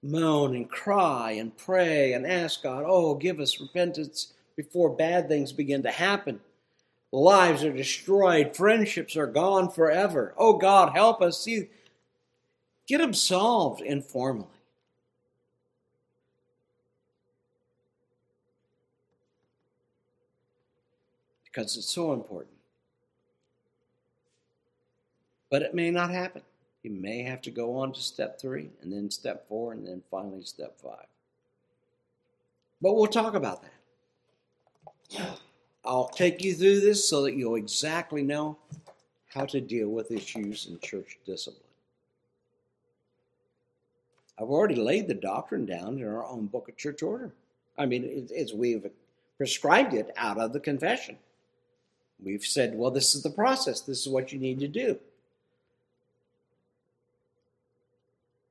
moan 0.02 0.56
and 0.56 0.70
cry 0.70 1.32
and 1.32 1.56
pray 1.58 2.14
and 2.14 2.26
ask 2.26 2.64
God, 2.64 2.86
oh, 2.88 3.16
give 3.16 3.40
us 3.40 3.60
repentance 3.60 4.34
before 4.56 4.96
bad 4.96 5.28
things 5.28 5.52
begin 5.52 5.84
to 5.84 5.92
happen. 5.92 6.40
Lives 7.14 7.64
are 7.64 7.72
destroyed, 7.72 8.56
friendships 8.56 9.16
are 9.16 9.28
gone 9.28 9.70
forever. 9.70 10.34
Oh, 10.38 10.58
God, 10.58 10.94
help 10.94 11.22
us. 11.22 11.42
See, 11.42 11.70
get 12.88 12.98
them 12.98 13.14
solved 13.14 13.82
informally. 13.82 14.48
because 21.54 21.78
it's 21.78 21.90
so 21.90 22.14
important. 22.14 22.56
But 25.52 25.62
it 25.62 25.76
may 25.76 25.92
not 25.92 26.10
happen. 26.10 26.42
You 26.82 26.92
may 26.92 27.22
have 27.22 27.42
to 27.44 27.52
go 27.52 27.78
on 27.78 27.94
to 27.94 28.02
step 28.02 28.42
three, 28.42 28.70
and 28.82 28.92
then 28.92 29.12
step 29.12 29.48
four, 29.48 29.72
and 29.72 29.88
then 29.88 30.02
finally 30.10 30.44
step 30.44 30.78
five. 30.82 31.06
But 32.82 32.96
we'll 32.96 33.08
talk 33.08 33.36
about 33.36 33.64
that. 35.12 35.40
I'll 35.86 36.08
take 36.08 36.44
you 36.44 36.54
through 36.54 36.80
this 36.80 37.08
so 37.08 37.24
that 37.24 37.36
you'll 37.36 37.56
exactly 37.56 38.24
know 38.24 38.58
how 39.34 39.46
to 39.46 39.60
deal 39.60 39.90
with 39.90 40.12
issues 40.12 40.68
in 40.68 40.80
church 40.80 41.18
discipline. 41.26 41.62
I've 44.40 44.50
already 44.50 44.76
laid 44.76 45.08
the 45.08 45.14
doctrine 45.14 45.66
down 45.66 46.00
in 46.00 46.08
our 46.08 46.26
own 46.26 46.48
book 46.48 46.70
of 46.70 46.78
church 46.78 47.04
order. 47.04 47.32
I 47.78 47.86
mean, 47.86 48.28
it's, 48.32 48.54
we've 48.54 48.90
prescribed 49.38 49.94
it 49.94 50.12
out 50.16 50.38
of 50.38 50.54
the 50.54 50.60
confession. 50.60 51.18
We've 52.24 52.46
said, 52.46 52.76
well, 52.76 52.92
this 52.92 53.16
is 53.16 53.24
the 53.24 53.30
process, 53.30 53.82
this 53.82 54.02
is 54.02 54.10
what 54.10 54.32
you 54.32 54.40
need 54.40 54.60
to 54.60 54.68
do. 54.68 55.00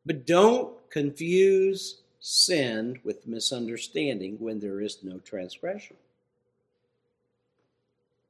But 0.04 0.26
don't 0.26 0.74
confuse 0.90 1.98
sin 2.20 3.00
with 3.04 3.26
misunderstanding 3.26 4.36
when 4.38 4.60
there 4.60 4.80
is 4.80 4.98
no 5.02 5.18
transgression. 5.18 5.96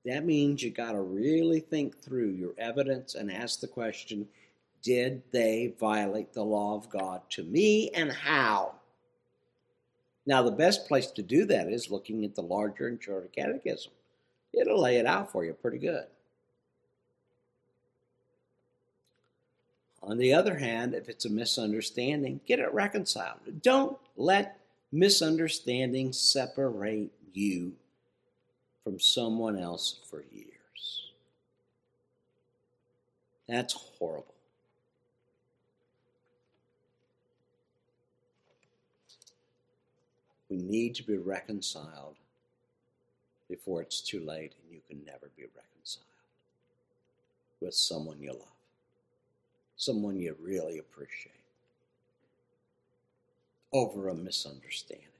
That 0.04 0.24
means 0.24 0.62
you 0.62 0.70
got 0.70 0.92
to 0.92 1.00
really 1.00 1.60
think 1.60 2.02
through 2.02 2.30
your 2.30 2.54
evidence 2.58 3.14
and 3.14 3.30
ask 3.30 3.60
the 3.60 3.68
question 3.68 4.28
did 4.82 5.22
they 5.30 5.74
violate 5.78 6.32
the 6.32 6.42
law 6.42 6.74
of 6.74 6.90
God 6.90 7.20
to 7.30 7.44
me 7.44 7.90
and 7.90 8.10
how? 8.10 8.74
Now, 10.26 10.42
the 10.42 10.50
best 10.50 10.88
place 10.88 11.06
to 11.12 11.22
do 11.22 11.44
that 11.44 11.68
is 11.68 11.90
looking 11.90 12.24
at 12.24 12.34
the 12.34 12.42
larger 12.42 12.88
and 12.88 13.00
shorter 13.00 13.28
catechism 13.28 13.92
it'll 14.52 14.80
lay 14.80 14.96
it 14.96 15.06
out 15.06 15.32
for 15.32 15.44
you 15.44 15.52
pretty 15.52 15.78
good. 15.78 16.04
On 20.02 20.18
the 20.18 20.34
other 20.34 20.56
hand, 20.56 20.94
if 20.94 21.08
it's 21.08 21.24
a 21.24 21.30
misunderstanding, 21.30 22.40
get 22.44 22.58
it 22.58 22.72
reconciled. 22.74 23.38
Don't 23.62 23.96
let 24.16 24.58
misunderstanding 24.90 26.12
separate 26.12 27.10
you 27.32 27.72
from 28.84 28.98
someone 28.98 29.58
else 29.58 30.00
for 30.10 30.24
years. 30.32 31.12
That's 33.48 33.74
horrible. 33.74 34.34
We 40.48 40.56
need 40.56 40.94
to 40.96 41.02
be 41.02 41.16
reconciled 41.16 42.16
before 43.48 43.82
it's 43.82 44.00
too 44.00 44.20
late 44.20 44.52
and 44.62 44.72
you 44.72 44.80
can 44.88 45.04
never 45.04 45.30
be 45.36 45.44
reconciled 45.44 46.06
with 47.60 47.74
someone 47.74 48.20
you 48.20 48.32
love, 48.32 48.48
someone 49.76 50.18
you 50.18 50.36
really 50.40 50.78
appreciate, 50.78 51.32
over 53.72 54.08
a 54.08 54.14
misunderstanding. 54.14 55.11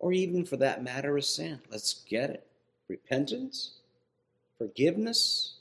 Or 0.00 0.12
even 0.12 0.44
for 0.44 0.56
that 0.56 0.82
matter, 0.82 1.16
a 1.16 1.22
sin. 1.22 1.60
Let's 1.70 2.02
get 2.08 2.30
it. 2.30 2.46
Repentance, 2.88 3.74
forgiveness, 4.58 5.54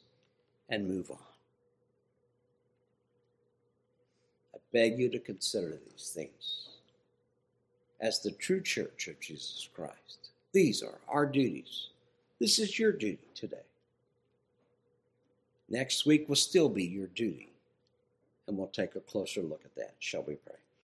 and 0.69 0.87
move 0.87 1.11
on. 1.11 1.17
I 4.55 4.57
beg 4.71 4.97
you 4.97 5.09
to 5.09 5.19
consider 5.19 5.77
these 5.91 6.09
things 6.15 6.69
as 7.99 8.19
the 8.19 8.31
true 8.31 8.61
church 8.61 9.07
of 9.07 9.19
Jesus 9.19 9.67
Christ. 9.75 10.31
These 10.53 10.81
are 10.81 10.99
our 11.07 11.25
duties. 11.25 11.89
This 12.39 12.59
is 12.59 12.79
your 12.79 12.93
duty 12.93 13.19
today. 13.35 13.57
Next 15.69 16.05
week 16.05 16.29
will 16.29 16.35
still 16.35 16.69
be 16.69 16.85
your 16.85 17.07
duty, 17.07 17.51
and 18.47 18.57
we'll 18.57 18.67
take 18.67 18.95
a 18.95 19.01
closer 19.01 19.41
look 19.41 19.61
at 19.65 19.75
that. 19.75 19.93
Shall 19.99 20.23
we 20.23 20.35
pray? 20.35 20.55